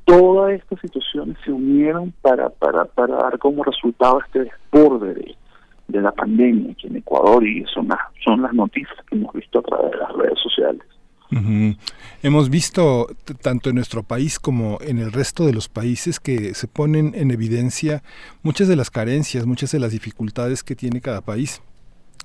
[0.05, 5.37] todas estas situaciones se unieron para, para, para dar como resultado este desborde de,
[5.89, 9.61] de la pandemia aquí en Ecuador y son las, son las noticias que hemos visto
[9.61, 10.83] a través de las redes sociales.
[12.23, 13.09] Hemos visto
[13.43, 17.33] tanto en nuestro país como en el resto de los países que se ponen en
[17.33, 18.05] evidencia
[18.45, 21.61] muchas de las carencias, muchas de las dificultades que tiene cada país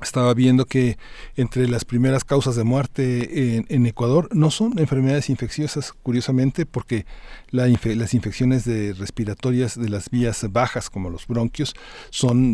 [0.01, 0.97] estaba viendo que
[1.35, 7.05] entre las primeras causas de muerte en, Ecuador no son enfermedades infecciosas, curiosamente, porque
[7.51, 11.73] las infecciones de respiratorias de las vías bajas, como los bronquios,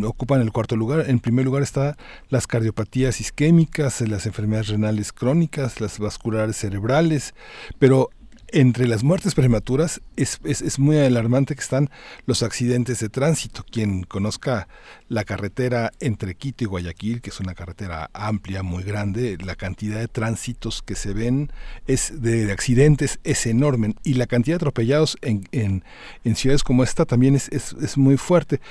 [0.04, 1.08] ocupan el cuarto lugar.
[1.08, 1.96] En primer lugar está
[2.28, 7.34] las cardiopatías isquémicas, las enfermedades renales crónicas, las vasculares cerebrales,
[7.78, 8.10] pero
[8.56, 11.90] entre las muertes prematuras es, es, muy alarmante que están
[12.24, 13.66] los accidentes de tránsito.
[13.70, 14.66] Quien conozca
[15.10, 19.98] la carretera entre Quito y Guayaquil, que es una carretera amplia, muy grande, la cantidad
[19.98, 21.52] de tránsitos que se ven
[21.86, 25.84] es de, accidentes es enorme y la cantidad de atropellados en, en,
[26.24, 28.62] en ciudades como esta también es, es, es muy fuerte.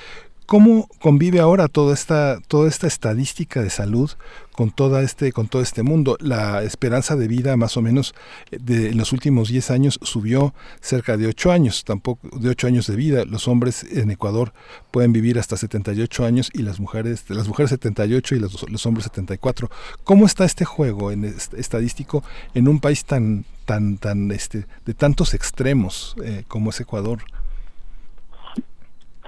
[0.46, 4.12] ¿Cómo convive ahora toda esta, toda esta estadística de salud
[4.52, 6.16] con, toda este, con todo este mundo?
[6.20, 8.14] La esperanza de vida más o menos
[8.52, 12.68] eh, de, en los últimos 10 años subió cerca de 8 años, tampoco de 8
[12.68, 13.24] años de vida.
[13.24, 14.52] Los hombres en Ecuador
[14.92, 19.02] pueden vivir hasta 78 años y las mujeres, las mujeres 78 y los, los hombres
[19.06, 19.68] 74.
[20.04, 22.22] ¿Cómo está este juego en estadístico
[22.54, 27.18] en un país tan, tan, tan, este, de tantos extremos eh, como es Ecuador?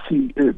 [0.07, 0.53] Sí, eh,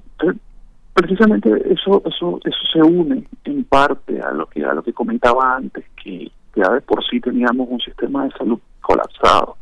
[1.01, 5.55] precisamente eso eso eso se une en parte a lo que a lo que comentaba
[5.55, 9.57] antes que ya de por sí teníamos un sistema de salud colapsado.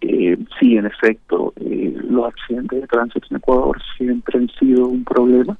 [0.00, 5.04] Eh, sí en efecto eh, los accidentes de tránsito en Ecuador siempre han sido un
[5.04, 5.58] problema.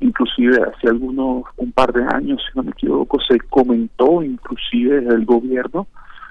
[0.00, 5.14] Inclusive hace algunos un par de años si no me equivoco se comentó inclusive desde
[5.14, 5.86] el gobierno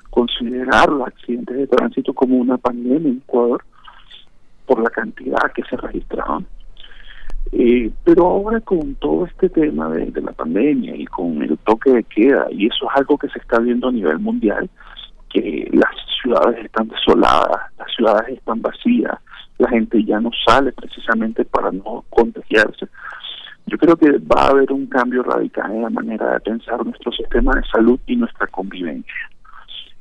[0.10, 3.64] considerar los accidentes de tránsito como una pandemia en Ecuador
[4.68, 6.46] por la cantidad que se registraban
[7.52, 12.04] eh, pero ahora con todo este tema de, la pandemia y con el toque de
[12.04, 14.70] queda, y eso es algo que se está viendo a nivel mundial,
[15.30, 15.92] que las
[16.22, 19.18] ciudades están desoladas, las ciudades están vacías,
[19.58, 22.88] la gente ya no sale precisamente para no contagiarse.
[23.68, 27.12] Yo creo que va a haber un cambio radical en la manera de pensar nuestro
[27.12, 29.30] sistema de salud y nuestra convivencia.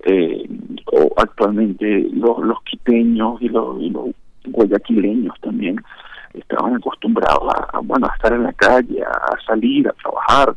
[0.04, 0.48] Eh,
[0.92, 3.76] o actualmente los, los quiteños y los
[4.46, 5.76] guayaquileños también
[6.34, 10.54] estaban acostumbrados a, bueno a estar en la calle, a, salir, a trabajar,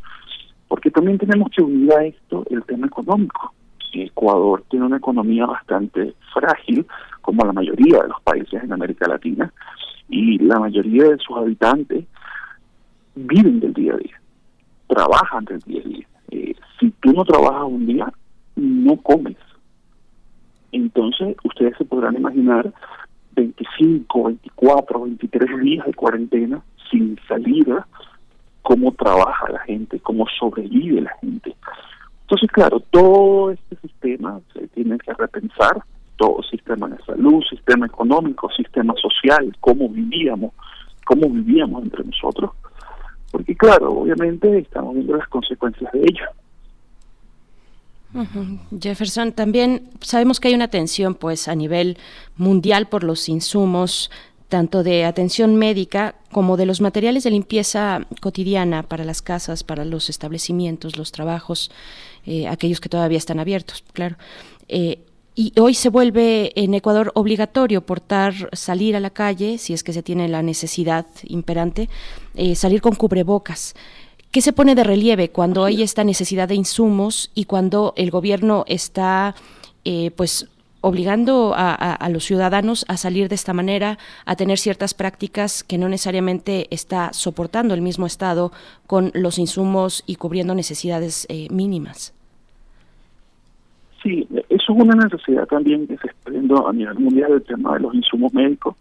[0.67, 3.53] porque también tenemos que unir a esto el tema económico.
[3.93, 6.85] Ecuador tiene una economía bastante frágil,
[7.21, 9.53] como la mayoría de los países en América Latina,
[10.09, 12.05] y la mayoría de sus habitantes
[13.15, 14.21] viven del día a día,
[14.87, 16.07] trabajan del día a día.
[16.31, 18.11] Eh, si tú no trabajas un día,
[18.55, 19.37] no comes.
[20.71, 22.73] Entonces, ustedes se podrán imaginar
[23.35, 26.61] 25, 24, 23 días de cuarentena
[26.91, 27.87] sin salida,
[28.61, 31.55] cómo trabaja la gente, cómo sobrevive la gente.
[32.21, 35.83] Entonces, claro, todo este sistema se tiene que repensar,
[36.17, 40.53] todo sistema de salud, sistema económico, sistema social, cómo vivíamos,
[41.05, 42.51] cómo vivíamos entre nosotros,
[43.31, 46.25] porque claro, obviamente estamos viendo las consecuencias de ello.
[48.79, 51.97] Jefferson, también sabemos que hay una tensión pues a nivel
[52.37, 54.11] mundial por los insumos
[54.53, 59.83] tanto de atención médica como de los materiales de limpieza cotidiana para las casas, para
[59.83, 61.71] los establecimientos, los trabajos,
[62.27, 64.15] eh, aquellos que todavía están abiertos, claro.
[64.67, 64.99] Eh,
[65.33, 69.91] y hoy se vuelve en Ecuador obligatorio portar, salir a la calle, si es que
[69.91, 71.89] se tiene la necesidad imperante,
[72.35, 73.73] eh, salir con cubrebocas.
[74.33, 78.63] ¿Qué se pone de relieve cuando hay esta necesidad de insumos y cuando el gobierno
[78.67, 79.35] está,
[79.85, 80.49] eh, pues,
[80.81, 85.87] obligando a, los ciudadanos a salir de esta manera, a tener ciertas prácticas que no
[85.87, 88.51] necesariamente está soportando el mismo Estado
[88.87, 92.11] con los insumos y cubriendo necesidades eh, mínimas.
[94.01, 97.75] Sí, eso es una necesidad también que se está viendo a nivel mundial, el tema
[97.75, 98.75] de los insumos médicos.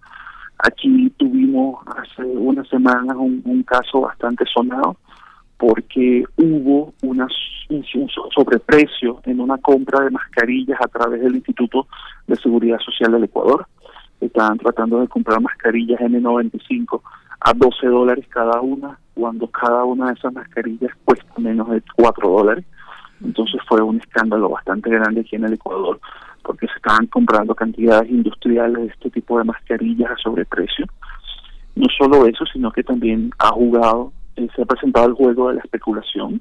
[0.60, 4.96] Aquí tuvimos hace unas semanas un caso bastante sonado
[5.62, 7.28] porque hubo una,
[7.68, 7.84] un,
[8.34, 11.86] sobreprecio en una compra de mascarillas a través del Instituto
[12.26, 13.68] de Seguridad Social del Ecuador.
[14.20, 17.00] Estaban tratando de comprar mascarillas N95
[17.42, 22.28] a 12 dólares cada una, cuando cada una de esas mascarillas cuesta menos de 4
[22.28, 22.64] dólares.
[23.22, 26.00] Entonces fue un escándalo bastante grande aquí en el Ecuador,
[26.42, 30.86] porque se estaban comprando cantidades industriales de este tipo de mascarillas a sobreprecio.
[31.76, 35.54] No solo eso, sino que también ha jugado eh, se ha presentado el juego de
[35.54, 36.40] la especulación.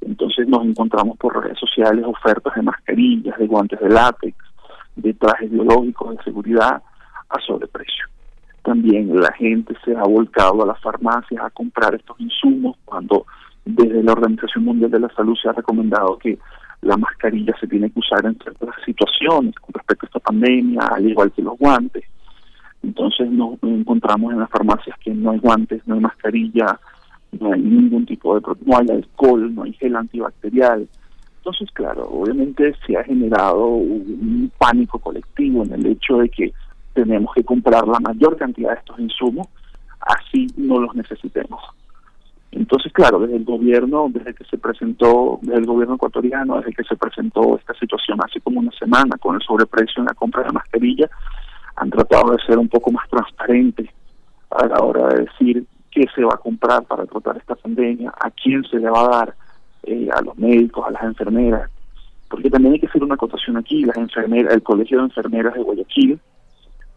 [0.00, 4.36] Entonces nos encontramos por redes sociales ofertas de mascarillas, de guantes de látex,
[4.96, 6.82] de trajes biológicos de seguridad
[7.28, 8.06] a sobreprecio.
[8.62, 13.26] También la gente se ha volcado a las farmacias a comprar estos insumos cuando
[13.64, 16.38] desde la Organización Mundial de la Salud se ha recomendado que
[16.82, 21.08] la mascarilla se tiene que usar en ciertas situaciones con respecto a esta pandemia, al
[21.08, 22.04] igual que los guantes.
[22.82, 26.80] Entonces nos encontramos en las farmacias que no hay guantes, no hay mascarilla,
[27.38, 30.88] no hay ningún tipo de, no hay alcohol, no hay gel antibacterial.
[31.38, 36.52] Entonces, claro, obviamente se ha generado un pánico colectivo en el hecho de que
[36.92, 39.48] tenemos que comprar la mayor cantidad de estos insumos,
[40.00, 41.62] así no los necesitemos.
[42.52, 46.84] Entonces, claro, desde el gobierno, desde que se presentó, desde el gobierno ecuatoriano, desde que
[46.84, 50.52] se presentó esta situación hace como una semana con el sobreprecio en la compra de
[50.52, 51.08] mascarilla,
[51.76, 53.88] han tratado de ser un poco más transparentes
[54.50, 58.30] a la hora de decir qué se va a comprar para tratar esta pandemia, a
[58.30, 59.34] quién se le va a dar,
[59.82, 61.70] eh, a los médicos, a las enfermeras,
[62.28, 65.62] porque también hay que hacer una acotación aquí, las enfermeras, el Colegio de Enfermeras de
[65.62, 66.20] Guayaquil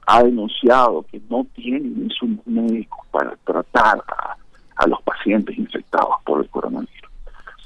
[0.05, 4.35] ha denunciado que no tienen insumos médicos para tratar a,
[4.75, 7.09] a los pacientes infectados por el coronavirus.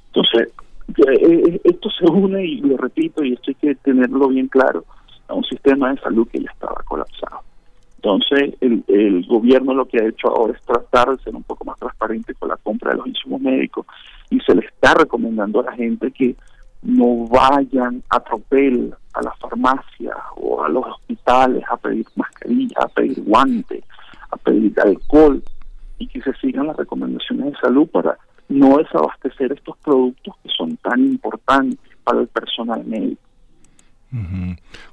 [0.07, 0.53] Entonces,
[0.97, 4.85] eh, eh, esto se une, y lo repito, y esto hay que tenerlo bien claro,
[5.27, 7.41] a un sistema de salud que ya estaba colapsado.
[7.97, 11.65] Entonces, el, el gobierno lo que ha hecho ahora es tratar de ser un poco
[11.65, 13.85] más transparente con la compra de los insumos médicos
[14.29, 16.35] y se le está recomendando a la gente que
[16.83, 22.87] no vayan a tropel a la farmacia o a los hospitales a pedir mascarilla, a
[22.87, 23.83] pedir guantes,
[24.29, 25.41] a pedir alcohol
[25.97, 28.17] y que se sigan las recomendaciones de salud para
[28.49, 33.21] no desabastecer estos productos que son tan importantes para el personal médico.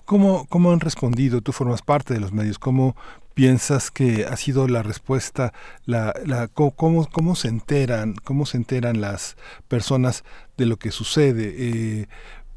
[0.04, 1.40] ¿Cómo, ¿Cómo han respondido?
[1.40, 2.58] Tú formas parte de los medios.
[2.58, 2.96] ¿Cómo
[3.34, 5.52] piensas que ha sido la respuesta?
[5.84, 8.14] La, la, cómo, ¿Cómo se enteran?
[8.24, 9.36] ¿Cómo se enteran las
[9.68, 10.24] personas
[10.56, 11.54] de lo que sucede?
[11.56, 12.06] Eh,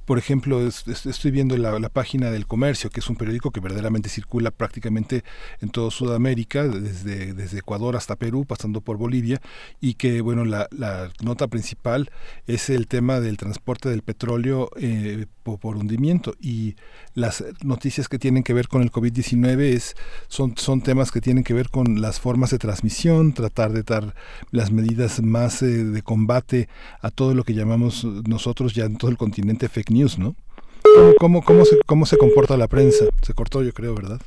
[0.08, 4.52] por ejemplo, estoy viendo la, página del Comercio, que es un periódico que verdaderamente circula
[4.52, 5.26] prácticamente
[5.60, 9.42] en toda Sudamérica, desde, desde Ecuador hasta Perú, pasando por Bolivia,
[9.82, 10.70] y que, bueno, la,
[11.22, 12.10] nota principal
[12.46, 15.26] es el tema del transporte del petróleo eh,
[15.56, 16.76] por, hundimiento y
[17.14, 19.96] las noticias que tienen que ver con el COVID-19 es,
[20.28, 24.14] son, son temas que tienen que ver con las formas de transmisión, tratar de dar
[24.52, 26.68] las medidas más eh, de combate
[27.02, 30.36] a todo lo que llamamos nosotros ya en todo el continente fake news, ¿no?
[31.20, 33.06] ¿Cómo, cómo, se, ¿Cómo se comporta la prensa?
[33.22, 34.20] Se cortó, yo creo, ¿verdad?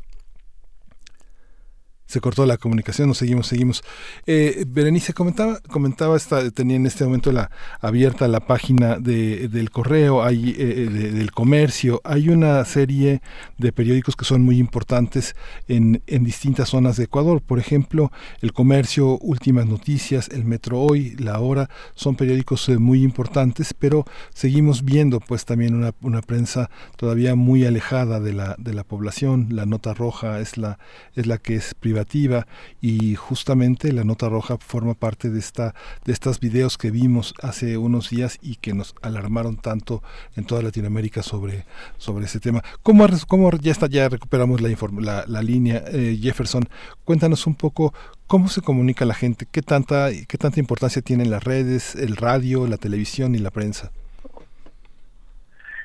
[2.11, 3.85] Se cortó la comunicación, nos seguimos, seguimos.
[4.27, 9.71] Eh, Berenice comentaba, comentaba esta, tenía en este momento la abierta la página de, del
[9.71, 13.23] correo, hay eh, del comercio, hay una serie
[13.59, 15.37] de periódicos que son muy importantes
[15.69, 18.11] en, en distintas zonas de Ecuador, por ejemplo,
[18.41, 24.05] el comercio, últimas noticias, el Metro Hoy, La Hora, son periódicos eh, muy importantes, pero
[24.35, 29.47] seguimos viendo pues también una, una prensa todavía muy alejada de la, de la población,
[29.51, 30.81] la nota roja es la,
[31.15, 32.00] es la que es privada
[32.81, 35.75] y justamente la nota roja forma parte de esta
[36.05, 40.03] de estos videos que vimos hace unos días y que nos alarmaron tanto
[40.37, 41.65] en toda Latinoamérica sobre
[41.99, 42.63] sobre ese tema.
[42.83, 43.07] ¿Cómo,
[43.61, 44.71] ya está ya recuperamos la
[45.01, 46.69] la, la línea eh, Jefferson?
[47.05, 47.93] Cuéntanos un poco
[48.27, 52.67] cómo se comunica la gente, qué tanta qué tanta importancia tienen las redes, el radio,
[52.67, 53.93] la televisión y la prensa.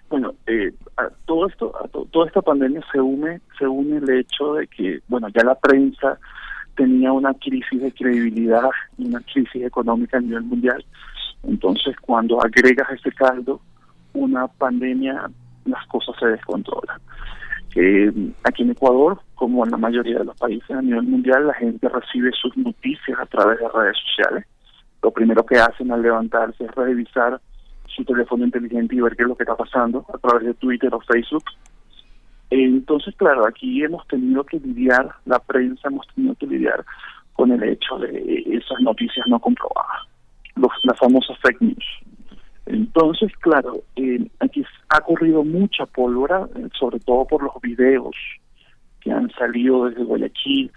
[0.10, 4.54] Bueno, eh, a todo esto, a toda esta pandemia se une, se une el hecho
[4.54, 6.20] de que, bueno, ya la prensa
[6.76, 10.86] tenía una crisis de credibilidad y una crisis económica a nivel mundial.
[11.44, 13.62] Entonces, cuando agregas ese caldo,
[14.14, 15.30] una pandemia,
[15.66, 17.00] las cosas se descontrolan.
[17.76, 18.12] Eh,
[18.44, 21.90] aquí en Ecuador, como en la mayoría de los países a nivel mundial, la gente
[21.90, 24.46] recibe sus noticias a través de redes sociales.
[25.02, 27.42] Lo primero que hacen al levantarse es revisar
[27.88, 30.94] su teléfono inteligente y ver qué es lo que está pasando a través de Twitter
[30.94, 31.44] o Facebook.
[32.50, 36.86] Entonces, claro, aquí hemos tenido que lidiar, la prensa hemos tenido que lidiar
[37.34, 40.08] con el hecho de esas noticias no comprobadas,
[40.56, 41.86] los, las famosas fake news.
[42.66, 48.16] Entonces, claro, eh, aquí ha corrido mucha pólvora, eh, sobre todo por los videos
[49.02, 50.72] que han salido desde Guayaquil,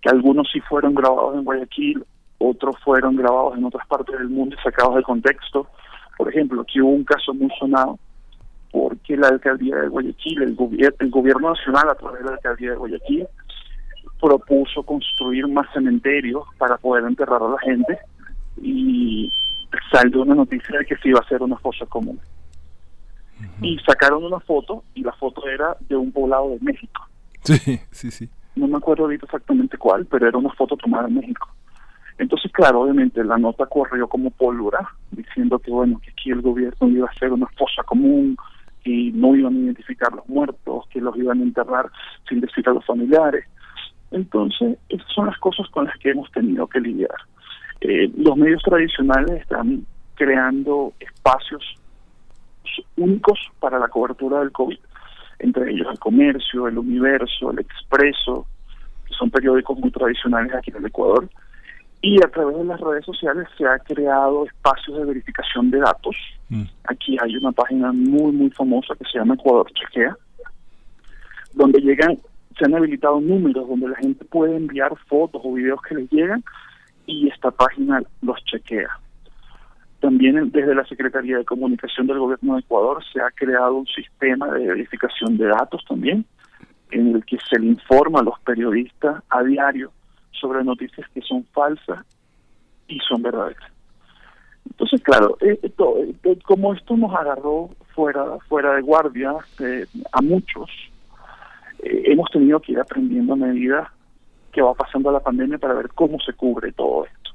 [0.00, 2.04] que algunos sí fueron grabados en Guayaquil,
[2.38, 5.66] otros fueron grabados en otras partes del mundo y sacados de contexto.
[6.16, 7.98] Por ejemplo, aquí hubo un caso muy sonado
[8.70, 12.70] porque la alcaldía de Guayaquil, el, gobierno el gobierno nacional a través de la alcaldía
[12.70, 13.26] de Guayaquil,
[14.20, 17.98] propuso construir más cementerios para poder enterrar a la gente
[18.60, 19.30] y
[19.90, 22.18] salió una noticia de que se iba a hacer una fosa común.
[23.60, 27.02] Y sacaron una foto y la foto era de un poblado de México.
[27.42, 28.30] Sí, sí, sí.
[28.54, 31.48] No me acuerdo ahorita exactamente cuál, pero era una foto tomada en México.
[32.18, 36.88] Entonces, claro, obviamente la nota corrió como pólvora, diciendo que, bueno, que aquí el gobierno
[36.88, 38.36] iba a hacer una fosa común,
[38.84, 41.90] y no iban a identificar los muertos, que los iban a enterrar
[42.28, 43.44] sin decir a los familiares.
[44.10, 47.14] Entonces, esas son las cosas con las que hemos tenido que lidiar.
[47.80, 51.62] Eh, los medios tradicionales están creando espacios
[52.96, 54.78] únicos para la cobertura del COVID,
[55.38, 58.46] entre ellos el comercio, el universo, el expreso,
[59.06, 61.28] que son periódicos muy tradicionales aquí en el Ecuador,
[62.02, 66.16] y a través de las redes sociales se ha creado espacios de verificación de datos.
[66.48, 66.64] Mm.
[66.84, 70.16] Aquí hay una página muy, muy famosa que se llama Ecuador Chequea,
[71.54, 72.18] donde llegan,
[72.58, 76.42] se han habilitado números donde la gente puede enviar fotos o videos que les llegan
[77.06, 78.88] y esta página los chequea.
[80.00, 84.48] también desde la Secretaría de Comunicación del Gobierno de Ecuador se ha creado un sistema
[84.52, 86.24] de verificación de datos también,
[86.90, 89.92] en el que se le informa a los periodistas a diario
[90.32, 92.04] sobre noticias que son falsas
[92.88, 93.70] y son verdaderas.
[94.70, 99.34] Entonces, claro, eh, eh, como esto nos agarró fuera, fuera de guardia
[100.12, 100.70] a muchos,
[101.82, 103.92] hemos tenido que ir aprendiendo a medida
[104.52, 107.30] que va pasando la pandemia para ver cómo se cubre todo esto.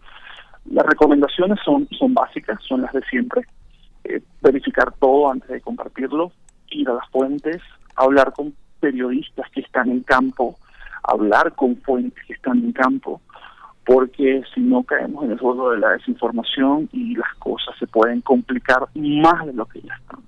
[0.72, 3.42] Las recomendaciones son, son básicas, son las de siempre.
[4.04, 6.32] Eh, verificar todo antes de compartirlo,
[6.70, 7.58] ir a las fuentes,
[7.96, 10.56] hablar con periodistas que están en campo,
[11.04, 13.22] hablar con fuentes que están en campo,
[13.86, 18.22] porque si no caemos en el juego de la desinformación y las cosas se pueden
[18.22, 20.20] complicar más de lo que ya están.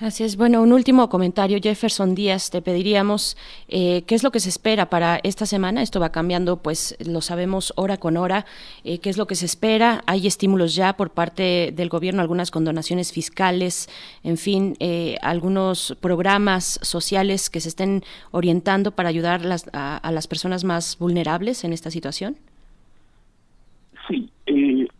[0.00, 0.36] Así es.
[0.36, 2.50] Bueno, un último comentario, Jefferson Díaz.
[2.50, 3.36] Te pediríamos
[3.68, 5.82] eh, qué es lo que se espera para esta semana.
[5.82, 8.44] Esto va cambiando, pues lo sabemos hora con hora.
[8.82, 10.02] Eh, ¿Qué es lo que se espera?
[10.06, 13.88] Hay estímulos ya por parte del gobierno, algunas condonaciones fiscales,
[14.24, 18.02] en fin, eh, algunos programas sociales que se estén
[18.32, 19.42] orientando para ayudar
[19.72, 22.36] a, las personas más vulnerables en esta situación.
[24.08, 24.28] Sí,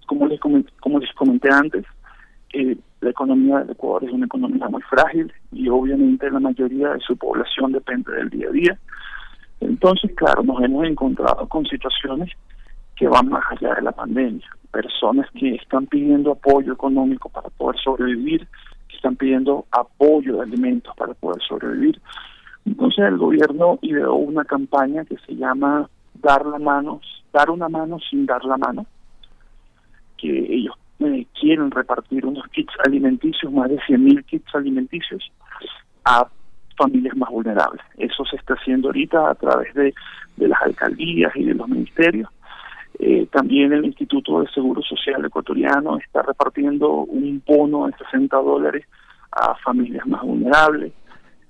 [0.06, 1.84] como les como les comenté antes
[2.54, 7.00] eh, la economía del Ecuador es una economía muy frágil y obviamente la mayoría de
[7.00, 8.78] su población depende del día a día.
[9.60, 12.30] Entonces, claro, nos hemos encontrado con situaciones
[12.96, 14.46] que van más allá de la pandemia.
[14.72, 18.48] Personas que están pidiendo apoyo económico para poder sobrevivir,
[18.88, 22.00] que están pidiendo apoyo de alimentos para poder sobrevivir.
[22.64, 27.00] Entonces el gobierno ideó una campaña que se llama Dar la mano,
[27.32, 28.86] dar una mano sin dar la mano,
[30.16, 35.30] que ellos eh, quieren repartir unos kits alimenticios, más de 100.000 kits alimenticios,
[36.04, 36.26] a
[36.76, 37.82] familias más vulnerables.
[37.98, 39.94] Eso se está haciendo ahorita a través de,
[40.36, 42.28] de las alcaldías y de los ministerios.
[42.98, 48.86] Eh, también el Instituto de Seguro Social Ecuatoriano está repartiendo un bono de 60 dólares
[49.32, 50.92] a familias más vulnerables.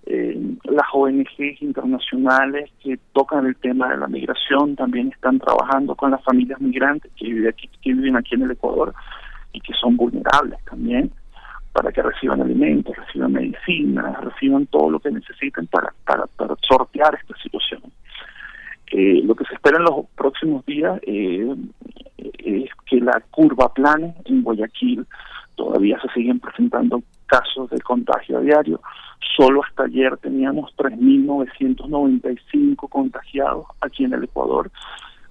[0.07, 6.11] Eh, las ONGs internacionales que tocan el tema de la migración también están trabajando con
[6.11, 8.95] las familias migrantes que viven aquí, que viven aquí en el Ecuador
[9.55, 11.11] y que son vulnerables también
[11.73, 16.29] para que reciban alimentos, reciban medicinas, reciban todo lo que necesiten para, para,
[16.69, 17.83] sortear esta situación.
[18.93, 21.53] Eh, lo que se espera en los próximos días eh,
[22.17, 25.05] es que la curva plane en Guayaquil.
[25.57, 28.81] Todavía se siguen presentando casos de contagio a diario.
[29.37, 34.71] Solo hasta ayer teníamos 3.995 contagiados aquí en el Ecuador.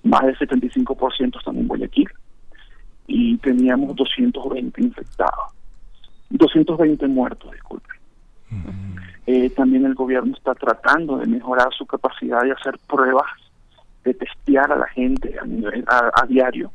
[0.04, 2.10] Más del 75% están en Guayaquil
[3.08, 5.54] y teníamos 220 infectados,
[6.30, 7.90] 220 muertos, disculpe.
[9.26, 13.26] Eh, también el gobierno está tratando de mejorar su capacidad de hacer pruebas,
[14.04, 15.36] de testear a la gente
[15.88, 16.72] a, a, diario.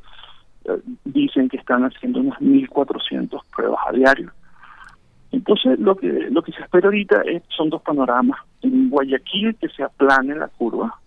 [0.64, 4.32] Eh, dicen que están haciendo unas 1.400 pruebas a diario.
[5.30, 8.40] Entonces, lo que lo que se espera ahorita es, son dos panoramas.
[8.62, 10.98] En Guayaquil, que se aplane la curva,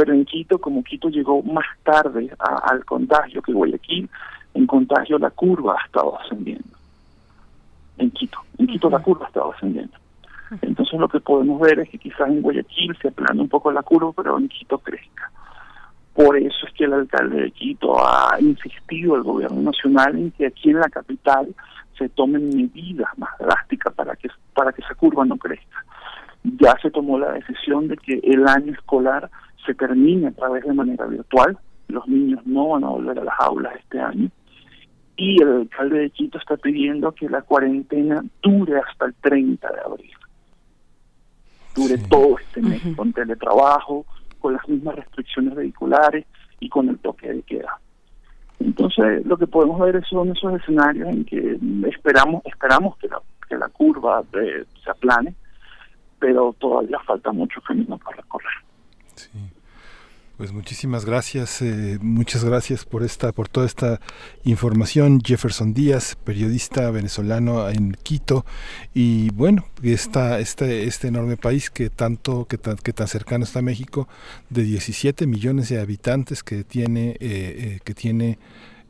[0.00, 4.08] pero en Quito, como Quito llegó más tarde al contagio que Guayaquil,
[4.54, 6.70] en contagio la curva ha estado ascendiendo.
[7.98, 9.92] En Quito, en Quito la curva ha estado ascendiendo.
[10.62, 13.82] Entonces lo que podemos ver es que quizás en Guayaquil se aplana un poco la
[13.82, 15.30] curva, pero en Quito crezca.
[16.14, 20.46] Por eso es que el alcalde de Quito ha insistido al gobierno nacional en que
[20.46, 21.54] aquí en la capital
[21.98, 25.84] se tomen medidas más drásticas para que para que esa curva no crezca.
[26.42, 29.28] Ya se tomó la decisión de que el año escolar
[29.64, 31.58] se termine a través de manera virtual.
[31.88, 34.30] Los niños no van a volver a las aulas este año.
[35.16, 39.80] Y el alcalde de Quito está pidiendo que la cuarentena dure hasta el 30 de
[39.80, 40.12] abril.
[41.74, 44.06] Dure todo este mes con teletrabajo,
[44.38, 46.26] con las mismas restricciones vehiculares
[46.58, 47.78] y con el toque de queda.
[48.60, 51.58] Entonces, lo que podemos ver son esos escenarios en que
[51.88, 55.34] esperamos esperamos que la, que la curva eh, se aplane,
[56.18, 58.69] pero todavía falta mucho camino para recorrer.
[59.32, 59.38] Sí.
[60.40, 64.00] Pues muchísimas gracias, eh, muchas gracias por esta, por toda esta
[64.44, 65.20] información.
[65.22, 68.46] Jefferson Díaz, periodista venezolano en Quito,
[68.94, 73.60] y bueno, esta, este, este enorme país que tanto, que tan, que tan cercano está
[73.60, 74.08] México,
[74.48, 78.38] de 17 millones de habitantes que tiene, eh, eh, que tiene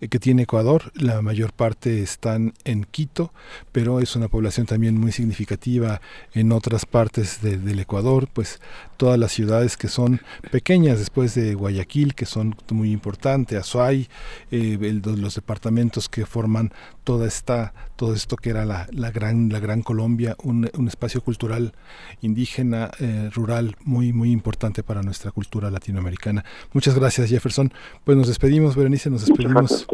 [0.09, 0.93] que tiene Ecuador.
[0.95, 3.33] La mayor parte están en Quito,
[3.73, 6.01] pero es una población también muy significativa
[6.33, 8.61] en otras partes del Ecuador, pues
[8.97, 10.21] todas las ciudades que son
[10.51, 14.09] pequeñas después de Guayaquil, que son muy importantes, Azuay,
[14.51, 16.73] eh, los departamentos que forman
[17.05, 21.23] toda esta, todo esto que era la, la gran, la gran Colombia, un, un espacio
[21.23, 21.73] cultural
[22.21, 26.45] indígena, eh, rural, muy, muy importante para nuestra cultura latinoamericana.
[26.73, 27.73] Muchas gracias, Jefferson.
[28.05, 29.87] Pues nos despedimos, Berenice, nos despedimos.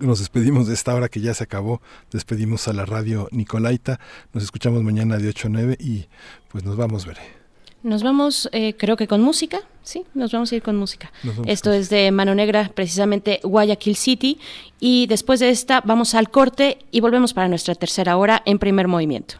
[0.00, 1.80] Nos despedimos de esta hora que ya se acabó.
[2.10, 3.98] Despedimos a la radio Nicolaita.
[4.32, 6.06] Nos escuchamos mañana de 8 a 9 y
[6.50, 7.38] pues nos vamos, Veré.
[7.82, 11.12] Nos vamos, eh, creo que con música, sí, nos vamos a ir con música.
[11.46, 14.38] Esto es de Mano Negra, precisamente Guayaquil City.
[14.80, 18.88] Y después de esta vamos al corte y volvemos para nuestra tercera hora en primer
[18.88, 19.36] movimiento.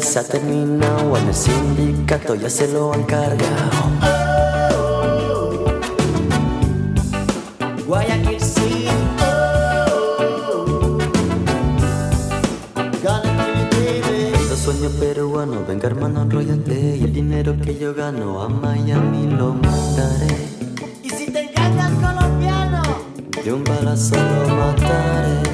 [0.00, 3.70] Se ha terminado, en el sindicato ya se lo han cargado.
[7.86, 8.86] Guayaquil sí.
[14.48, 19.54] Los sueños peruanos, venga hermano, enrollate y el dinero que yo gano a Miami lo
[19.54, 20.61] mandaré.
[23.44, 25.51] De un balazo lo mataré.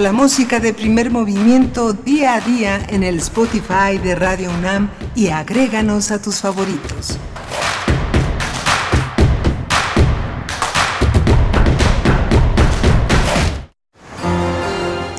[0.00, 5.28] La música de primer movimiento día a día en el Spotify de Radio UNAM y
[5.28, 7.18] agréganos a tus favoritos.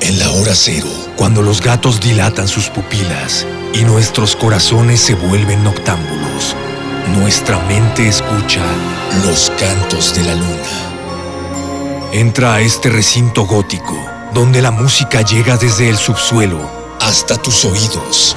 [0.00, 0.86] En la hora cero,
[1.16, 6.54] cuando los gatos dilatan sus pupilas y nuestros corazones se vuelven noctámbulos,
[7.16, 8.62] nuestra mente escucha
[9.26, 12.10] los cantos de la luna.
[12.12, 18.36] Entra a este recinto gótico donde la música llega desde el subsuelo hasta tus oídos.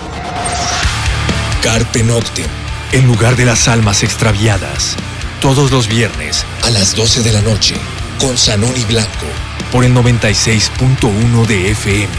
[1.61, 2.47] Carpe Noctem,
[2.91, 4.95] el lugar de las almas extraviadas.
[5.39, 7.75] Todos los viernes a las 12 de la noche
[8.19, 9.25] con Sanoni Blanco
[9.71, 12.13] por el 96.1 de FM.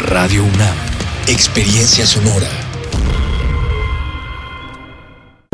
[0.00, 0.76] Radio UNAM.
[1.28, 2.65] Experiencia sonora.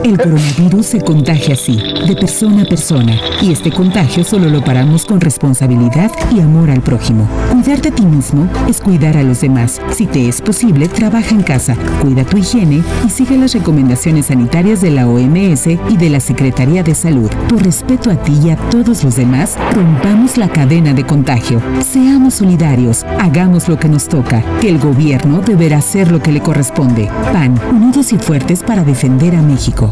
[0.04, 5.06] El coronavirus se contagia así, de persona a persona, y este contagio solo lo paramos
[5.06, 7.28] con responsabilidad y amor al prójimo.
[7.52, 9.80] Cuidarte a ti mismo es cuidar a los demás.
[9.92, 14.80] Si te es posible, trabaja en casa, cuida tu higiene y sigue las recomendaciones sanitarias
[14.80, 17.30] de la OMS y de la Secretaría de Salud.
[17.48, 21.62] Por respeto a ti y a todos los demás, rompamos la cadena de contagio.
[21.80, 26.40] Seamos solidarios, hagamos lo que nos toca, que el gobierno deberá hacer lo que le
[26.40, 27.08] corresponde.
[27.32, 29.91] PAN, unidos y fuertes para defender a México.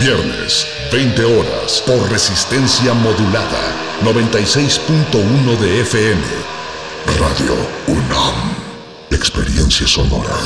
[0.00, 3.74] Viernes, 20 horas, por resistencia modulada.
[4.04, 6.22] 96.1 de FM.
[7.18, 7.54] Radio
[7.88, 8.54] UNAM.
[9.10, 10.36] Experiencia sonora.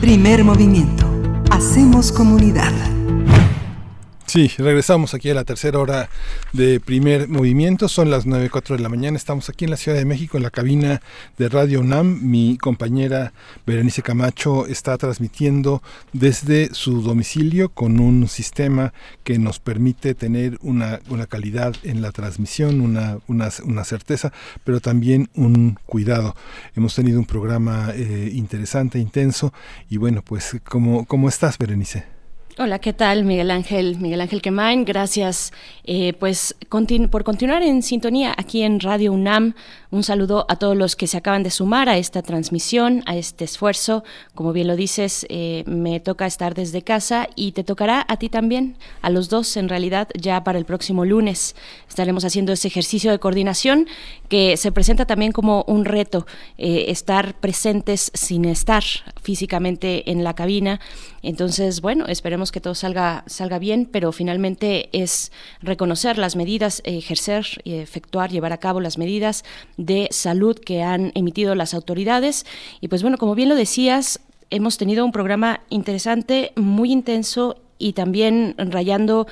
[0.00, 1.06] Primer movimiento.
[1.50, 2.72] Hacemos comunidad.
[4.30, 6.08] Sí, regresamos aquí a la tercera hora
[6.52, 7.88] de primer movimiento.
[7.88, 9.16] Son las 9.04 de la mañana.
[9.16, 11.02] Estamos aquí en la Ciudad de México, en la cabina
[11.36, 12.20] de Radio UNAM.
[12.22, 13.32] Mi compañera
[13.66, 15.82] Berenice Camacho está transmitiendo
[16.12, 18.94] desde su domicilio con un sistema
[19.24, 24.32] que nos permite tener una, una calidad en la transmisión, una, una, una, certeza,
[24.62, 26.36] pero también un cuidado.
[26.76, 29.52] Hemos tenido un programa eh, interesante, intenso.
[29.88, 32.19] Y bueno, pues, ¿cómo, cómo estás, Berenice?
[32.62, 33.24] Hola, ¿qué tal?
[33.24, 35.50] Miguel Ángel, Miguel Ángel Quemain, gracias
[35.84, 39.54] eh, pues continu por continuar en sintonía aquí en Radio UNAM.
[39.90, 43.44] Un saludo a todos los que se acaban de sumar a esta transmisión, a este
[43.44, 44.04] esfuerzo.
[44.34, 48.28] Como bien lo dices, eh, me toca estar desde casa y te tocará a ti
[48.28, 51.56] también, a los dos en realidad, ya para el próximo lunes.
[51.88, 53.88] Estaremos haciendo ese ejercicio de coordinación
[54.28, 56.26] que se presenta también como un reto,
[56.56, 58.84] eh, estar presentes sin estar
[59.22, 60.78] físicamente en la cabina.
[61.22, 67.46] Entonces, bueno, esperemos que todo salga, salga bien, pero finalmente es reconocer las medidas, ejercer,
[67.64, 69.44] efectuar, llevar a cabo las medidas
[69.76, 72.46] de salud que han emitido las autoridades.
[72.80, 74.20] Y pues bueno, como bien lo decías,
[74.50, 79.26] hemos tenido un programa interesante, muy intenso y también rayando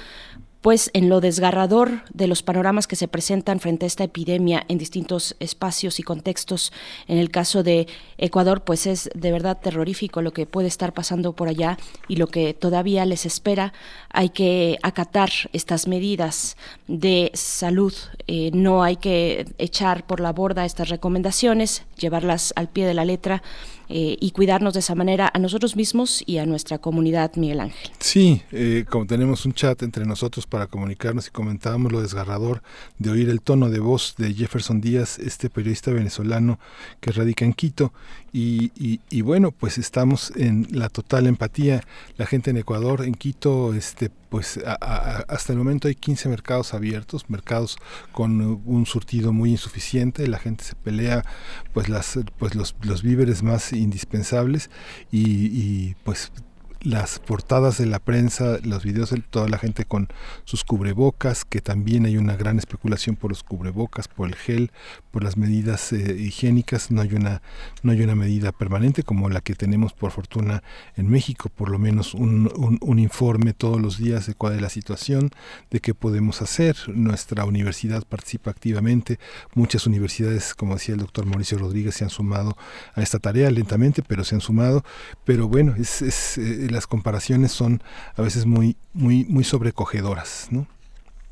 [0.61, 4.79] pues en lo desgarrador de los panoramas que se presentan frente a esta epidemia en
[4.79, 6.73] distintos espacios y contextos.
[7.07, 7.87] En el caso de
[8.17, 11.79] Ecuador, pues es de verdad terrorífico lo que puede estar pasando por allá
[12.09, 13.73] y lo que todavía les espera.
[14.11, 16.57] Hay que acatar estas medidas
[16.89, 17.95] de salud,
[18.27, 23.05] eh, no hay que echar por la borda estas recomendaciones, llevarlas al pie de la
[23.05, 23.43] letra
[23.91, 27.91] eh, y cuidarnos de esa manera a nosotros mismos y a nuestra comunidad, Miguel Ángel.
[27.99, 32.63] Sí, eh, como tenemos un chat entre nosotros para comunicarnos y comentábamos lo desgarrador
[32.99, 36.59] de oír el tono de voz de Jefferson Díaz, este periodista venezolano
[37.01, 37.93] que radica en Quito.
[38.31, 41.83] Y, y, bueno, pues estamos en la total empatía.
[42.19, 47.31] La gente en Ecuador, en Quito, este, pues hasta el momento hay 15 mercados abiertos,
[47.31, 47.79] mercados
[48.13, 51.25] con un surtido muy insuficiente, la gente se pelea
[51.73, 54.71] pues las pues los, los víveres más indispensables
[55.11, 56.33] y, y pues
[56.81, 60.09] las portadas de la prensa, los videos de toda la gente con
[60.45, 64.71] sus cubrebocas, que también hay una gran especulación por los cubrebocas, por el gel,
[65.11, 67.43] por las medidas eh, higiénicas, no hay una
[67.83, 70.63] no hay una medida permanente como la que tenemos por fortuna
[70.97, 74.69] en México, por lo menos un, un, informe todos los días de cuál es la
[74.69, 75.31] situación,
[75.71, 76.77] de qué podemos hacer.
[76.89, 79.19] Nuestra universidad participa activamente,
[79.55, 82.57] muchas universidades, como decía el doctor Mauricio Rodríguez, se han sumado
[82.95, 84.85] a esta tarea lentamente, pero se han sumado,
[85.25, 87.83] pero bueno, es, es eh, las comparaciones son
[88.15, 90.69] a veces muy, muy, muy sobrecogedoras, ¿no?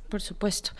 [0.09, 0.73] Por supuesto.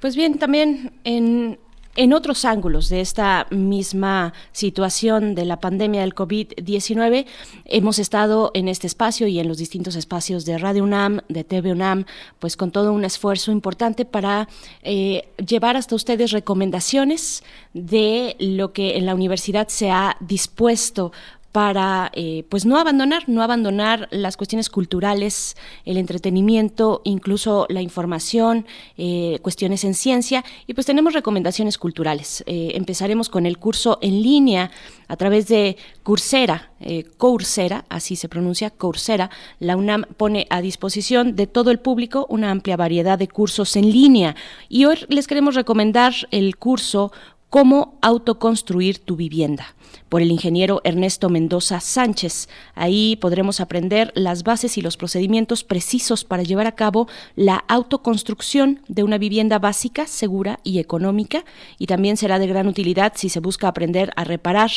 [0.00, 1.58] Pues bien, también en,
[1.96, 7.26] en otros ángulos de esta misma situación de la pandemia del COVID-19,
[7.66, 11.72] hemos estado en este espacio y en los distintos espacios de Radio UNAM, de TV
[11.72, 12.06] UNAM,
[12.38, 14.48] pues con todo un esfuerzo importante para
[14.82, 17.42] eh, llevar hasta ustedes recomendaciones
[17.74, 21.12] de lo que en la universidad se ha dispuesto
[21.56, 25.56] para eh, pues no abandonar, no abandonar las cuestiones culturales,
[25.86, 28.66] el entretenimiento, incluso la información,
[28.98, 32.44] eh, cuestiones en ciencia y pues tenemos recomendaciones culturales.
[32.46, 34.70] Eh, empezaremos con el curso en línea
[35.08, 36.72] a través de Coursera,
[37.16, 39.30] Coursera, así se pronuncia, Coursera.
[39.58, 43.90] La UNAM pone a disposición de todo el público una amplia variedad de cursos en
[43.90, 44.34] línea
[44.68, 47.12] y hoy les queremos recomendar el curso
[47.48, 49.76] Cómo autoconstruir tu vivienda
[50.08, 52.48] por el ingeniero Ernesto Mendoza Sánchez.
[52.74, 58.80] Ahí podremos aprender las bases y los procedimientos precisos para llevar a cabo la autoconstrucción
[58.88, 61.44] de una vivienda básica, segura y económica
[61.78, 64.72] y también será de gran utilidad si se busca aprender a reparar,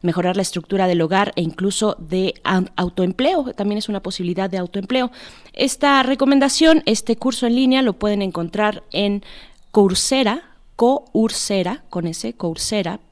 [0.00, 2.34] mejorar la estructura del hogar e incluso de
[2.76, 3.52] autoempleo.
[3.52, 5.10] También es una posibilidad de autoempleo.
[5.52, 9.22] Esta recomendación, este curso en línea lo pueden encontrar en
[9.70, 13.04] Coursera, coursera, con ese, coursera.com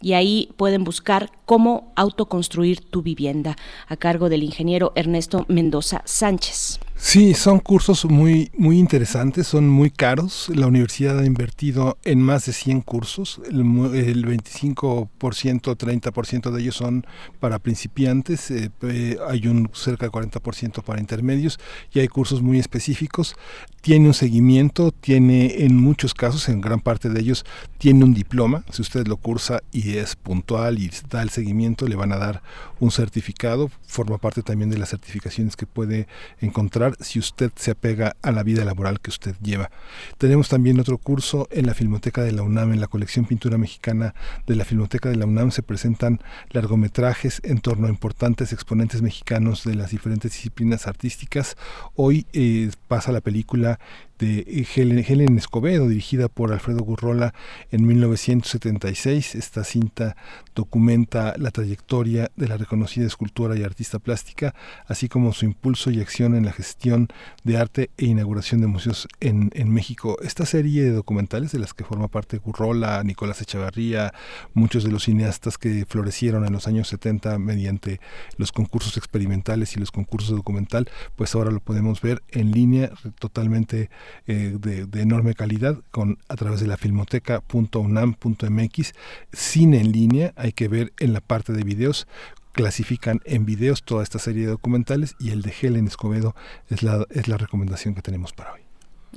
[0.00, 3.56] y ahí pueden buscar cómo autoconstruir tu vivienda
[3.88, 6.80] a cargo del ingeniero Ernesto Mendoza Sánchez.
[7.00, 10.50] Sí, son cursos muy, muy interesantes, son muy caros.
[10.52, 13.40] La universidad ha invertido en más de 100 cursos.
[13.48, 13.60] El,
[13.94, 17.06] el 25%, 30% de ellos son
[17.38, 18.50] para principiantes.
[18.50, 21.60] Eh, hay un cerca de 40% para intermedios
[21.92, 23.36] y hay cursos muy específicos.
[23.80, 27.46] Tiene un seguimiento, tiene en muchos casos, en gran parte de ellos,
[27.78, 28.64] tiene un diploma.
[28.70, 32.42] Si usted lo cursa y es puntual y da el seguimiento, le van a dar
[32.80, 33.70] un certificado.
[33.86, 36.08] Forma parte también de las certificaciones que puede
[36.40, 39.70] encontrar si usted se apega a la vida laboral que usted lleva.
[40.18, 44.14] Tenemos también otro curso en la Filmoteca de la UNAM, en la colección Pintura Mexicana
[44.46, 46.20] de la Filmoteca de la UNAM se presentan
[46.50, 51.56] largometrajes en torno a importantes exponentes mexicanos de las diferentes disciplinas artísticas.
[51.94, 53.78] Hoy eh, pasa la película
[54.18, 57.34] de Helen, Escobedo, dirigida por Alfredo Gurrola
[57.70, 59.34] en 1976.
[59.34, 60.16] Esta cinta
[60.54, 64.54] documenta la trayectoria de la reconocida escultora y artista plástica,
[64.86, 67.08] así como su impulso y acción en la gestión
[67.44, 70.16] de arte e inauguración de museos en, en México.
[70.22, 74.12] Esta serie de documentales de las que forma parte Gurrola, Nicolás Echevarría,
[74.54, 78.00] muchos de los cineastas que florecieron en los años 70 mediante
[78.36, 83.90] los concursos experimentales y los concursos documental, pues ahora lo podemos ver en línea totalmente
[84.26, 88.92] eh, de, enorme calidad con a través de la filmoteca.unam.mx.
[89.32, 92.08] Cine en línea, hay que ver en la parte de videos
[92.52, 96.34] clasifican en videos toda esta serie de documentales y el de Helen Escobedo
[96.68, 98.62] es la, es la recomendación que tenemos para hoy.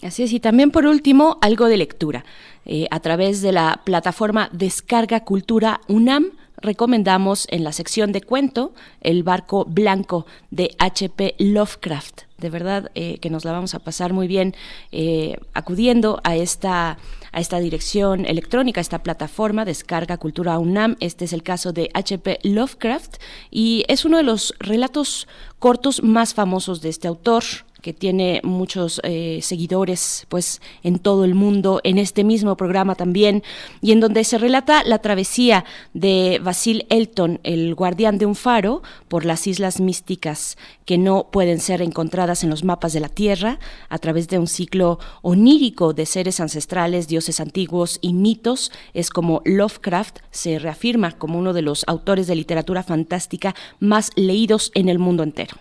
[0.03, 2.23] Así es, y también por último, algo de lectura.
[2.65, 6.31] Eh, a través de la plataforma Descarga Cultura UNAM,
[6.61, 11.35] recomendamos en la sección de cuento El barco blanco de H.P.
[11.39, 12.21] Lovecraft.
[12.37, 14.55] De verdad eh, que nos la vamos a pasar muy bien
[14.91, 16.97] eh, acudiendo a esta,
[17.31, 20.97] a esta dirección electrónica, a esta plataforma Descarga Cultura UNAM.
[20.99, 22.39] Este es el caso de H.P.
[22.43, 23.17] Lovecraft
[23.51, 25.27] y es uno de los relatos
[25.59, 27.43] cortos más famosos de este autor
[27.81, 33.43] que tiene muchos eh, seguidores pues en todo el mundo en este mismo programa también
[33.81, 38.83] y en donde se relata la travesía de Basil Elton el guardián de un faro
[39.07, 43.59] por las islas místicas que no pueden ser encontradas en los mapas de la tierra
[43.89, 48.71] a través de un ciclo onírico de seres ancestrales dioses antiguos y mitos.
[48.93, 54.71] Es como Lovecraft se reafirma como uno de los autores de literatura fantástica más leídos
[54.75, 55.55] en el mundo entero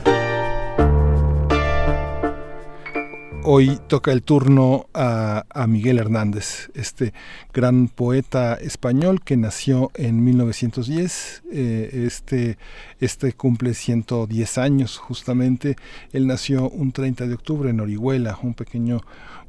[3.49, 7.14] Hoy toca el turno a, Miguel Hernández, este
[7.53, 11.44] gran poeta español que nació en 1910.
[11.53, 12.57] Eh, este,
[12.99, 15.78] este cumple 110 años justamente.
[16.11, 18.99] Él nació un 30 de octubre en Orihuela, un pequeño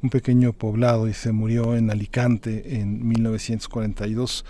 [0.02, 4.44] un pequeño poblado y se murió en Alicante en 1942,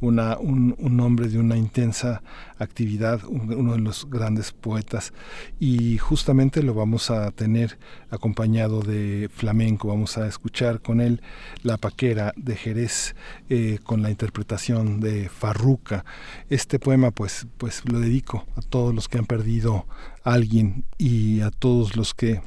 [0.00, 2.22] una, un, un hombre de una intensa
[2.58, 5.12] actividad, uno de los grandes poetas.
[5.58, 7.78] Y justamente lo vamos a tener
[8.10, 11.20] acompañado de flamenco, vamos a escuchar con él
[11.62, 13.14] La Paquera de Jerez
[13.48, 16.04] eh, con la interpretación de Farruca.
[16.48, 19.86] Este poema pues, pues lo dedico a todos los que han perdido
[20.22, 22.40] a alguien y a todos los que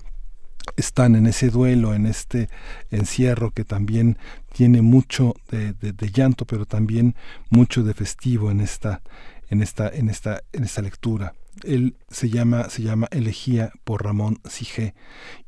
[0.75, 2.49] están en ese duelo, en este
[2.91, 4.17] encierro que también
[4.53, 7.15] tiene mucho de, llanto, pero también
[7.49, 9.01] mucho de festivo en esta,
[9.49, 11.33] en esta, en esta, en esta lectura.
[11.63, 14.93] Él se llama, se llama Elegía por Ramón Sige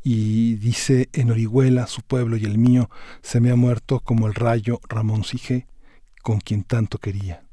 [0.04, 2.90] y dice en Orihuela, su pueblo y el mío,
[3.22, 5.68] se me ha muerto como el rayo Ramón Sige,
[6.22, 7.44] con quien tanto quería.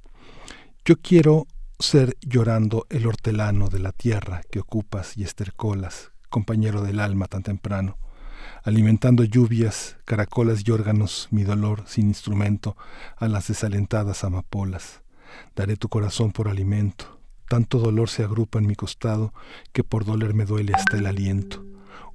[0.84, 1.47] Yo quiero
[1.78, 7.42] ser llorando el hortelano de la tierra que ocupas y estercolas, compañero del alma tan
[7.42, 7.96] temprano,
[8.62, 12.76] alimentando lluvias, caracolas y órganos, mi dolor sin instrumento,
[13.16, 15.00] a las desalentadas amapolas.
[15.54, 17.18] Daré tu corazón por alimento,
[17.48, 19.32] tanto dolor se agrupa en mi costado
[19.72, 21.64] que por doler me duele hasta el aliento.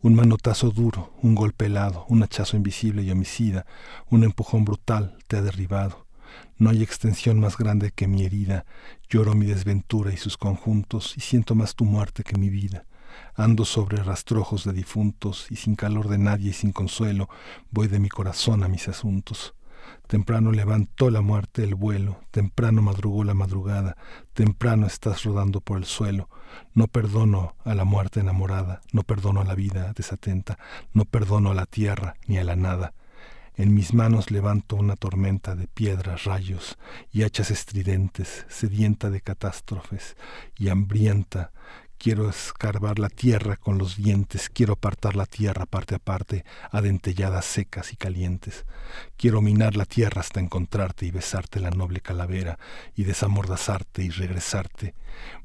[0.03, 3.65] Un manotazo duro, un golpe helado, un hachazo invisible y homicida,
[4.11, 6.05] un empujón brutal te ha derribado.
[6.59, 8.65] No hay extensión más grande que mi herida,
[9.09, 12.85] lloro mi desventura y sus conjuntos, y siento más tu muerte que mi vida.
[13.35, 17.29] Ando sobre rastrojos de difuntos y sin calor de nadie y sin consuelo
[17.69, 19.55] voy de mi corazón a mis asuntos.
[20.07, 23.95] Temprano levantó la muerte el vuelo, temprano madrugó la madrugada,
[24.33, 26.29] temprano estás rodando por el suelo.
[26.73, 30.57] No perdono a la muerte enamorada, no perdono a la vida desatenta,
[30.93, 32.93] no perdono a la tierra ni a la nada.
[33.55, 36.77] En mis manos levanto una tormenta de piedras, rayos
[37.11, 40.15] y hachas estridentes, sedienta de catástrofes
[40.57, 41.51] y hambrienta
[42.01, 46.81] Quiero escarbar la tierra con los dientes, quiero apartar la tierra parte a parte, a
[46.81, 48.65] dentelladas secas y calientes.
[49.17, 52.57] Quiero minar la tierra hasta encontrarte y besarte la noble calavera,
[52.95, 54.95] y desamordazarte y regresarte.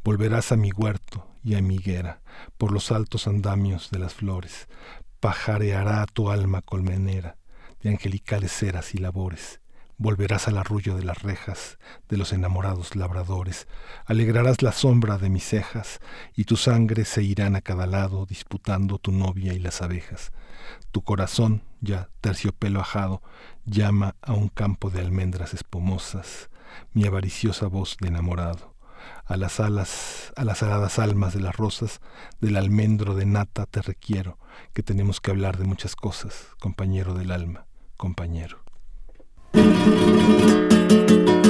[0.02, 2.22] Volverás a mi huerto y a mi higuera,
[2.56, 4.66] por los altos andamios de las flores.
[5.20, 7.36] Pajareará tu alma colmenera,
[7.82, 9.60] de angelicales ceras y labores
[9.98, 11.78] Volverás al arrullo de las rejas
[12.10, 13.66] de los enamorados labradores,
[14.04, 16.00] alegrarás la sombra de mis cejas,
[16.34, 20.32] y tu sangre se irán a cada lado disputando tu novia y las abejas.
[20.92, 23.22] Tu corazón, ya terciopelo ajado,
[23.64, 26.50] llama a un campo de almendras espumosas,
[26.92, 28.74] mi avariciosa voz de enamorado.
[29.24, 32.00] A las alas, a las aladas almas de las rosas,
[32.40, 34.38] del almendro de nata te requiero,
[34.74, 37.66] que tenemos que hablar de muchas cosas, compañero del alma,
[37.96, 38.65] compañero.
[39.56, 41.45] Thank you.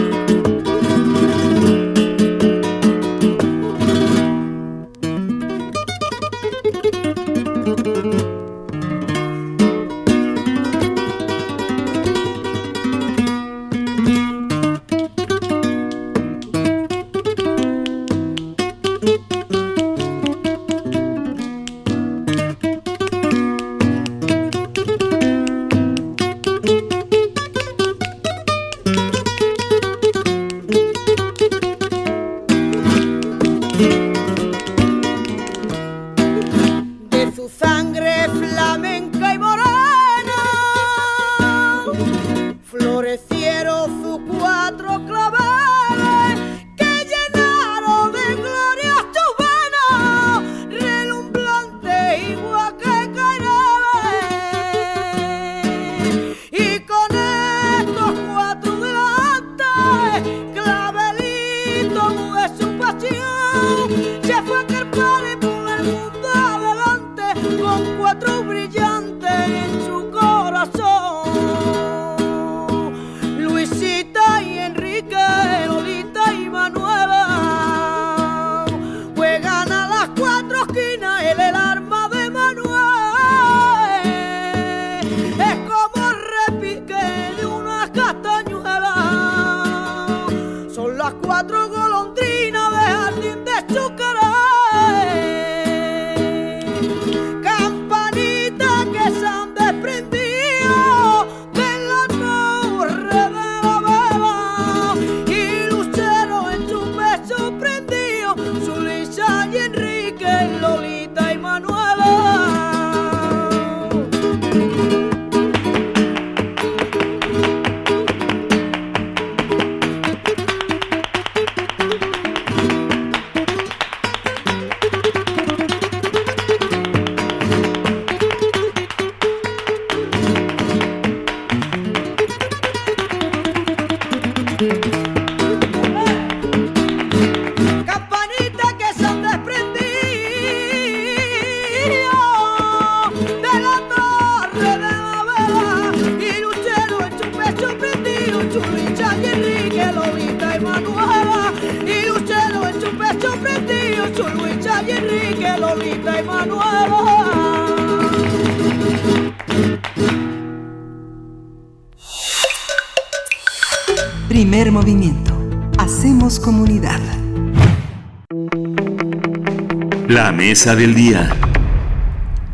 [170.46, 171.36] Del día.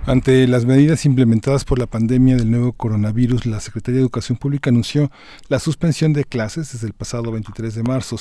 [0.06, 4.70] Ante las medidas implementadas por la pandemia del nuevo coronavirus, la Secretaría de Educación Pública
[4.70, 5.10] anunció
[5.48, 8.16] la suspensión de clases desde el pasado 23 de marzo.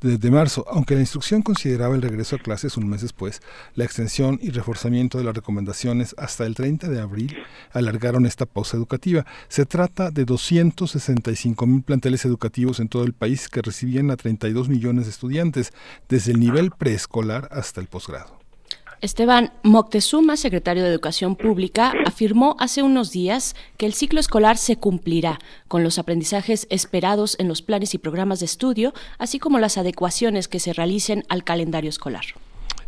[0.00, 3.42] De, marzo, aunque la instrucción consideraba el regreso a clases un mes después,
[3.74, 7.36] la extensión y reforzamiento de las recomendaciones hasta el 30 de abril
[7.72, 9.26] alargaron esta pausa educativa.
[9.48, 14.70] Se trata de 265 mil planteles educativos en todo el país que recibían a 32
[14.70, 15.70] millones de estudiantes,
[16.08, 18.41] desde el nivel preescolar hasta el posgrado.
[19.02, 24.76] Esteban Moctezuma, secretario de Educación Pública, afirmó hace unos días que el ciclo escolar se
[24.76, 29.76] cumplirá con los aprendizajes esperados en los planes y programas de estudio, así como las
[29.76, 32.22] adecuaciones que se realicen al calendario escolar.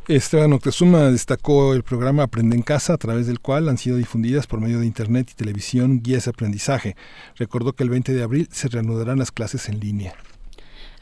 [0.06, 4.46] Esteban Octezuma destacó el programa Aprende en Casa, a través del cual han sido difundidas
[4.46, 6.94] por medio de Internet y televisión guías de aprendizaje.
[7.34, 10.14] Recordó que el 20 de abril se reanudarán las clases en línea.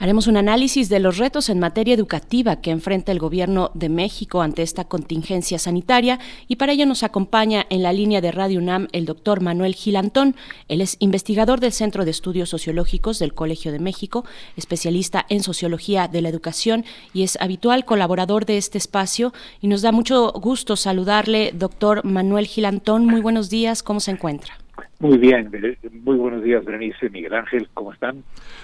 [0.02, 4.42] Haremos un análisis de los retos en materia educativa que enfrenta el Gobierno de México
[4.42, 6.18] ante esta contingencia sanitaria
[6.48, 10.34] y para ello nos acompaña en la línea de Radio UNAM el doctor Manuel Gilantón.
[10.66, 14.24] Él es investigador del Centro de Estudios Sociológicos del Colegio de México,
[14.56, 16.84] especialista en sociología de la educación
[17.14, 22.46] y es habitual colaborador de este espacio y nos da mucho gusto saludarle, doctor Manuel
[22.48, 23.06] Gilantón.
[23.06, 24.54] Muy buenos días, ¿cómo se encuentra?
[24.98, 25.50] Muy bien,
[26.04, 28.22] muy buenos días, Berenice, Miguel Ángel, ¿cómo están?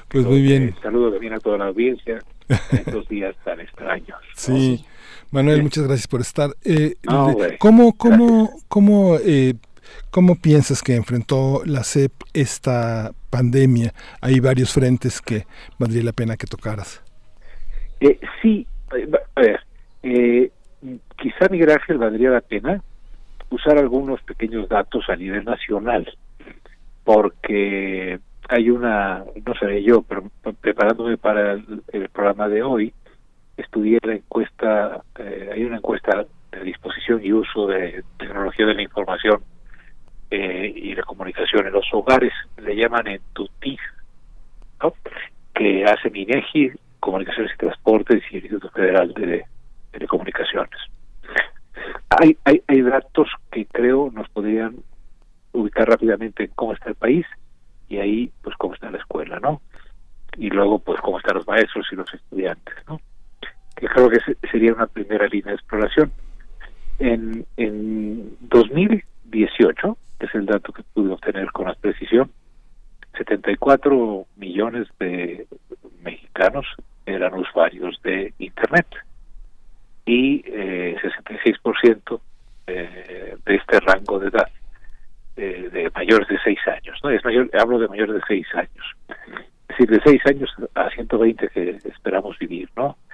[0.08, 0.74] Pues muy bien.
[0.82, 2.18] saludo también a toda la audiencia
[2.48, 4.18] en estos días tan extraños.
[4.34, 4.84] Sí,
[5.30, 6.50] Manuel, muchas gracias por estar.
[6.64, 6.94] Eh,
[7.58, 9.54] ¿Cómo, cómo, cómo, eh,
[10.10, 13.92] cómo piensas que enfrentó la CEP esta pandemia?
[14.20, 15.44] Hay varios frentes que
[15.78, 17.02] valdría la pena que tocaras.
[18.00, 18.66] Eh, sí,
[19.36, 19.60] a ver,
[20.02, 20.50] eh,
[21.20, 22.82] quizá Miguel Ángel valdría la pena
[23.50, 26.10] usar algunos pequeños datos a nivel nacional
[27.04, 30.24] porque hay una, no sé yo, pero
[30.60, 32.94] preparándome para el, programa de hoy,
[33.58, 38.82] estudié la encuesta, eh, hay una encuesta de disposición y uso de tecnología de la
[38.82, 39.42] información
[40.30, 43.20] eh, y la comunicación en los hogares, le llaman en
[44.82, 44.94] ¿no?
[45.54, 49.44] que hace MINEGI, Comunicaciones y Transportes y el Instituto Federal de
[49.90, 50.78] Telecomunicaciones.
[52.08, 54.76] Hay, hay, hay datos que creo nos podrían
[55.52, 57.26] ubicar rápidamente cómo está el país
[57.88, 59.60] y ahí pues cómo está la escuela, ¿no?
[60.36, 63.00] Y luego pues cómo están los maestros y los estudiantes, ¿no?
[63.76, 64.18] Que creo que
[64.50, 66.12] sería una primera línea de exploración.
[66.98, 72.30] En, en 2018, que es el dato que pude obtener con más precisión,
[73.16, 75.46] 74 millones de
[76.02, 76.66] mexicanos
[77.06, 78.86] eran usuarios de Internet
[80.04, 82.20] y eh, 66%
[82.66, 84.48] eh, de este rango de edad
[85.38, 87.10] de, mayores de 6 años, ¿no?
[87.10, 88.96] Es mayor, hablo de mayores de 6 años.
[89.68, 92.96] Es decir, de 6 años a 120 que esperamos vivir, ¿no?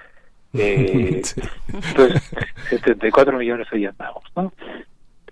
[0.57, 1.21] Eh,
[1.67, 2.31] Entonces,
[2.69, 4.53] 74 millones ahí andamos, ¿no?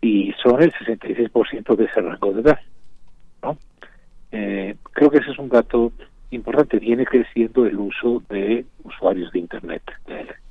[0.02, 2.60] Y son el 66% de ese rango de edad,
[3.42, 3.58] ¿no?
[4.34, 5.94] Eh, creo que ese es un dato
[6.32, 6.78] importante.
[6.78, 9.84] Viene creciendo el uso de usuarios de Internet,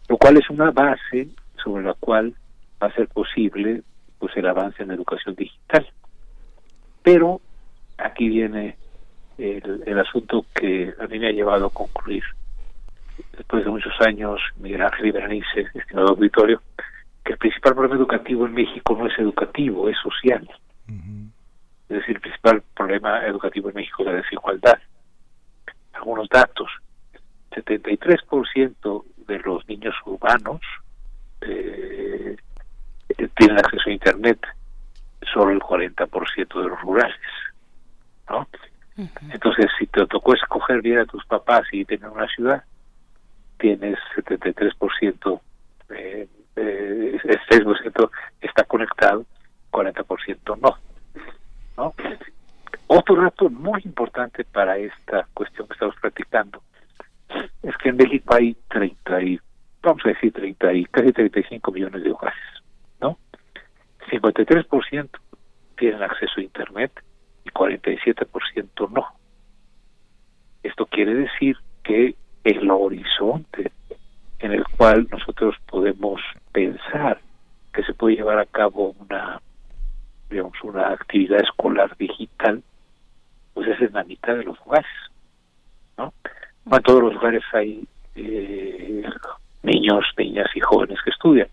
[0.08, 1.28] lo cual es una base
[1.62, 2.34] sobre la cual
[2.82, 3.82] va a ser posible
[4.18, 5.86] pues el avance en la educación digital.
[7.02, 7.40] Pero
[7.98, 8.76] aquí viene
[9.38, 12.22] el, asunto que a mí me ha llevado a concluir,
[13.36, 16.62] después de muchos años, Miguel Ángel y Berenice, estimado auditorio,
[17.24, 20.48] que el principal problema educativo en México no es educativo, es social.
[21.88, 24.78] Es decir, el principal problema educativo en México es la desigualdad.
[25.92, 26.68] Algunos datos.
[27.50, 30.60] 73% de los niños urbanos
[31.42, 32.36] eh,
[33.36, 34.38] tienen acceso a Internet
[35.32, 37.16] solo el 40% de los rurales,
[38.28, 38.48] ¿no?
[39.30, 42.62] Entonces, si te tocó escoger bien a tus papás y tener una ciudad,
[43.58, 45.40] tienes 73%,
[45.90, 47.18] eh, eh,
[47.50, 48.10] 6%
[48.40, 49.24] está conectado,
[49.70, 50.76] 40% no,
[51.76, 51.94] ¿no?
[52.88, 56.62] Otro dato muy importante para esta cuestión que estamos platicando
[57.62, 59.40] es que en México hay 30 y,
[59.82, 62.61] vamos a decir 30 y casi 35 millones de hogares
[64.10, 65.08] 53%
[65.78, 66.92] tienen acceso a Internet
[67.44, 69.06] y 47% no.
[70.62, 72.14] Esto quiere decir que
[72.44, 73.72] el horizonte
[74.38, 76.20] en el cual nosotros podemos
[76.52, 77.20] pensar
[77.72, 79.40] que se puede llevar a cabo una
[80.28, 82.62] digamos una actividad escolar digital
[83.54, 84.90] pues es en la mitad de los hogares
[85.96, 86.12] no,
[86.70, 89.04] en todos los hogares hay eh,
[89.62, 91.48] niños niñas y jóvenes que estudian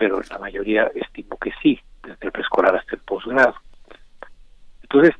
[0.00, 3.54] pero en la mayoría estimo que sí, desde el preescolar hasta el posgrado.
[4.82, 5.14] Entonces,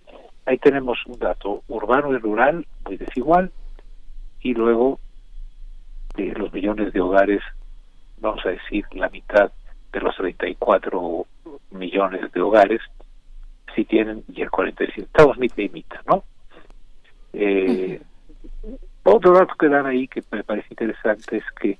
[0.47, 3.53] ahí tenemos un dato urbano y rural muy desigual,
[4.41, 4.99] y luego
[6.17, 7.43] de los millones de hogares,
[8.21, 9.53] vamos a decir la mitad
[9.93, 11.27] de los 34
[11.73, 12.81] millones de hogares,
[13.75, 16.25] si tienen, y el 47, estamos mitad y mitad, ¿no?
[17.35, 18.01] Eh,
[19.03, 21.79] otro dato que dan ahí que me parece interesante es que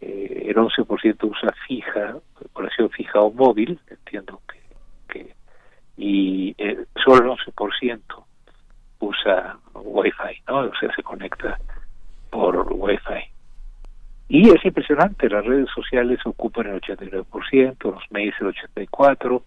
[0.00, 2.16] eh, el 11% usa fija,
[2.52, 4.60] conexión fija o móvil, entiendo que,
[5.08, 5.34] que
[5.96, 8.24] y eh, solo el 11%
[9.00, 10.58] usa Wi-Fi, ¿no?
[10.60, 11.58] O sea, se conecta
[12.30, 13.30] por Wi-Fi.
[14.28, 19.42] Y es impresionante, las redes sociales ocupan el 89%, los mails el 84%,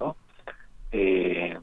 [0.00, 0.16] ¿no?
[0.90, 1.56] Eh,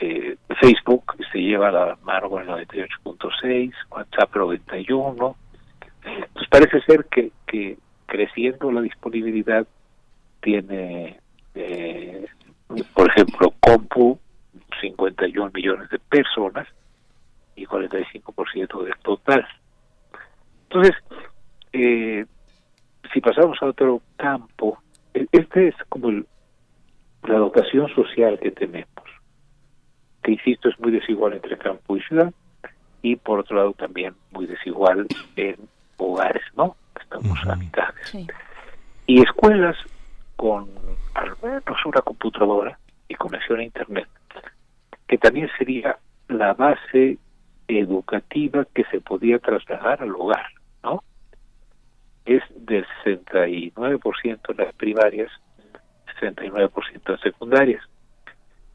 [0.00, 5.36] eh, Facebook se lleva la mano con el 98.6, WhatsApp el 91,
[6.02, 9.66] pues parece ser que, creciendo la disponibilidad,
[10.40, 11.18] tiene,
[11.54, 12.26] eh,
[12.94, 14.18] por ejemplo, Compu,
[14.80, 16.66] 51 millones de personas
[17.56, 19.46] y 45% del total.
[20.64, 20.94] Entonces,
[21.72, 22.24] eh,
[23.12, 24.78] si pasamos a otro campo,
[25.14, 28.88] e-, este es como la dotación social que tenemos,
[30.22, 32.32] que insisto es muy desigual entre campo y ciudad,
[33.02, 35.56] y por otro lado también muy desigual en
[35.98, 36.76] hogares, ¿no?
[37.00, 37.94] Estamos a mitad.
[39.06, 39.76] Y escuelas
[40.36, 40.68] con
[41.14, 42.78] al menos una computadora
[43.08, 44.08] y conexión a internet,
[45.06, 47.18] que también sería la base
[47.66, 50.46] educativa que se podía trasladar al hogar,
[50.82, 51.02] ¿no?
[52.24, 55.30] Es del 69% en las primarias,
[56.20, 57.82] 69% en secundarias.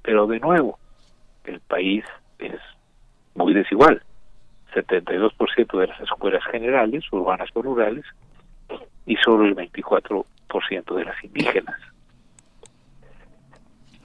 [0.02, 0.80] Pero de nuevo,
[1.46, 2.04] el país
[2.40, 2.60] es
[3.36, 4.04] muy desigual.
[4.74, 8.06] 72% de las escuelas generales, urbanas o rurales,
[9.06, 11.80] y solo el 24% de las indígenas.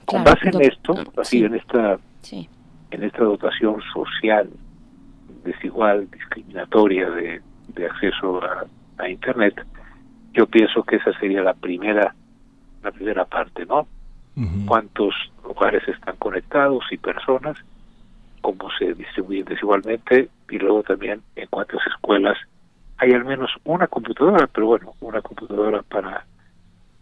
[0.05, 1.99] Con base en esto, así en esta
[2.91, 4.49] en esta dotación social
[5.43, 7.41] desigual, discriminatoria de,
[7.85, 8.41] acceso
[8.97, 9.65] a, internet,
[10.33, 12.13] yo pienso que esa sería la primera
[12.83, 13.87] la primera parte, ¿no?
[14.65, 17.57] Cuántos lugares están conectados y personas,
[18.41, 22.37] cómo se distribuyen desigualmente y luego también en cuántas escuelas
[22.97, 26.25] hay al menos una computadora, pero bueno, una computadora para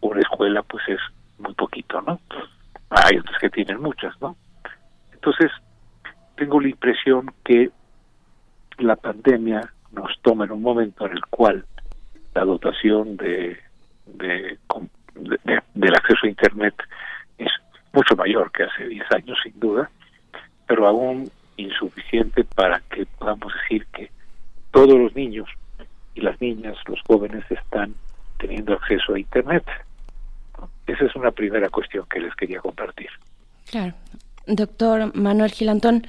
[0.01, 0.99] una escuela pues es
[1.39, 2.19] muy poquito, ¿no?
[2.89, 4.35] Hay otras que tienen muchas, ¿no?
[5.11, 5.51] Entonces,
[6.35, 7.71] tengo la impresión que
[8.77, 11.65] la pandemia nos toma en un momento en el cual
[12.35, 13.57] la dotación de,
[14.05, 14.59] de,
[15.73, 16.75] del acceso a Internet
[17.39, 17.49] es
[17.91, 19.89] mucho mayor que hace 10 años, sin duda,
[20.67, 24.11] pero aún insuficiente para que podamos decir que
[24.71, 25.47] todos los niños
[26.13, 27.95] y las niñas, los jóvenes están
[28.39, 29.63] teniendo acceso a Internet.
[30.85, 33.09] Esa es una primera cuestión que les quería compartir.
[33.69, 33.93] Claro.
[34.45, 36.07] Doctor Manuel Gilantón,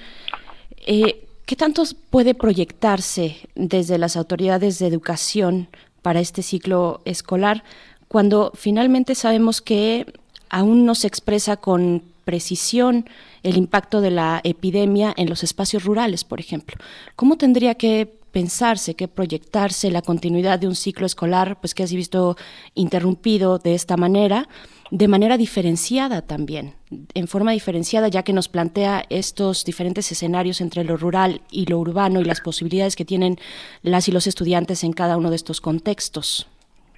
[0.86, 5.68] eh, ¿qué tanto puede proyectarse desde las autoridades de educación
[6.02, 7.64] para este ciclo escolar
[8.06, 10.06] cuando finalmente sabemos que
[10.48, 13.06] aún no se expresa con precisión
[13.42, 16.76] el impacto de la epidemia en los espacios rurales, por ejemplo.
[17.16, 21.86] ¿Cómo tendría que pensarse, que proyectarse la continuidad de un ciclo escolar, pues que ha
[21.86, 22.36] visto
[22.74, 24.46] interrumpido de esta manera,
[24.90, 26.74] de manera diferenciada también,
[27.14, 31.78] en forma diferenciada, ya que nos plantea estos diferentes escenarios entre lo rural y lo
[31.78, 33.38] urbano y las posibilidades que tienen
[33.80, 36.46] las y los estudiantes en cada uno de estos contextos.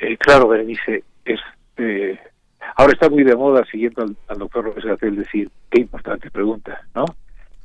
[0.01, 1.39] Eh, claro, Berenice, es,
[1.77, 2.19] eh,
[2.77, 7.05] ahora está muy de moda, siguiendo al, doctor López Gatel, decir, qué importante pregunta, ¿no?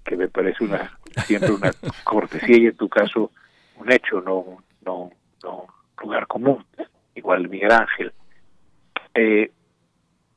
[0.03, 1.72] Que me parece una siempre una
[2.03, 3.32] cortesía y en tu caso
[3.77, 5.11] un hecho, no, no,
[5.43, 5.65] no
[6.01, 6.64] lugar común,
[7.15, 8.14] igual Miguel Ángel.
[9.14, 9.51] Eh,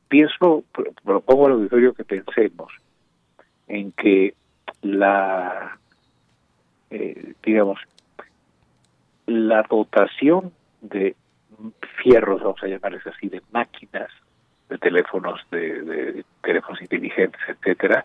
[0.08, 0.64] pienso,
[1.04, 2.72] propongo al auditorio que pensemos
[3.66, 4.34] en que
[4.82, 5.78] la,
[6.90, 7.80] eh, digamos,
[9.26, 11.16] la dotación de
[12.02, 14.10] fierros, vamos a llamarles así, de máquinas,
[14.68, 18.04] de teléfonos, de, de teléfonos inteligentes, etcétera,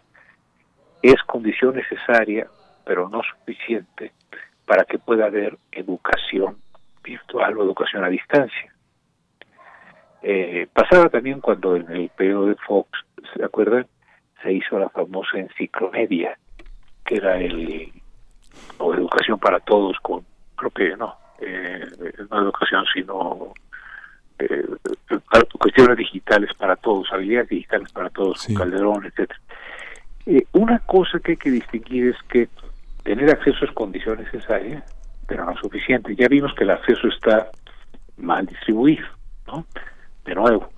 [1.01, 2.47] es condición necesaria,
[2.85, 4.11] pero no suficiente
[4.65, 6.57] para que pueda haber educación
[7.03, 8.73] virtual o educación a distancia.
[10.21, 12.89] Eh, pasaba también cuando en el periodo de Fox,
[13.35, 13.85] ¿se acuerdan?
[14.41, 16.37] Se hizo la famosa enciclomedia,
[17.05, 17.91] que era el,
[18.77, 20.25] o educación para todos, con,
[20.55, 21.85] creo que no, eh,
[22.29, 23.53] no educación, sino
[24.39, 24.65] eh,
[25.57, 29.39] cuestiones digitales para todos, habilidades digitales para todos, Calderón, etcétera.
[30.25, 32.49] Eh, una cosa que hay que distinguir es que
[33.03, 34.83] tener acceso es condición necesaria,
[35.27, 36.15] pero no suficiente.
[36.15, 37.49] Ya vimos que el acceso está
[38.17, 39.05] mal distribuido,
[39.47, 39.65] ¿no?
[40.25, 40.69] De nuevo,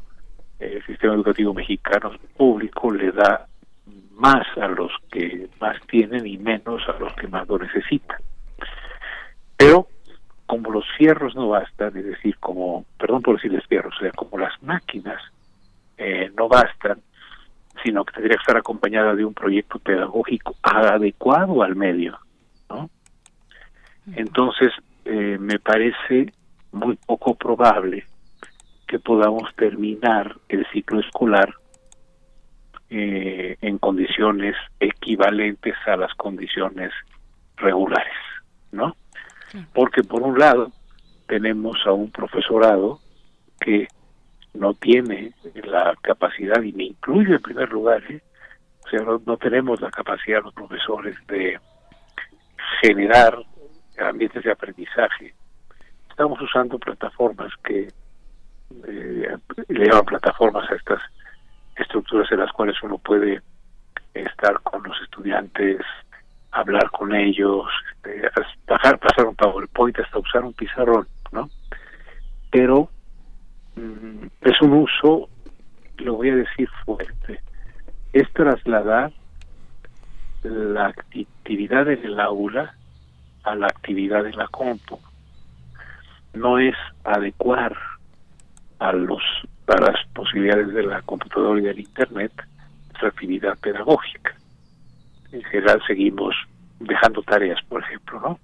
[0.59, 3.47] el sistema educativo mexicano público le da
[4.11, 8.17] más a los que más tienen y menos a los que más lo necesitan.
[9.57, 9.87] Pero
[10.45, 14.37] como los fierros no bastan, es decir, como, perdón por decirles fierros, o sea, como
[14.37, 15.21] las máquinas
[15.97, 17.01] eh, no bastan,
[17.83, 22.17] sino que tendría que estar acompañada de un proyecto pedagógico adecuado al medio,
[22.69, 22.89] ¿no?
[24.15, 24.71] Entonces,
[25.05, 26.31] eh, me parece
[26.71, 28.05] muy poco probable
[28.87, 31.53] que podamos terminar el ciclo escolar
[32.89, 36.91] eh, en condiciones equivalentes a las condiciones
[37.57, 38.13] regulares,
[38.71, 38.95] ¿no?
[39.73, 40.71] Porque por un lado
[41.27, 42.99] tenemos a un profesorado
[43.59, 43.87] que
[44.53, 45.33] no tiene
[45.63, 48.21] la capacidad, y me incluye en primer lugar, ¿eh?
[48.85, 51.59] o sea, no, tenemos la capacidad los profesores de
[52.81, 53.37] generar
[53.99, 55.33] ambientes de aprendizaje.
[56.09, 57.89] Estamos usando plataformas que
[58.87, 61.01] eh, le llaman plataformas a estas
[61.75, 63.41] estructuras en las cuales uno puede
[64.13, 65.81] estar con los estudiantes,
[66.55, 67.65] hablar con ellos,
[68.65, 71.49] pasar, pasar un PowerPoint, hasta usar un pizarrón, ¿no?
[72.49, 72.89] Pero
[73.75, 75.29] mm, es un uso,
[75.97, 77.41] lo voy a decir fuerte,
[78.13, 79.11] es trasladar
[80.43, 82.73] la actividad en el aula
[83.43, 84.99] a la actividad en la compu.
[86.33, 87.75] No es adecuar
[88.79, 89.21] a los
[89.67, 92.31] a las posibilidades de la computadora y del internet
[92.99, 94.35] su actividad pedagógica.
[95.31, 96.35] En general seguimos
[96.79, 98.39] dejando tareas, por ejemplo, ¿no?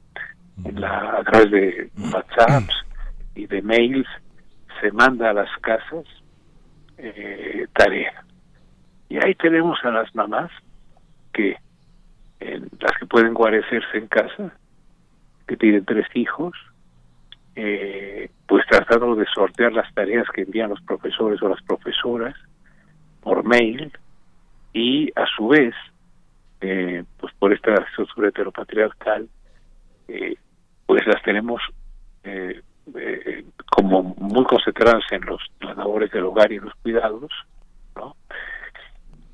[0.86, 2.76] A través de WhatsApps
[3.36, 4.08] y de mails
[4.80, 6.06] se manda a las casas
[6.98, 8.24] eh, tarea.
[9.10, 10.52] Y ahí tenemos a las mamás
[11.34, 11.58] que
[12.40, 14.52] en las que pueden guarecerse en casa,
[15.48, 16.54] que tienen tres hijos,
[17.56, 22.36] eh, pues tratando de sortear las tareas que envían los profesores o las profesoras
[23.22, 23.92] por mail
[24.74, 25.76] y a su vez,
[26.62, 29.28] eh, pues por esta estructura heteropatriarcal,
[30.08, 30.36] eh,
[30.86, 31.62] pues las tenemos
[32.24, 32.62] eh,
[32.96, 37.32] eh, como muy concentradas en los las labores del hogar y los cuidados,
[37.96, 38.16] ¿no?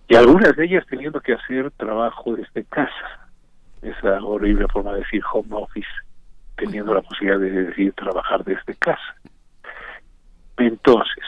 [0.07, 3.27] Y algunas de ellas teniendo que hacer trabajo desde casa,
[3.81, 5.87] esa horrible forma de decir home office,
[6.55, 9.15] teniendo la posibilidad de decir trabajar desde casa.
[10.57, 11.23] Entonces,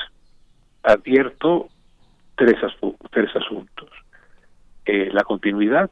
[0.83, 1.67] advierto
[2.35, 2.55] tres,
[3.11, 3.89] tres asuntos.
[5.11, 5.91] La continuidad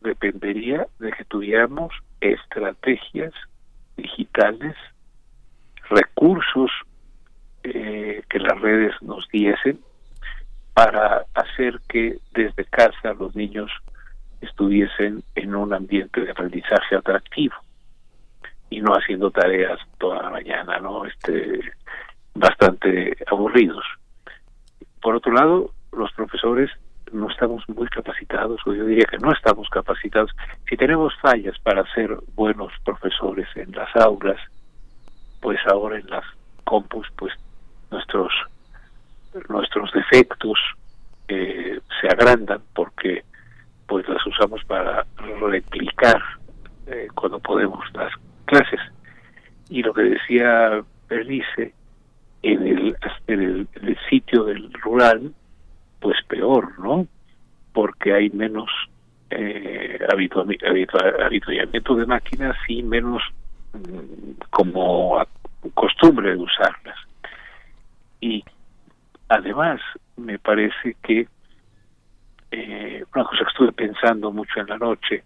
[0.00, 3.32] dependería de que tuviéramos estrategias
[3.96, 4.76] digitales,
[5.88, 6.70] recursos
[7.64, 9.80] eh, que las redes nos diesen
[10.74, 13.70] para hacer que desde casa los niños
[14.40, 17.54] estuviesen en un ambiente de aprendizaje atractivo
[18.70, 21.04] y no haciendo tareas toda la mañana, ¿no?
[21.06, 21.60] Este,
[22.34, 23.84] bastante aburridos.
[25.00, 26.70] Por otro lado, los profesores
[27.12, 30.30] no estamos muy capacitados, o yo diría que no estamos capacitados.
[30.68, 34.38] Si tenemos fallas para ser buenos profesores en las aulas,
[35.40, 36.24] pues ahora en las
[36.64, 37.32] compus, pues
[37.90, 38.32] nuestros
[39.48, 40.58] nuestros defectos
[41.28, 43.22] eh, se agrandan porque
[43.86, 45.04] pues las usamos para
[45.40, 46.20] replicar
[46.86, 48.12] eh, cuando podemos las
[48.46, 48.80] clases.
[49.68, 51.74] Y lo que decía Bernice,
[52.42, 55.32] en el, en el, en el sitio del rural,
[56.00, 57.06] pues peor, ¿no?
[57.72, 58.70] Porque hay menos
[59.30, 59.98] eh,
[61.96, 63.22] de máquinas y menos
[63.72, 65.22] mm, como
[65.74, 66.98] costumbre de usarlas.
[68.20, 68.44] Y
[69.28, 69.80] además
[70.16, 71.26] me parece que
[72.50, 75.24] eh, una cosa que estuve pensando mucho en la noche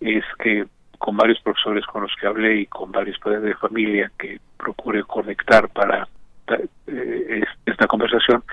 [0.00, 0.66] es que
[0.98, 5.02] con varios profesores con los que hablé y con varios padres de familia que procure
[5.04, 6.06] conectar para
[6.86, 8.44] eh, esta conversación,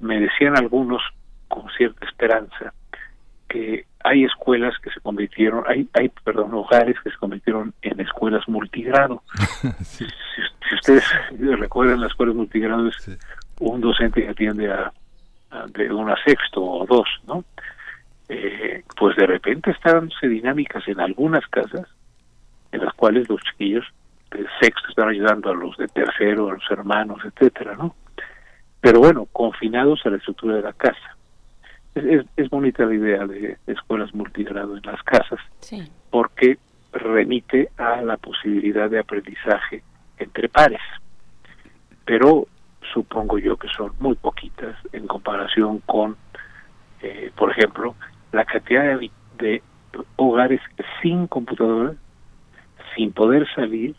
[0.00, 1.02] me decían algunos
[1.48, 2.72] con cierta esperanza
[3.48, 8.46] que hay escuelas que se convirtieron, hay, hay perdón, hogares que se convirtieron en escuelas
[8.48, 9.22] multigrado.
[9.82, 10.04] si,
[10.74, 11.04] ustedes
[11.58, 13.18] recuerdan las escuelas multigrado es
[13.60, 14.92] un docente que atiende a,
[15.50, 17.44] a, de una sexto o dos, ¿no?
[18.28, 21.86] Eh, pues de repente están dinámicas en algunas casas
[22.72, 23.84] en las cuales los chiquillos
[24.30, 27.94] de sexto están ayudando a los de tercero, a los hermanos, etcétera, ¿no?
[28.86, 31.16] Pero bueno, confinados a la estructura de la casa.
[31.96, 35.40] Es, es, bonita la idea de, escuelas multigrado en las casas,
[36.08, 36.56] porque
[36.92, 39.82] remite a la posibilidad de aprendizaje
[40.18, 40.82] entre pares.
[42.04, 42.46] Pero
[42.94, 46.16] supongo yo que son muy poquitas en comparación con,
[47.02, 47.96] eh, por ejemplo,
[48.30, 49.00] la cantidad
[49.36, 49.62] de,
[50.14, 50.60] hogares
[51.02, 51.92] sin computadora,
[52.94, 53.96] sin poder salir,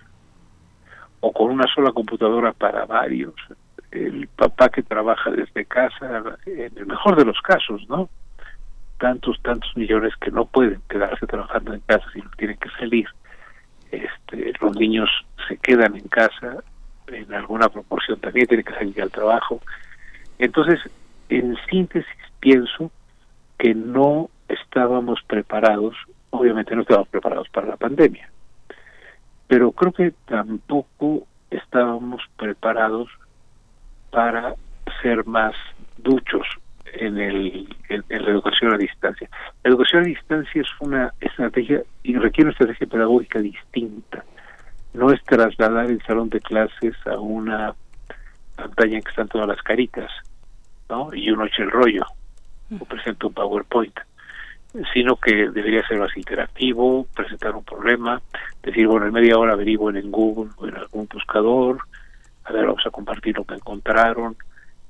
[1.20, 3.36] o con una sola computadora para varios,
[4.06, 8.10] el papá que trabaja desde casa, en el mejor de los casos, ¿no?
[9.00, 13.08] Tantos, tantos millones que no pueden quedarse trabajando en casa, sino tienen que salir.
[13.92, 15.10] Este, los niños
[15.48, 16.64] se quedan en casa,
[17.08, 19.62] en alguna proporción también tienen que salir al trabajo.
[20.40, 20.80] Entonces,
[21.30, 22.08] en síntesis,
[22.40, 22.92] pienso
[23.58, 25.96] que no estábamos preparados,
[26.30, 28.30] obviamente no estábamos preparados para la pandemia,
[29.48, 33.10] pero creo que tampoco estábamos preparados
[34.18, 34.56] para
[35.04, 35.54] ser más
[36.00, 36.42] duchos
[36.92, 39.30] en, el, en, la educación a distancia.
[39.64, 44.24] La educación a distancia es una estrategia y requiere una estrategia pedagógica distinta.
[44.96, 47.76] No es trasladar el salón de clases a una
[48.56, 50.12] pantalla en que están todas las caritas,
[50.90, 51.14] ¿no?
[51.14, 52.04] Y uno echa el rollo
[52.72, 54.00] o presenta un PowerPoint,
[54.96, 58.20] sino que debería ser más interactivo, presentar un problema,
[58.64, 61.78] decir, bueno, en media hora averiguo en Google o en algún buscador,
[62.48, 64.36] a ver, vamos a compartir lo que encontraron.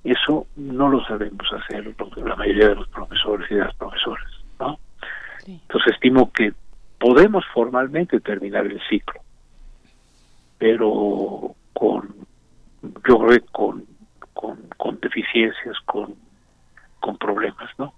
[0.04, 4.80] Eso no lo sabemos hacer la mayoría de los profesores y de las profesoras, ¿no?
[5.46, 6.54] Entonces estimo que
[7.00, 9.22] podemos formalmente terminar el ciclo,
[10.58, 12.16] pero con,
[13.08, 13.86] yo creo con,
[14.34, 16.16] con, con deficiencias, con,
[17.00, 17.94] con problemas, ¿no?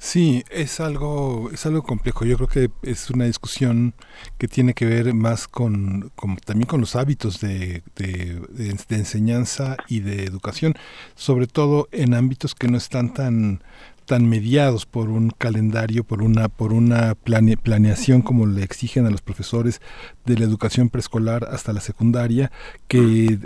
[0.00, 2.24] Sí, es algo, es algo complejo.
[2.24, 3.94] Yo creo que es una discusión
[4.38, 6.12] que tiene que ver más con,
[6.44, 10.74] también con los hábitos de, de, enseñanza y de educación,
[11.16, 13.62] sobre todo en ámbitos que no están tan
[14.08, 19.20] tan mediados por un calendario, por una, por una planeación como le exigen a los
[19.20, 19.80] profesores
[20.24, 22.50] de la educación preescolar hasta la secundaria,
[22.88, 23.38] que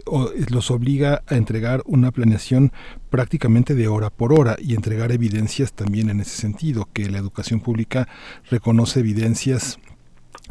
[0.49, 2.73] los obliga a entregar una planeación
[3.11, 7.61] prácticamente de hora por hora y entregar evidencias también en ese sentido, que la educación
[7.61, 8.09] pública
[8.49, 9.79] reconoce evidencias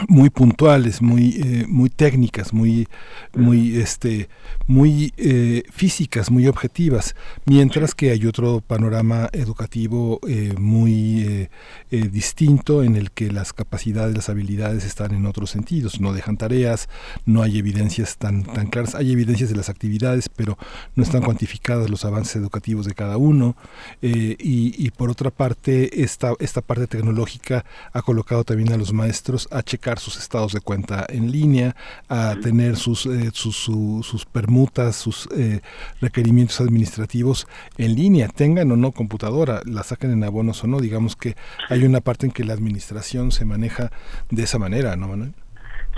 [0.08, 2.88] muy puntuales, muy eh, muy técnicas, muy
[3.36, 4.30] muy este
[4.68, 11.50] muy eh, físicas, muy objetivas, mientras que hay otro panorama educativo eh, muy
[11.90, 16.88] distinto en el que las capacidades, las habilidades están en otros sentidos, no dejan tareas,
[17.26, 20.58] no hay evidencias tan tan claras, hay evidencias de las actividades, pero
[20.95, 23.56] no están cuantificadas los avances educativos de cada uno.
[24.02, 29.48] Y, y, por otra parte esta esta parte tecnológica ha colocado también a los maestros
[29.52, 31.76] a checar sus estados de cuenta en línea,
[32.08, 35.61] a tener sus, eh, sus, sus, permutas, sus eh,
[36.00, 40.80] requerimientos administrativos en línea, tengan o no computadora, la saquen en abonos o no.
[40.80, 41.35] Digamos que
[41.69, 43.90] hay una parte en que la administración se maneja
[44.30, 45.34] de esa manera, ¿no, Manuel?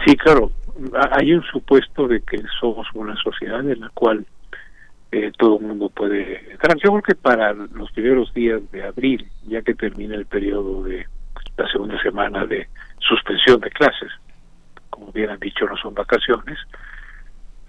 [0.06, 0.52] Sí, claro.
[1.12, 4.26] Hay un supuesto de que somos una sociedad en la cual
[5.12, 6.76] eh, todo el mundo puede entrar.
[6.78, 11.06] Yo creo que para los primeros días de abril, ya que termina el periodo de
[11.56, 12.68] la segunda semana de
[13.08, 14.12] suspensión de clases.
[14.90, 16.58] Como bien han dicho, no son vacaciones,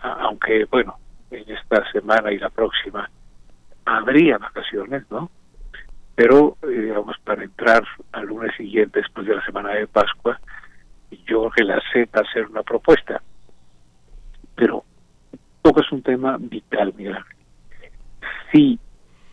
[0.01, 0.97] aunque, bueno,
[1.31, 3.09] en esta semana y la próxima
[3.85, 5.31] habría vacaciones, ¿no?
[6.15, 7.83] Pero, eh, digamos, para entrar
[8.13, 10.39] al lunes siguiente, después de la semana de Pascua,
[11.27, 13.21] yo la a hacer una propuesta.
[14.55, 14.85] Pero
[15.81, 17.25] es un tema vital, mira.
[18.53, 18.79] Sí,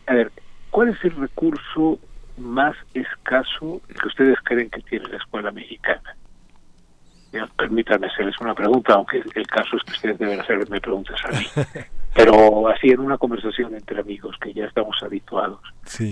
[0.06, 0.32] a ver,
[0.70, 1.98] ¿cuál es el recurso
[2.38, 6.16] más escaso que ustedes creen que tiene la escuela mexicana?
[7.32, 11.28] Ya, permítanme hacerles una pregunta, aunque el caso es que ustedes deben hacerme preguntas a
[11.28, 11.46] mí.
[12.14, 15.60] Pero así en una conversación entre amigos que ya estamos habituados.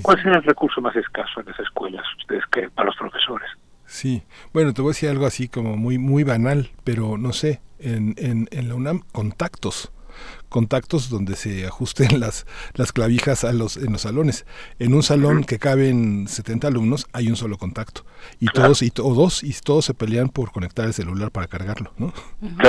[0.02, 3.50] ¿Cuál será el recurso más escaso en las escuelas, ustedes creen, para los profesores?
[3.84, 4.22] Sí,
[4.54, 8.14] bueno, te voy a decir algo así como muy muy banal, pero no sé, en,
[8.16, 9.92] en, en la UNAM, contactos
[10.50, 14.44] contactos donde se ajusten las, las clavijas a los, en los salones.
[14.78, 18.02] En un salón que caben 70 alumnos hay un solo contacto.
[18.38, 22.12] Y todos y dos y todos se pelean por conectar el celular para cargarlo, ¿no?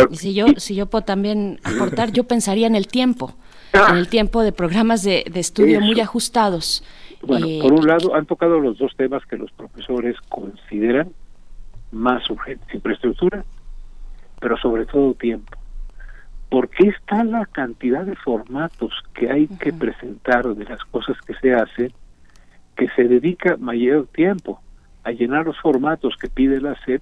[0.10, 3.36] Y si yo si yo puedo también aportar, yo pensaría en el tiempo,
[3.74, 6.84] en el tiempo de programas de, estudio muy ajustados.
[7.24, 11.12] Bueno, eh, por un lado han tocado los dos temas que los profesores consideran
[11.92, 13.44] más urgentes, infraestructura,
[14.40, 15.61] pero sobre todo tiempo
[16.52, 21.54] porque está la cantidad de formatos que hay que presentar de las cosas que se
[21.54, 21.94] hacen
[22.76, 24.60] que se dedica mayor tiempo
[25.06, 27.02] a llenar los formatos que pide la SEP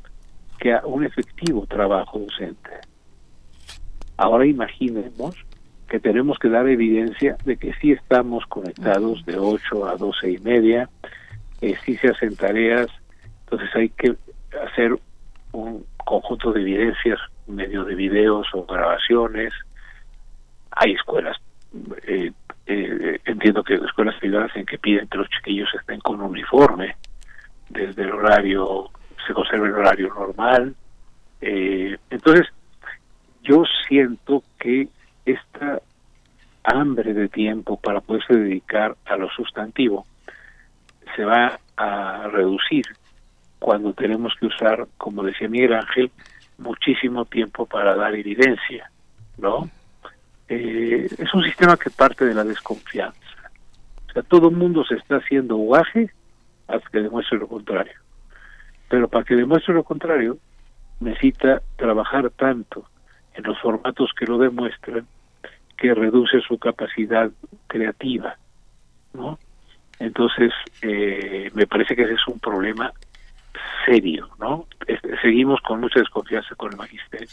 [0.60, 2.70] que a un efectivo trabajo docente.
[4.18, 5.36] Ahora imaginemos
[5.88, 10.38] que tenemos que dar evidencia de que sí estamos conectados de 8 a 12 y
[10.40, 10.90] media,
[11.60, 12.88] que sí se hacen tareas,
[13.46, 14.16] entonces hay que
[14.64, 14.96] hacer
[15.54, 17.20] un conjunto de evidencias
[17.50, 19.54] medio de videos o grabaciones.
[20.72, 21.38] Hay escuelas,
[22.08, 22.32] eh,
[22.66, 26.96] eh, entiendo que escuelas privadas en que piden que los chiquillos estén con uniforme,
[27.70, 28.90] desde el horario,
[29.26, 30.76] se conserve el horario normal.
[31.42, 32.48] Eh, entonces,
[33.44, 34.88] yo siento que
[35.26, 35.82] esta
[36.64, 40.06] hambre de tiempo para poderse dedicar a lo sustantivo
[41.16, 42.86] se va a reducir
[43.60, 46.12] cuando tenemos que usar, como decía Miguel Ángel,
[46.60, 48.92] muchísimo tiempo para dar evidencia,
[49.38, 49.70] ¿no?
[50.48, 53.18] Eh, es un sistema que parte de la desconfianza.
[54.10, 56.12] O sea, todo el mundo se está haciendo guaje
[56.68, 57.94] hasta que demuestre lo contrario.
[58.90, 60.38] Pero para que demuestre lo contrario,
[61.00, 62.86] necesita trabajar tanto
[63.36, 65.08] en los formatos que lo demuestran
[65.78, 67.32] que reduce su capacidad
[67.68, 68.36] creativa,
[69.14, 69.40] ¿no?
[70.00, 72.92] Entonces, eh, me parece que ese es un problema
[73.86, 74.68] serio, ¿no?
[75.22, 77.30] Seguimos con mucha desconfianza con el magisterio.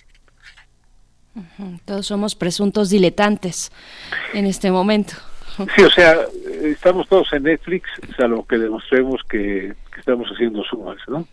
[1.84, 3.70] Todos somos presuntos diletantes
[4.32, 5.14] en este momento.
[5.74, 6.16] Sí, o sea,
[6.62, 11.26] estamos todos en Netflix, salvo que demostremos que, estamos haciendo sumas, ¿no?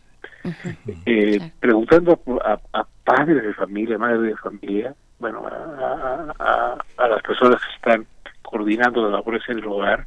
[1.06, 8.08] Eh, preguntando a, padres de familia, madres de familia, bueno, a, las personas que están
[8.42, 10.06] coordinando las labores en el hogar,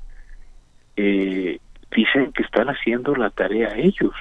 [0.97, 1.59] eh,
[1.95, 4.15] dicen que están haciendo la tarea ellos,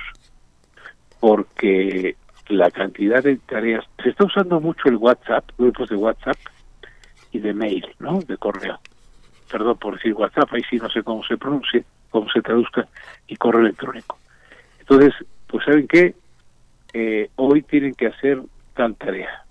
[1.26, 2.16] porque
[2.50, 6.38] la cantidad de tareas, se está usando mucho el WhatsApp, grupos de WhatsApp
[7.32, 8.20] y de mail, ¿no?
[8.20, 8.80] De correo.
[9.52, 12.88] Perdón por decir WhatsApp, ahí sí no sé cómo se pronuncia, cómo se traduzca,
[13.26, 14.20] y correo electrónico.
[14.82, 15.16] Entonces,
[15.48, 16.14] pues ¿saben qué?
[16.94, 18.44] Eh, hoy tienen que hacer
[18.76, 19.46] tal tarea.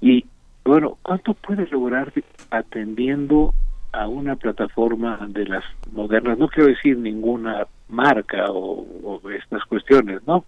[0.00, 0.26] Y
[0.64, 2.12] bueno, ¿cuánto puedes lograr
[2.50, 3.54] atendiendo
[3.92, 6.38] a una plataforma de las modernas?
[6.38, 10.44] No quiero decir ninguna marca o, o estas cuestiones, ¿no?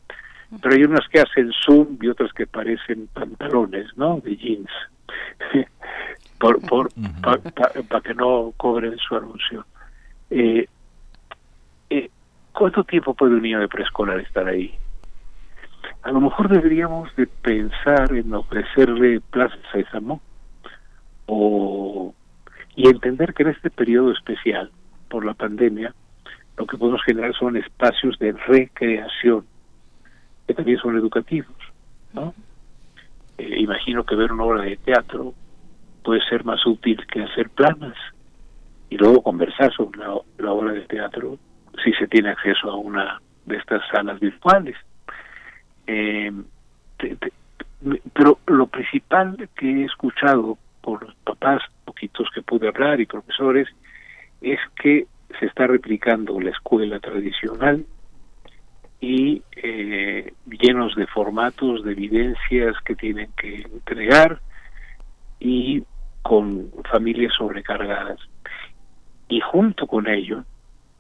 [0.62, 4.20] Pero hay unas que hacen zoom y otras que parecen pantalones, ¿no?
[4.20, 4.70] De jeans.
[6.38, 6.88] por, por,
[7.20, 9.66] para que no cobren su anuncio.
[10.30, 10.66] Eh,
[11.90, 12.10] eh,
[12.52, 14.74] ¿Cuánto tiempo puede un niño de preescolar estar ahí?
[16.02, 20.00] A lo mejor deberíamos de pensar en ofrecerle plazas a
[21.26, 22.14] o
[22.76, 24.70] y entender que en este periodo especial
[25.08, 25.94] por la pandemia
[26.56, 29.44] lo que podemos generar son espacios de recreación
[30.46, 31.56] que también son educativos.
[33.38, 35.34] Eh, imagino que ver una obra de teatro
[36.02, 37.96] puede ser más útil que hacer planas
[38.88, 41.38] y luego conversar sobre la, obra de teatro
[41.84, 44.76] si se tiene acceso a una de estas salas virtuales.
[45.86, 46.32] Eh,
[48.14, 53.68] pero lo principal que he escuchado por los papás, poquitos que pude hablar y profesores,
[54.40, 55.06] es que
[55.38, 57.84] se está replicando la escuela tradicional
[59.00, 64.40] y eh, llenos de formatos, de evidencias que tienen que entregar
[65.38, 65.82] y
[66.22, 68.18] con familias sobrecargadas.
[69.28, 70.44] Y junto con ello,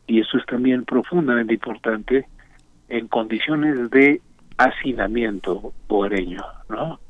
[0.06, 2.26] y eso es también profundamente importante,
[2.88, 4.20] en condiciones de
[4.58, 7.00] hacinamiento hogareño, ¿no?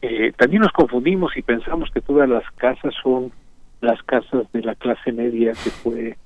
[0.00, 3.32] Eh, también nos confundimos y pensamos que todas las casas son
[3.80, 6.16] las casas de la clase media que fue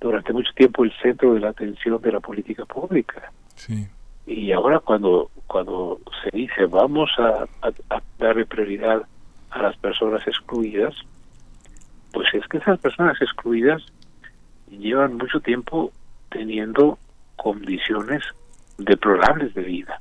[0.00, 3.32] durante mucho tiempo el centro de la atención de la política pública.
[4.26, 9.02] Y ahora cuando cuando se dice vamos a, a, darle prioridad
[9.50, 10.94] a las personas excluidas,
[12.12, 13.82] pues es que esas personas excluidas
[14.70, 15.92] llevan mucho tiempo
[16.30, 16.98] teniendo
[17.36, 18.22] condiciones
[18.78, 20.00] deplorables de vida.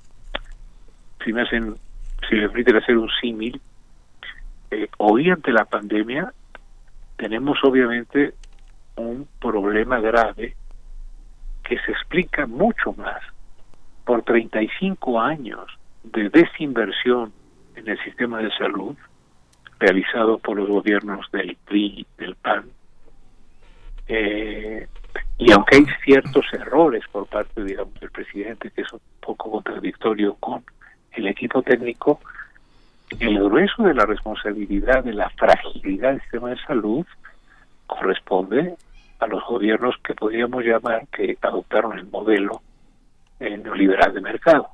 [1.23, 1.75] Si me hacen,
[2.29, 3.59] si me permiten hacer un símil,
[4.71, 6.33] eh, hoy ante la pandemia
[7.19, 8.33] tenemos obviamente
[8.95, 10.55] un problema grave
[11.63, 13.21] que se explica mucho más
[14.05, 15.65] por 35 años
[16.03, 17.33] de desinversión
[17.75, 18.95] en el sistema de salud
[19.79, 22.65] realizado por los gobiernos del PRI, del PAN.
[24.07, 24.87] Eh,
[25.37, 30.35] y aunque hay ciertos errores por parte, digamos, del presidente, que es un poco contradictorio
[30.35, 30.63] con
[31.11, 32.21] el equipo técnico,
[33.19, 37.05] el grueso de la responsabilidad de la fragilidad del sistema de salud
[37.87, 38.75] corresponde
[39.19, 42.61] a los gobiernos que podríamos llamar que adoptaron el modelo
[43.39, 44.67] eh, neoliberal de mercado,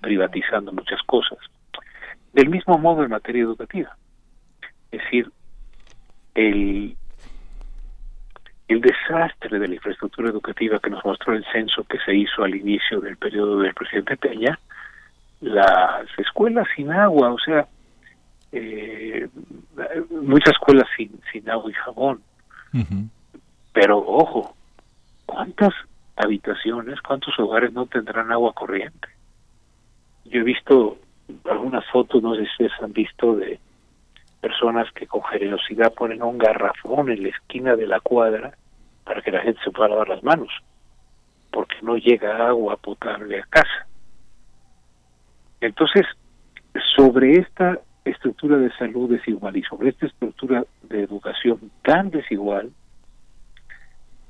[0.00, 1.38] privatizando muchas cosas.
[2.32, 3.96] Del mismo modo en materia educativa.
[4.90, 5.30] Es decir,
[6.34, 6.96] el,
[8.68, 12.54] el desastre de la infraestructura educativa que nos mostró el censo que se hizo al
[12.54, 14.58] inicio del periodo del presidente Peña,
[15.40, 17.66] las escuelas sin agua, o sea,
[18.52, 19.28] eh,
[20.10, 22.22] muchas escuelas sin, sin agua y jabón,
[23.72, 24.54] pero ojo,
[25.26, 25.72] ¿cuántas
[26.16, 29.08] habitaciones, cuántos hogares no tendrán agua corriente?
[30.24, 30.98] Yo he visto
[31.48, 33.58] algunas fotos, no sé si ustedes han visto, de
[34.40, 38.52] personas que con generosidad ponen un garrafón en la esquina de la cuadra
[39.04, 40.50] para que la gente se pueda lavar las manos,
[41.50, 43.86] porque no llega agua potable a casa.
[45.60, 46.06] Entonces,
[46.96, 52.70] sobre esta estructura de salud desigual y sobre esta estructura de educación tan desigual,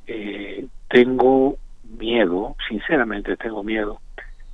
[0.07, 1.57] eh, tengo
[1.99, 4.01] miedo, sinceramente tengo miedo,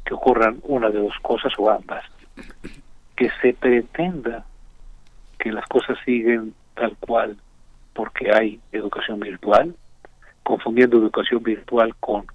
[0.05, 2.05] que ocurran una de dos cosas o ambas.
[3.17, 4.45] Que se pretenda
[5.39, 7.37] que las cosas siguen tal cual
[7.95, 9.75] porque hay educación virtual,
[10.43, 12.27] confundiendo educación virtual con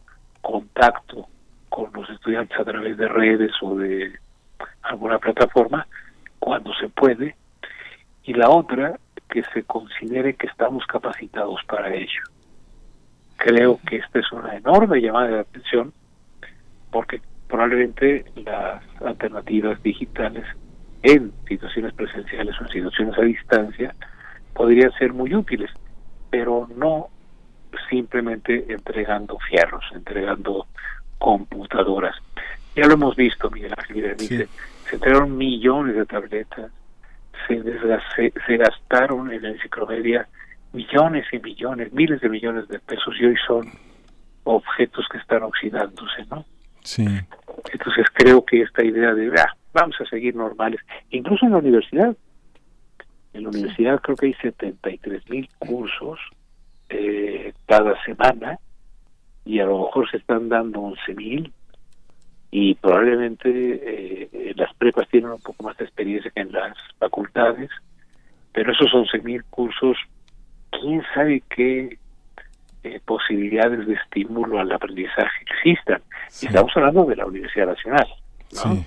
[0.41, 1.27] contacto
[1.69, 4.11] con los estudiantes a través de redes o de
[4.83, 5.87] alguna plataforma,
[6.39, 7.35] cuando se puede,
[8.23, 12.21] y la otra, que se considere que estamos capacitados para ello
[13.41, 15.93] creo que esta es una enorme llamada de atención
[16.91, 20.45] porque probablemente las alternativas digitales
[21.01, 23.95] en situaciones presenciales o en situaciones a distancia
[24.53, 25.71] podrían ser muy útiles,
[26.29, 27.07] pero no
[27.89, 30.67] simplemente entregando fierros, entregando
[31.17, 32.15] computadoras.
[32.75, 34.47] Ya lo hemos visto, Miguel Ángel, dice,
[34.89, 36.71] se entregaron millones de tabletas,
[37.47, 40.27] se, se, se gastaron en la enciclopedia
[40.73, 43.71] millones y millones, miles de millones de pesos y hoy son
[44.43, 46.45] objetos que están oxidándose, ¿no?
[46.83, 47.05] Sí.
[47.71, 52.15] Entonces creo que esta idea de, ah, vamos a seguir normales, incluso en la universidad,
[53.33, 56.19] en la universidad creo que hay 73 mil cursos
[56.89, 58.57] eh, cada semana
[59.45, 61.53] y a lo mejor se están dando 11 mil
[62.51, 67.69] y probablemente eh, las prepas tienen un poco más de experiencia que en las facultades,
[68.51, 69.97] pero esos 11 mil cursos,
[70.69, 71.97] quién sabe qué
[72.83, 76.01] eh, posibilidades de estímulo al aprendizaje existan.
[76.41, 78.07] Y estamos hablando de la Universidad Nacional.
[78.49, 78.85] Sí.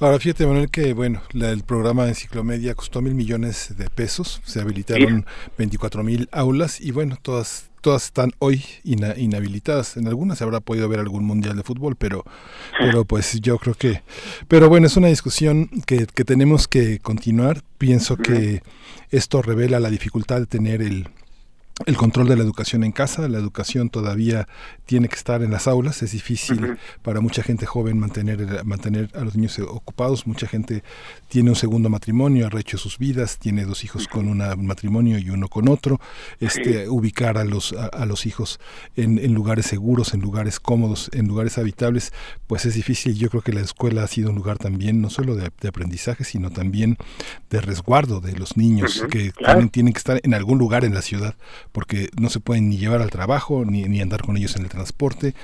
[0.00, 4.60] Ahora fíjate, Manuel, que bueno, el programa de Enciclomedia costó mil millones de pesos, se
[4.60, 5.24] habilitaron
[5.56, 9.96] 24 mil aulas y bueno, todas todas están hoy inhabilitadas.
[9.96, 12.24] En algunas se habrá podido ver algún mundial de fútbol, pero,
[12.78, 14.02] pero pues yo creo que...
[14.48, 17.62] Pero bueno, es una discusión que, que tenemos que continuar.
[17.78, 18.62] Pienso que
[19.10, 21.08] esto revela la dificultad de tener el,
[21.86, 24.48] el control de la educación en casa, la educación todavía
[24.84, 29.20] tiene que estar en las aulas, es difícil para mucha gente joven mantener, mantener a
[29.20, 30.82] los niños ocupados, mucha gente
[31.28, 35.30] tiene un segundo matrimonio, ha rehecho sus vidas, tiene dos hijos con un matrimonio y
[35.30, 36.00] uno con otro,
[36.40, 38.58] este, ubicar a los, a, los hijos
[38.96, 42.12] en, en, lugares seguros, en lugares cómodos, en lugares habitables,
[42.48, 45.36] pues es difícil, yo creo que la escuela ha sido un lugar también no solo
[45.36, 46.96] de, aprendizaje, sino también
[47.50, 51.02] de resguardo de los niños que tienen, tienen que estar en algún lugar en la
[51.02, 51.36] ciudad
[51.72, 54.68] porque no se pueden ni llevar al trabajo ni, ni andar con ellos en el
[54.68, 55.34] transporte.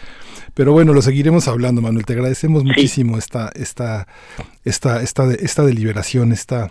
[0.55, 2.07] Pero bueno, lo seguiremos hablando, Manuel.
[2.07, 4.07] Te agradecemos muchísimo esta, esta,
[4.65, 6.71] esta, esta, esta deliberación, esta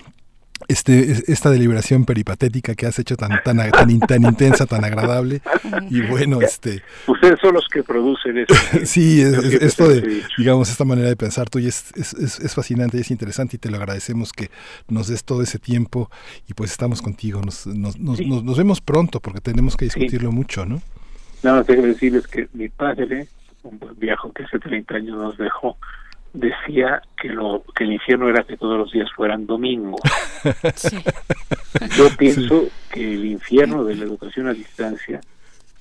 [0.68, 5.42] este, esta deliberación peripatética que has hecho tan, tan, tan, tan intensa, tan agradable.
[5.90, 6.82] Y bueno, este...
[7.08, 8.54] Ustedes son los que producen eso.
[8.86, 13.12] sí, esto de, digamos, esta manera de pensar tuya es, es, es, fascinante y es
[13.12, 14.50] interesante y te lo agradecemos que
[14.88, 16.10] nos des todo ese tiempo
[16.48, 17.42] y pues estamos contigo.
[17.42, 20.82] Nos, nos, nos, vemos pronto porque tenemos que discutirlo mucho, ¿no?
[21.42, 23.28] Nada más tengo que decirles que mi padre,
[23.64, 25.78] un viejo que hace 30 años nos dejó,
[26.34, 30.02] decía que lo que el infierno era que todos los días fueran domingos.
[31.98, 35.22] Yo pienso que el infierno de la educación a distancia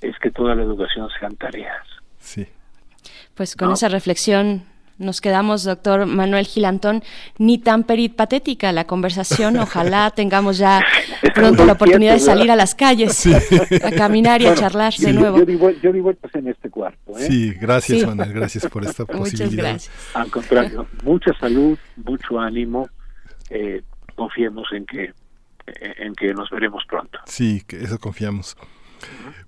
[0.01, 1.87] es que toda la educación sean tareas.
[2.19, 2.47] Sí.
[3.35, 4.65] Pues con esa reflexión
[4.99, 7.03] nos quedamos, doctor Manuel Gilantón,
[7.39, 9.57] ni tan patética la conversación.
[9.59, 10.83] Ojalá tengamos ya
[11.35, 13.27] pronto la oportunidad de salir a las calles,
[13.85, 15.39] a caminar y a charlar de nuevo.
[15.39, 15.91] Yo yo
[16.35, 17.19] en este cuarto.
[17.19, 17.27] ¿eh?
[17.27, 19.73] Sí, gracias Manuel, gracias por esta posibilidad.
[19.73, 20.15] Muchas gracias.
[20.15, 22.89] Al contrario, mucha salud, mucho ánimo.
[23.51, 23.83] Eh,
[24.15, 25.13] confiemos en que
[25.67, 27.19] en que nos veremos pronto.
[27.27, 28.57] Sí, que eso confiamos.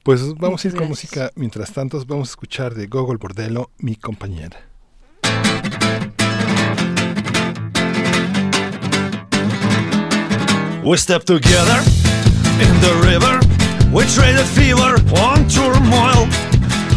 [0.03, 1.31] Pues vamos a ir con música.
[1.37, 4.59] Mientras tanto, vamos a escuchar de Gogol Bordello, mi compañera.
[10.85, 11.81] We stepped together
[12.61, 13.41] in the river.
[13.91, 16.29] We traded fever on turmoil.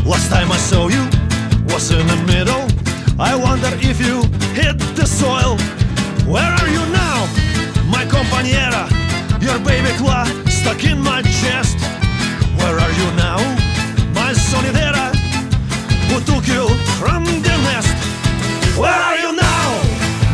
[0.04, 1.08] Last time I saw you
[1.72, 2.68] was in the middle.
[3.18, 5.56] I wonder if you hit the soil.
[6.28, 7.32] Where are you now,
[7.88, 8.92] my compañera?
[9.40, 11.80] Your baby claw stuck in my chest.
[12.60, 13.40] Where are you now,
[14.12, 15.16] my sonidera?
[16.12, 16.68] Who took you
[17.00, 17.96] from the nest?
[18.76, 19.68] Where are you now,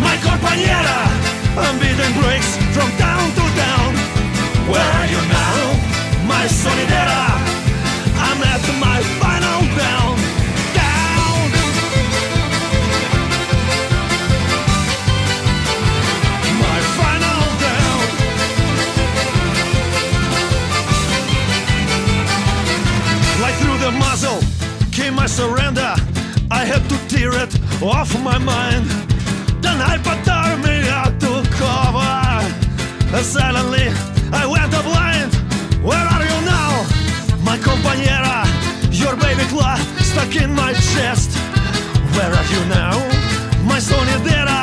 [0.01, 1.05] my compañera?
[1.55, 3.42] I'm beating breaks from town to.
[4.73, 5.59] Where are you now,
[6.25, 7.25] my sonidera?
[8.27, 10.13] I'm at my final down.
[10.81, 11.41] Down.
[16.65, 18.01] My final down.
[23.43, 24.41] Right through the muzzle
[24.91, 25.93] came my surrender.
[26.49, 28.87] I had to tear it off my mind.
[29.61, 30.25] Then I put
[30.65, 32.13] me out to cover.
[33.15, 35.31] And suddenly I went blind.
[35.87, 36.71] Where are you now,
[37.43, 38.45] my compañera?
[38.91, 41.29] Your baby claw stuck in my chest.
[42.15, 42.97] Where are you now,
[43.69, 44.61] my sonidera?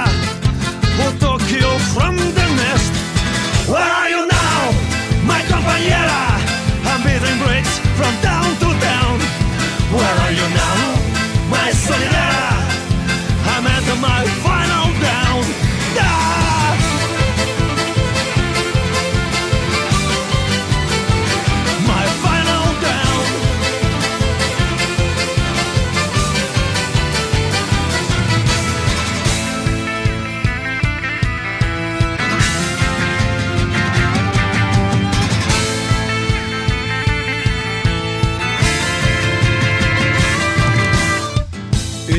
[0.98, 2.92] Who took you from the nest?
[3.68, 4.60] Where are you now,
[5.24, 6.09] my compañera?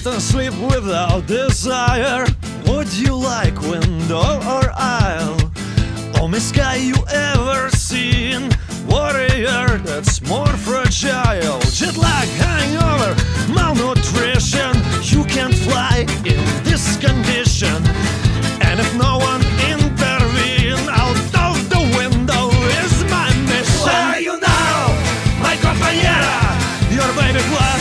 [0.01, 2.25] Eat and sleep without desire.
[2.65, 5.37] Would you like window or aisle?
[5.37, 8.49] Oh, Calmest sky you ever seen.
[8.87, 11.59] Warrior that's more fragile.
[11.77, 13.13] Jet lag, hangover,
[13.53, 14.73] malnutrition.
[15.03, 17.77] You can't fly in this condition.
[18.65, 22.49] And if no one intervene, out of the window
[22.81, 23.85] is my mission.
[23.85, 24.77] Where are you now,
[25.45, 26.37] my compañera?
[26.89, 27.80] Your baby blood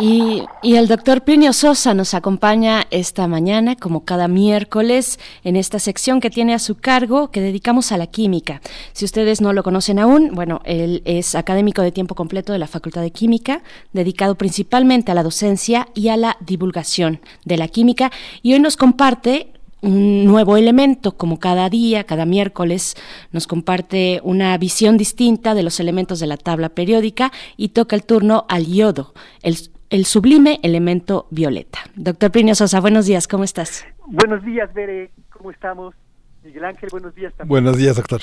[0.00, 6.20] Y, el doctor Plinio Sosa nos acompaña esta mañana, como cada miércoles, en esta sección
[6.20, 8.60] que tiene a su cargo, que dedicamos a la química.
[8.92, 12.66] Si ustedes no lo conocen aún, bueno, él es académico de tiempo completo de la
[12.66, 18.10] Facultad de Química, dedicado principalmente a la docencia y a la divulgación de la química,
[18.42, 22.96] y hoy nos comparte un nuevo elemento, como cada día, cada miércoles,
[23.32, 28.02] nos comparte una visión distinta de los elementos de la tabla periódica y toca el
[28.02, 29.58] turno al yodo, el,
[29.94, 31.78] el sublime elemento violeta.
[31.94, 33.86] Doctor Plinio Sosa, buenos días, ¿cómo estás?
[34.06, 35.94] Buenos días, Bere, ¿cómo estamos?
[36.42, 37.48] Miguel Ángel, buenos días también.
[37.48, 38.22] Buenos días, doctor.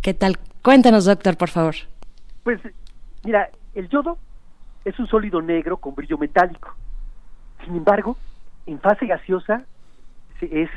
[0.00, 0.38] ¿Qué tal?
[0.62, 1.74] Cuéntanos, doctor, por favor.
[2.42, 2.58] Pues,
[3.22, 4.16] mira, el yodo
[4.86, 6.74] es un sólido negro con brillo metálico.
[7.66, 8.16] Sin embargo,
[8.64, 9.62] en fase gaseosa
[10.40, 10.70] se- es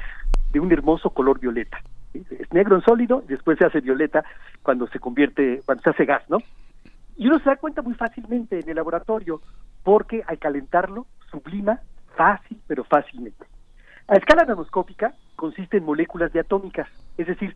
[0.51, 1.77] de un hermoso color violeta.
[2.13, 4.25] Es negro en sólido, después se hace violeta
[4.61, 6.39] cuando se convierte, cuando se hace gas, ¿no?
[7.15, 9.39] Y uno se da cuenta muy fácilmente en el laboratorio
[9.83, 11.79] porque al calentarlo sublima
[12.15, 13.45] fácil, pero fácilmente.
[14.07, 16.87] A escala nanoscópica consiste en moléculas diatómicas,
[17.17, 17.55] es decir,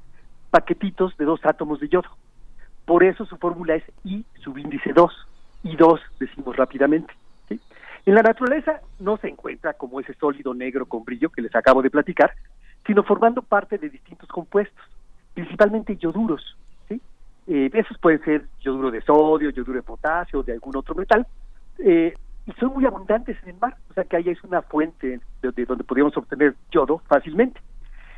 [0.50, 2.10] paquetitos de dos átomos de yodo.
[2.86, 5.12] Por eso su fórmula es I subíndice 2,
[5.64, 7.14] I2 decimos rápidamente.
[7.50, 7.60] ¿sí?
[8.06, 11.82] En la naturaleza no se encuentra como ese sólido negro con brillo que les acabo
[11.82, 12.34] de platicar,
[12.86, 14.86] sino formando parte de distintos compuestos,
[15.34, 16.58] principalmente yoduros.
[16.88, 17.02] ¿sí?
[17.48, 21.28] Eh, esos pueden ser yoduro de sodio, yoduro de potasio, de algún otro metal,
[21.80, 22.14] eh,
[22.46, 25.52] y son muy abundantes en el mar, o sea que ahí es una fuente de,
[25.52, 27.60] de donde podríamos obtener yodo fácilmente.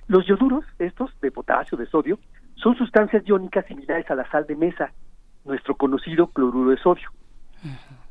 [0.07, 2.19] Los yoduros, estos de potasio, de sodio,
[2.55, 4.91] son sustancias iónicas similares a la sal de mesa,
[5.45, 7.09] nuestro conocido cloruro de sodio.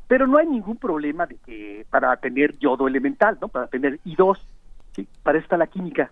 [0.07, 3.47] Pero no hay ningún problema de que para tener yodo elemental, ¿no?
[3.47, 4.39] Para tener I2,
[4.95, 5.07] ¿sí?
[5.23, 6.11] para está la química.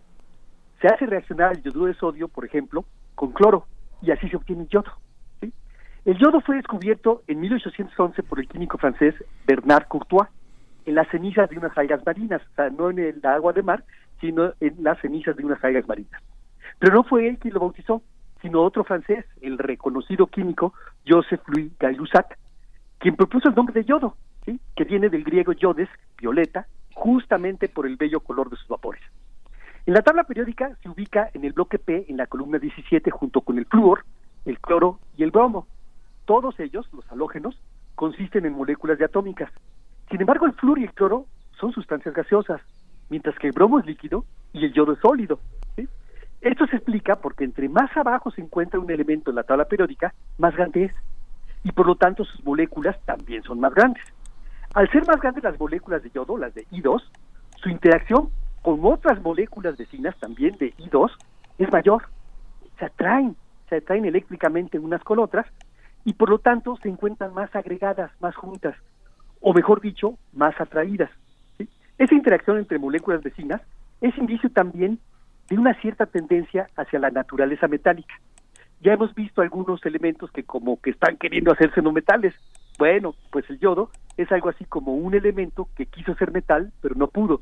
[0.81, 2.85] Se hace reaccionar el yoduro de sodio, por ejemplo,
[3.15, 3.65] con cloro
[4.01, 4.91] y así se obtiene yodo.
[6.07, 9.13] El yodo fue descubierto en 1811 por el químico francés
[9.45, 10.29] Bernard Courtois
[10.85, 13.83] en las cenizas de unas algas marinas, o sea, no en el agua de mar,
[14.21, 16.23] sino en las cenizas de unas algas marinas.
[16.79, 18.01] Pero no fue él quien lo bautizó,
[18.41, 20.73] sino otro francés, el reconocido químico
[21.05, 22.37] Joseph Louis Gay-Lussac,
[22.99, 27.97] quien propuso el nombre de yodo, que viene del griego yodes, violeta, justamente por el
[27.97, 29.01] bello color de sus vapores.
[29.85, 33.41] En la tabla periódica se ubica en el bloque P en la columna 17 junto
[33.41, 34.05] con el flúor,
[34.45, 35.67] el cloro y el bromo.
[36.27, 37.57] Todos ellos, los halógenos,
[37.95, 39.49] consisten en moléculas diatómicas.
[40.11, 41.25] Sin embargo, el flúor y el cloro
[41.57, 42.59] son sustancias gaseosas,
[43.09, 45.39] mientras que el bromo es líquido y el yodo es sólido.
[46.41, 50.13] Esto se explica porque entre más abajo se encuentra un elemento en la tabla periódica,
[50.37, 50.91] más grande es.
[51.63, 54.03] Y por lo tanto sus moléculas también son más grandes.
[54.73, 57.01] Al ser más grandes las moléculas de yodo, las de I2,
[57.55, 58.31] su interacción
[58.61, 61.09] con otras moléculas vecinas también de I2
[61.57, 62.03] es mayor.
[62.77, 63.37] Se atraen,
[63.69, 65.47] se atraen eléctricamente unas con otras
[66.07, 68.73] y por lo tanto se encuentran más agregadas, más juntas,
[69.41, 71.11] o mejor dicho, más atraídas.
[71.97, 73.61] Esa interacción entre moléculas vecinas
[73.99, 74.99] es indicio también
[75.49, 78.15] de una cierta tendencia hacia la naturaleza metálica.
[78.79, 82.33] Ya hemos visto algunos elementos que como que están queriendo hacerse no metales.
[82.79, 86.95] Bueno, pues el yodo es algo así como un elemento que quiso ser metal, pero
[86.95, 87.41] no pudo.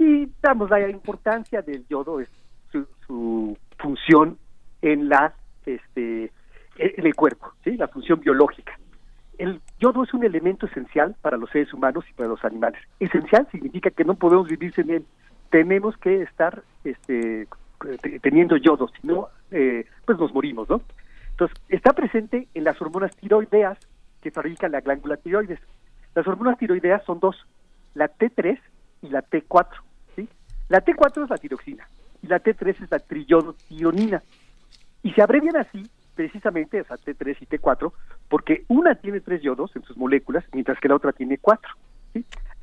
[0.00, 2.28] Y damos la importancia del yodo, es
[2.72, 4.38] su, su función
[4.80, 5.34] en la
[5.64, 6.32] este
[6.82, 7.76] en el cuerpo, ¿sí?
[7.76, 8.78] la función biológica.
[9.38, 12.80] el yodo es un elemento esencial para los seres humanos y para los animales.
[13.00, 15.04] Esencial significa que no podemos vivir sin él.
[15.50, 17.46] Tenemos que estar este,
[18.20, 20.80] teniendo yodo, si no, eh, pues nos morimos, ¿no?
[21.30, 23.78] Entonces, está presente en las hormonas tiroideas
[24.20, 25.60] que fabrica la glándula tiroides.
[26.14, 27.36] Las hormonas tiroideas son dos,
[27.94, 28.58] la T3
[29.02, 29.66] y la T4.
[30.14, 30.28] ¿sí?
[30.68, 31.88] La T4 es la tiroxina
[32.22, 34.22] y la T3 es la triyodotionina.
[35.02, 37.92] Y se abrevian así precisamente esa T3 y T4
[38.28, 41.70] porque una tiene tres yodos en sus moléculas mientras que la otra tiene cuatro.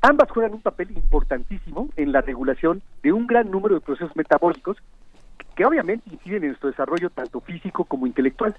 [0.02, 4.78] Ambas juegan un papel importantísimo en la regulación de un gran número de procesos metabólicos
[5.54, 8.56] que obviamente inciden en nuestro desarrollo tanto físico como intelectual.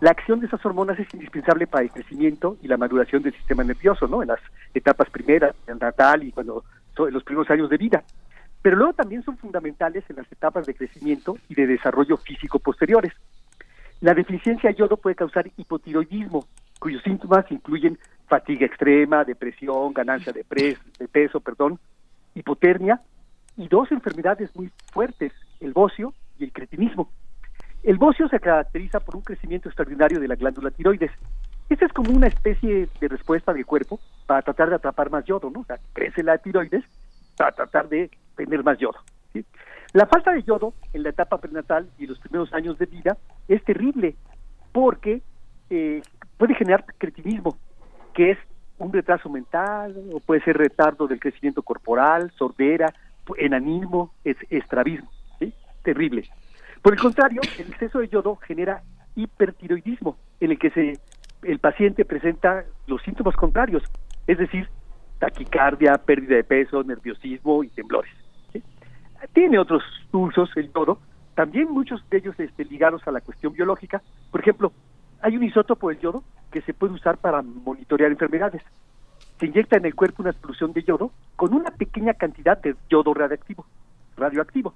[0.00, 3.64] La acción de esas hormonas es indispensable para el crecimiento y la maduración del sistema
[3.64, 4.22] nervioso, ¿no?
[4.22, 4.38] En las
[4.72, 6.62] etapas primeras, en natal y cuando
[6.98, 8.04] en los primeros años de vida.
[8.62, 13.12] Pero luego también son fundamentales en las etapas de crecimiento y de desarrollo físico posteriores.
[14.00, 16.46] La deficiencia de yodo puede causar hipotiroidismo,
[16.78, 20.44] cuyos síntomas incluyen fatiga extrema, depresión, ganancia de,
[20.98, 21.78] de peso, perdón,
[22.34, 23.00] hipotermia
[23.56, 27.10] y dos enfermedades muy fuertes, el bocio y el cretinismo.
[27.82, 31.10] El bocio se caracteriza por un crecimiento extraordinario de la glándula tiroides.
[31.68, 35.50] Esta es como una especie de respuesta del cuerpo para tratar de atrapar más yodo,
[35.50, 35.60] ¿no?
[35.60, 36.84] O sea, crece la tiroides
[37.36, 38.98] para tratar de tener más yodo.
[39.92, 43.16] La falta de yodo en la etapa prenatal y los primeros años de vida
[43.48, 44.16] es terrible
[44.72, 45.22] porque
[45.70, 46.02] eh,
[46.36, 47.56] puede generar cretinismo,
[48.12, 48.38] que es
[48.78, 52.92] un retraso mental o puede ser retardo del crecimiento corporal, sordera,
[53.36, 55.10] enanismo, es estrabismo,
[55.82, 56.28] terrible.
[56.82, 58.82] Por el contrario, el exceso de yodo genera
[59.16, 60.98] hipertiroidismo, en el que se,
[61.42, 63.82] el paciente presenta los síntomas contrarios,
[64.26, 64.68] es decir,
[65.18, 68.12] taquicardia, pérdida de peso, nerviosismo y temblores.
[69.32, 69.82] Tiene otros
[70.12, 70.98] usos el yodo,
[71.34, 74.02] también muchos de ellos este, ligados a la cuestión biológica.
[74.30, 74.72] Por ejemplo,
[75.20, 78.62] hay un isótopo del yodo que se puede usar para monitorear enfermedades.
[79.38, 83.14] Se inyecta en el cuerpo una solución de yodo con una pequeña cantidad de yodo
[83.14, 83.66] radioactivo.
[84.16, 84.74] radioactivo.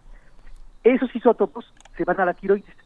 [0.85, 2.77] Esos isótopos se van a la tiroides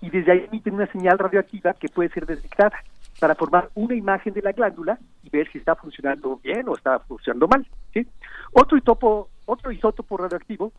[0.00, 2.78] y desde ahí emiten una señal radioactiva que puede ser detectada
[3.18, 6.98] para formar una imagen de la glándula y ver si está funcionando bien o está
[7.00, 7.66] funcionando mal.
[7.94, 8.06] ¿sí?
[8.52, 10.72] Otro, isótopo, otro isótopo radioactivo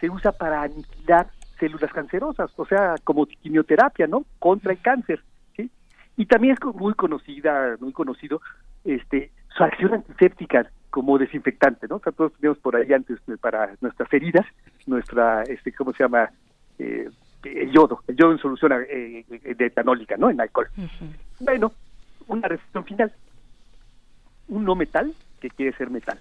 [0.00, 4.24] se usa para aniquilar células cancerosas, o sea, como quimioterapia, ¿no?
[4.38, 5.22] Contra el cáncer,
[5.56, 5.70] ¿sí?
[6.16, 8.40] Y también es muy conocida, muy conocido,
[8.84, 11.96] este, su acción antiséptica como desinfectante, ¿no?
[11.96, 14.46] O sea, todos tenemos por ahí antes eh, para nuestras heridas,
[14.86, 16.30] nuestra, este, ¿cómo se llama?
[16.78, 17.08] Eh,
[17.44, 20.30] el yodo, el yodo en solución eh, de etanólica, ¿no?
[20.30, 20.68] En alcohol.
[21.38, 21.72] Bueno,
[22.26, 23.12] una reflexión final.
[24.48, 26.18] Un no metal que quiere ser metal,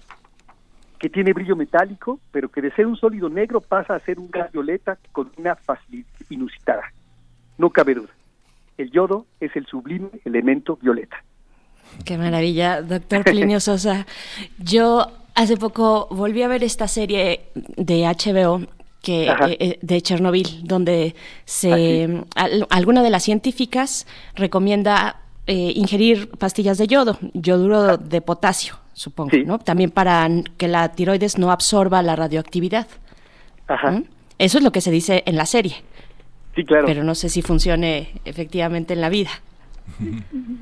[0.99, 4.29] que tiene brillo metálico, pero que de ser un sólido negro pasa a ser un
[4.29, 6.83] gas violeta con una facilidad inusitada.
[7.57, 8.09] No cabe duda.
[8.77, 11.17] El yodo es el sublime elemento violeta.
[12.03, 14.05] Qué maravilla, doctor Plinio Sosa.
[14.59, 18.65] Yo hace poco volví a ver esta serie de HBO
[19.01, 21.15] que eh, eh, de Chernobyl, donde
[21.45, 22.23] se
[22.69, 29.59] alguna de las científicas recomienda eh, ingerir pastillas de yodo, yoduro de potasio, supongo, ¿no?
[29.59, 32.87] También para que la tiroides no absorba la radioactividad.
[33.67, 33.91] Ajá.
[33.91, 34.05] ¿Mm?
[34.39, 35.75] Eso es lo que se dice en la serie.
[36.55, 36.85] Sí, claro.
[36.87, 39.29] Pero no sé si funcione efectivamente en la vida.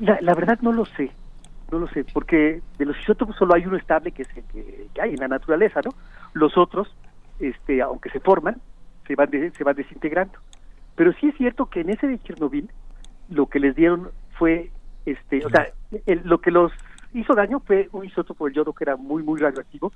[0.00, 1.10] La, verdad no lo sé,
[1.70, 5.00] no lo sé, porque de los isótopos solo hay uno estable que es el que,
[5.00, 5.94] hay en la naturaleza, ¿no?
[6.34, 6.94] Los otros,
[7.40, 8.60] este, aunque se forman,
[9.06, 10.38] se van, se van desintegrando.
[10.94, 12.68] Pero sí es cierto que en ese de Chernobyl
[13.30, 14.70] lo que les dieron fue,
[15.06, 15.68] este, o sea,
[16.24, 16.72] lo que los
[17.14, 19.92] hizo daño fue un isótopo del yodo que era muy, muy radioactivo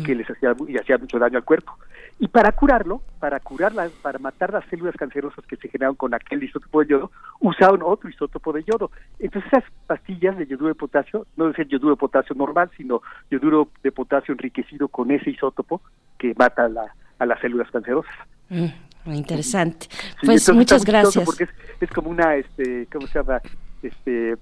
[0.00, 1.76] que les hacía y hacía mucho daño al cuerpo.
[2.18, 6.42] Y para curarlo, para curarla, para matar las células cancerosas que se generaron con aquel
[6.42, 7.10] isótopo de yodo,
[7.40, 8.90] usaron otro isótopo de yodo.
[9.18, 13.02] Entonces esas pastillas de yoduro de potasio, no es el yoduro de potasio normal, sino
[13.30, 15.82] yoduro de potasio enriquecido con ese isótopo
[16.18, 16.70] que mata
[17.18, 18.14] a las células cancerosas.
[18.48, 18.66] Mm,
[19.04, 19.88] muy interesante.
[20.24, 21.24] pues muchas gracias.
[21.24, 23.42] Porque es, es, como una, este, ¿cómo se llama?
[23.82, 24.36] Este,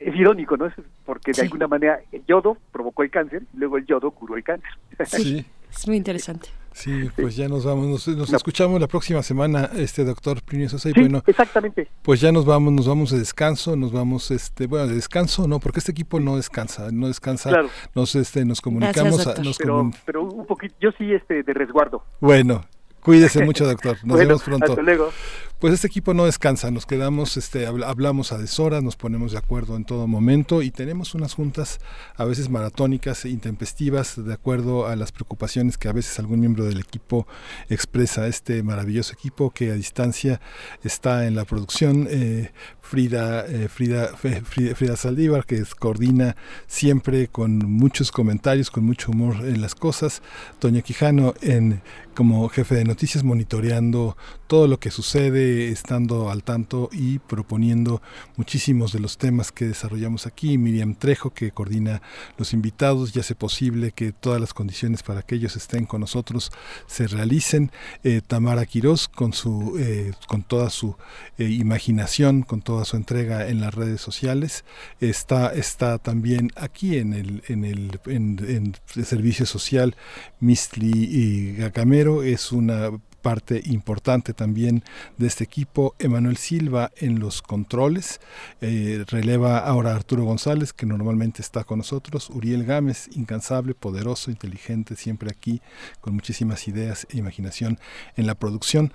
[0.00, 0.70] es irónico, ¿no?
[1.04, 4.44] Porque de alguna manera el yodo provocó el cáncer, y luego el yodo curó el
[4.44, 4.70] cáncer.
[5.06, 6.48] Sí, es muy interesante.
[6.72, 10.92] Sí, pues ya nos vamos, nos, escuchamos la próxima semana, este doctor Plinio Sosa, y
[10.92, 11.88] bueno, exactamente.
[12.02, 15.58] Pues ya nos vamos, nos vamos de descanso, nos vamos, este, bueno, de descanso no,
[15.58, 17.50] porque este equipo no descansa, no descansa,
[17.96, 19.26] nos, este, nos comunicamos,
[19.58, 22.04] pero, pero un poquito, yo sí, este, de resguardo.
[22.20, 22.64] Bueno,
[23.08, 23.96] Cuídese mucho, doctor.
[24.04, 24.72] Nos vemos pronto.
[24.72, 25.10] Hasta luego.
[25.58, 29.74] Pues este equipo no descansa, nos quedamos, este, hablamos a deshoras, nos ponemos de acuerdo
[29.74, 31.80] en todo momento y tenemos unas juntas
[32.14, 36.64] a veces maratónicas e intempestivas de acuerdo a las preocupaciones que a veces algún miembro
[36.64, 37.26] del equipo
[37.70, 38.28] expresa.
[38.28, 40.40] Este maravilloso equipo que a distancia
[40.84, 42.06] está en la producción.
[42.08, 42.52] Eh,
[42.88, 49.60] Frida, eh, Frida, Frida, Saldívar, que coordina siempre con muchos comentarios, con mucho humor en
[49.60, 50.22] las cosas.
[50.58, 51.82] Toña Quijano en,
[52.14, 58.02] como jefe de noticias, monitoreando todo lo que sucede, estando al tanto y proponiendo
[58.36, 60.58] muchísimos de los temas que desarrollamos aquí.
[60.58, 62.02] Miriam Trejo, que coordina
[62.36, 66.50] los invitados, y hace posible que todas las condiciones para que ellos estén con nosotros
[66.86, 67.70] se realicen.
[68.04, 70.96] Eh, Tamara Quirós, con, su, eh, con toda su
[71.38, 74.64] imaginación, con todo su entrega en las redes sociales.
[75.00, 79.96] Está, está también aquí en el, en el, servicio social
[80.40, 82.22] Mistli Gacamero.
[82.22, 82.90] Es una
[83.28, 84.82] parte importante también
[85.18, 85.94] de este equipo.
[85.98, 88.22] Emanuel Silva en los controles,
[88.62, 94.96] eh, releva ahora Arturo González, que normalmente está con nosotros, Uriel Gámez, incansable, poderoso, inteligente,
[94.96, 95.60] siempre aquí,
[96.00, 97.78] con muchísimas ideas e imaginación
[98.16, 98.94] en la producción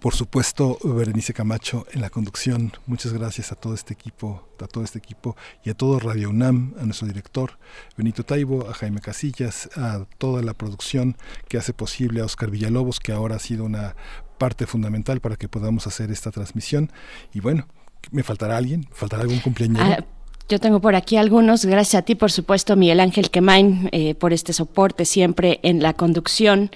[0.00, 2.72] por supuesto Berenice Camacho en la conducción.
[2.86, 6.74] Muchas gracias a todo este equipo, a todo este equipo y a todo Radio UNAM,
[6.80, 7.58] a nuestro director
[7.96, 11.16] Benito Taibo, a Jaime Casillas, a toda la producción
[11.48, 13.94] que hace posible a Oscar Villalobos, que ahora ha sido una
[14.38, 16.90] parte fundamental para que podamos hacer esta transmisión.
[17.34, 17.68] Y bueno,
[18.10, 18.88] ¿me faltará alguien?
[18.92, 19.80] ¿Faltará algún cumpleaños?
[19.82, 20.02] Ah,
[20.48, 21.64] yo tengo por aquí algunos.
[21.66, 25.92] Gracias a ti, por supuesto, Miguel Ángel Quemain, eh, por este soporte siempre en la
[25.92, 26.70] conducción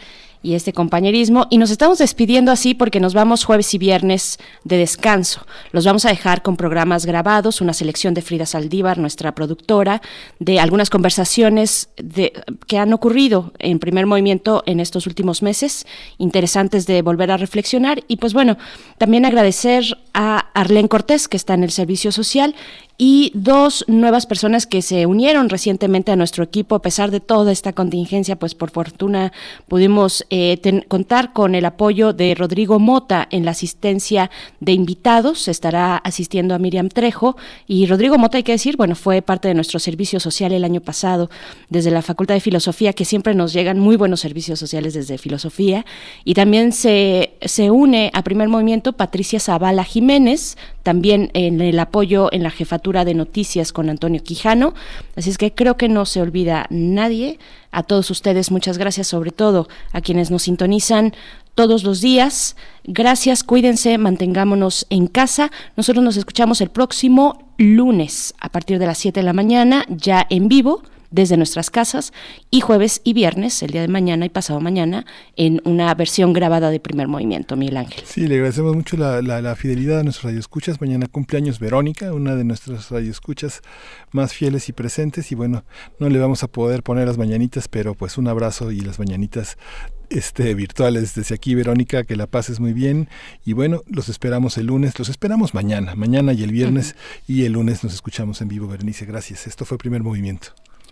[0.44, 1.46] y este compañerismo.
[1.50, 5.46] Y nos estamos despidiendo así porque nos vamos jueves y viernes de descanso.
[5.72, 10.02] Los vamos a dejar con programas grabados, una selección de Frida Saldívar, nuestra productora,
[10.38, 12.34] de algunas conversaciones de,
[12.66, 15.86] que han ocurrido en primer movimiento en estos últimos meses,
[16.18, 18.04] interesantes de volver a reflexionar.
[18.06, 18.58] Y pues bueno,
[18.98, 22.54] también agradecer a Arlene Cortés, que está en el servicio social,
[22.96, 26.76] y dos nuevas personas que se unieron recientemente a nuestro equipo.
[26.76, 29.32] A pesar de toda esta contingencia, pues por fortuna
[29.66, 35.96] pudimos eh, contar con el apoyo de Rodrigo Mota en la asistencia de invitados, estará
[35.96, 37.36] asistiendo a Miriam Trejo.
[37.66, 40.80] Y Rodrigo Mota hay que decir, bueno, fue parte de nuestro servicio social el año
[40.80, 41.30] pasado
[41.68, 45.84] desde la Facultad de Filosofía, que siempre nos llegan muy buenos servicios sociales desde Filosofía.
[46.24, 52.28] Y también se, se une a primer movimiento Patricia Zavala Jiménez, también en el apoyo
[52.30, 54.74] en la jefatura de noticias con Antonio Quijano.
[55.16, 57.40] Así es que creo que no se olvida nadie.
[57.72, 61.12] A todos ustedes muchas gracias, sobre todo a quienes nos sintonizan
[61.56, 62.54] todos los días.
[62.84, 65.50] Gracias, cuídense, mantengámonos en casa.
[65.76, 70.26] Nosotros nos escuchamos el próximo lunes a partir de las 7 de la mañana, ya
[70.28, 70.82] en vivo
[71.14, 72.12] desde nuestras casas
[72.50, 76.70] y jueves y viernes, el día de mañana y pasado mañana, en una versión grabada
[76.70, 78.02] de primer movimiento, Miguel Ángel.
[78.04, 80.80] Sí, le agradecemos mucho la, la, fidelidad a nuestros radioescuchas.
[80.80, 83.62] Mañana cumpleaños Verónica, una de nuestras radioescuchas
[84.10, 85.30] más fieles y presentes.
[85.30, 85.64] Y bueno,
[86.00, 89.56] no le vamos a poder poner las mañanitas, pero pues un abrazo y las mañanitas
[90.10, 93.08] este, virtuales desde aquí, Verónica, que la pases muy bien.
[93.44, 96.96] Y bueno, los esperamos el lunes, los esperamos mañana, mañana y el viernes,
[97.28, 99.06] y el lunes nos escuchamos en vivo, Berenice.
[99.06, 99.46] Gracias.
[99.46, 100.48] Esto fue Primer Movimiento.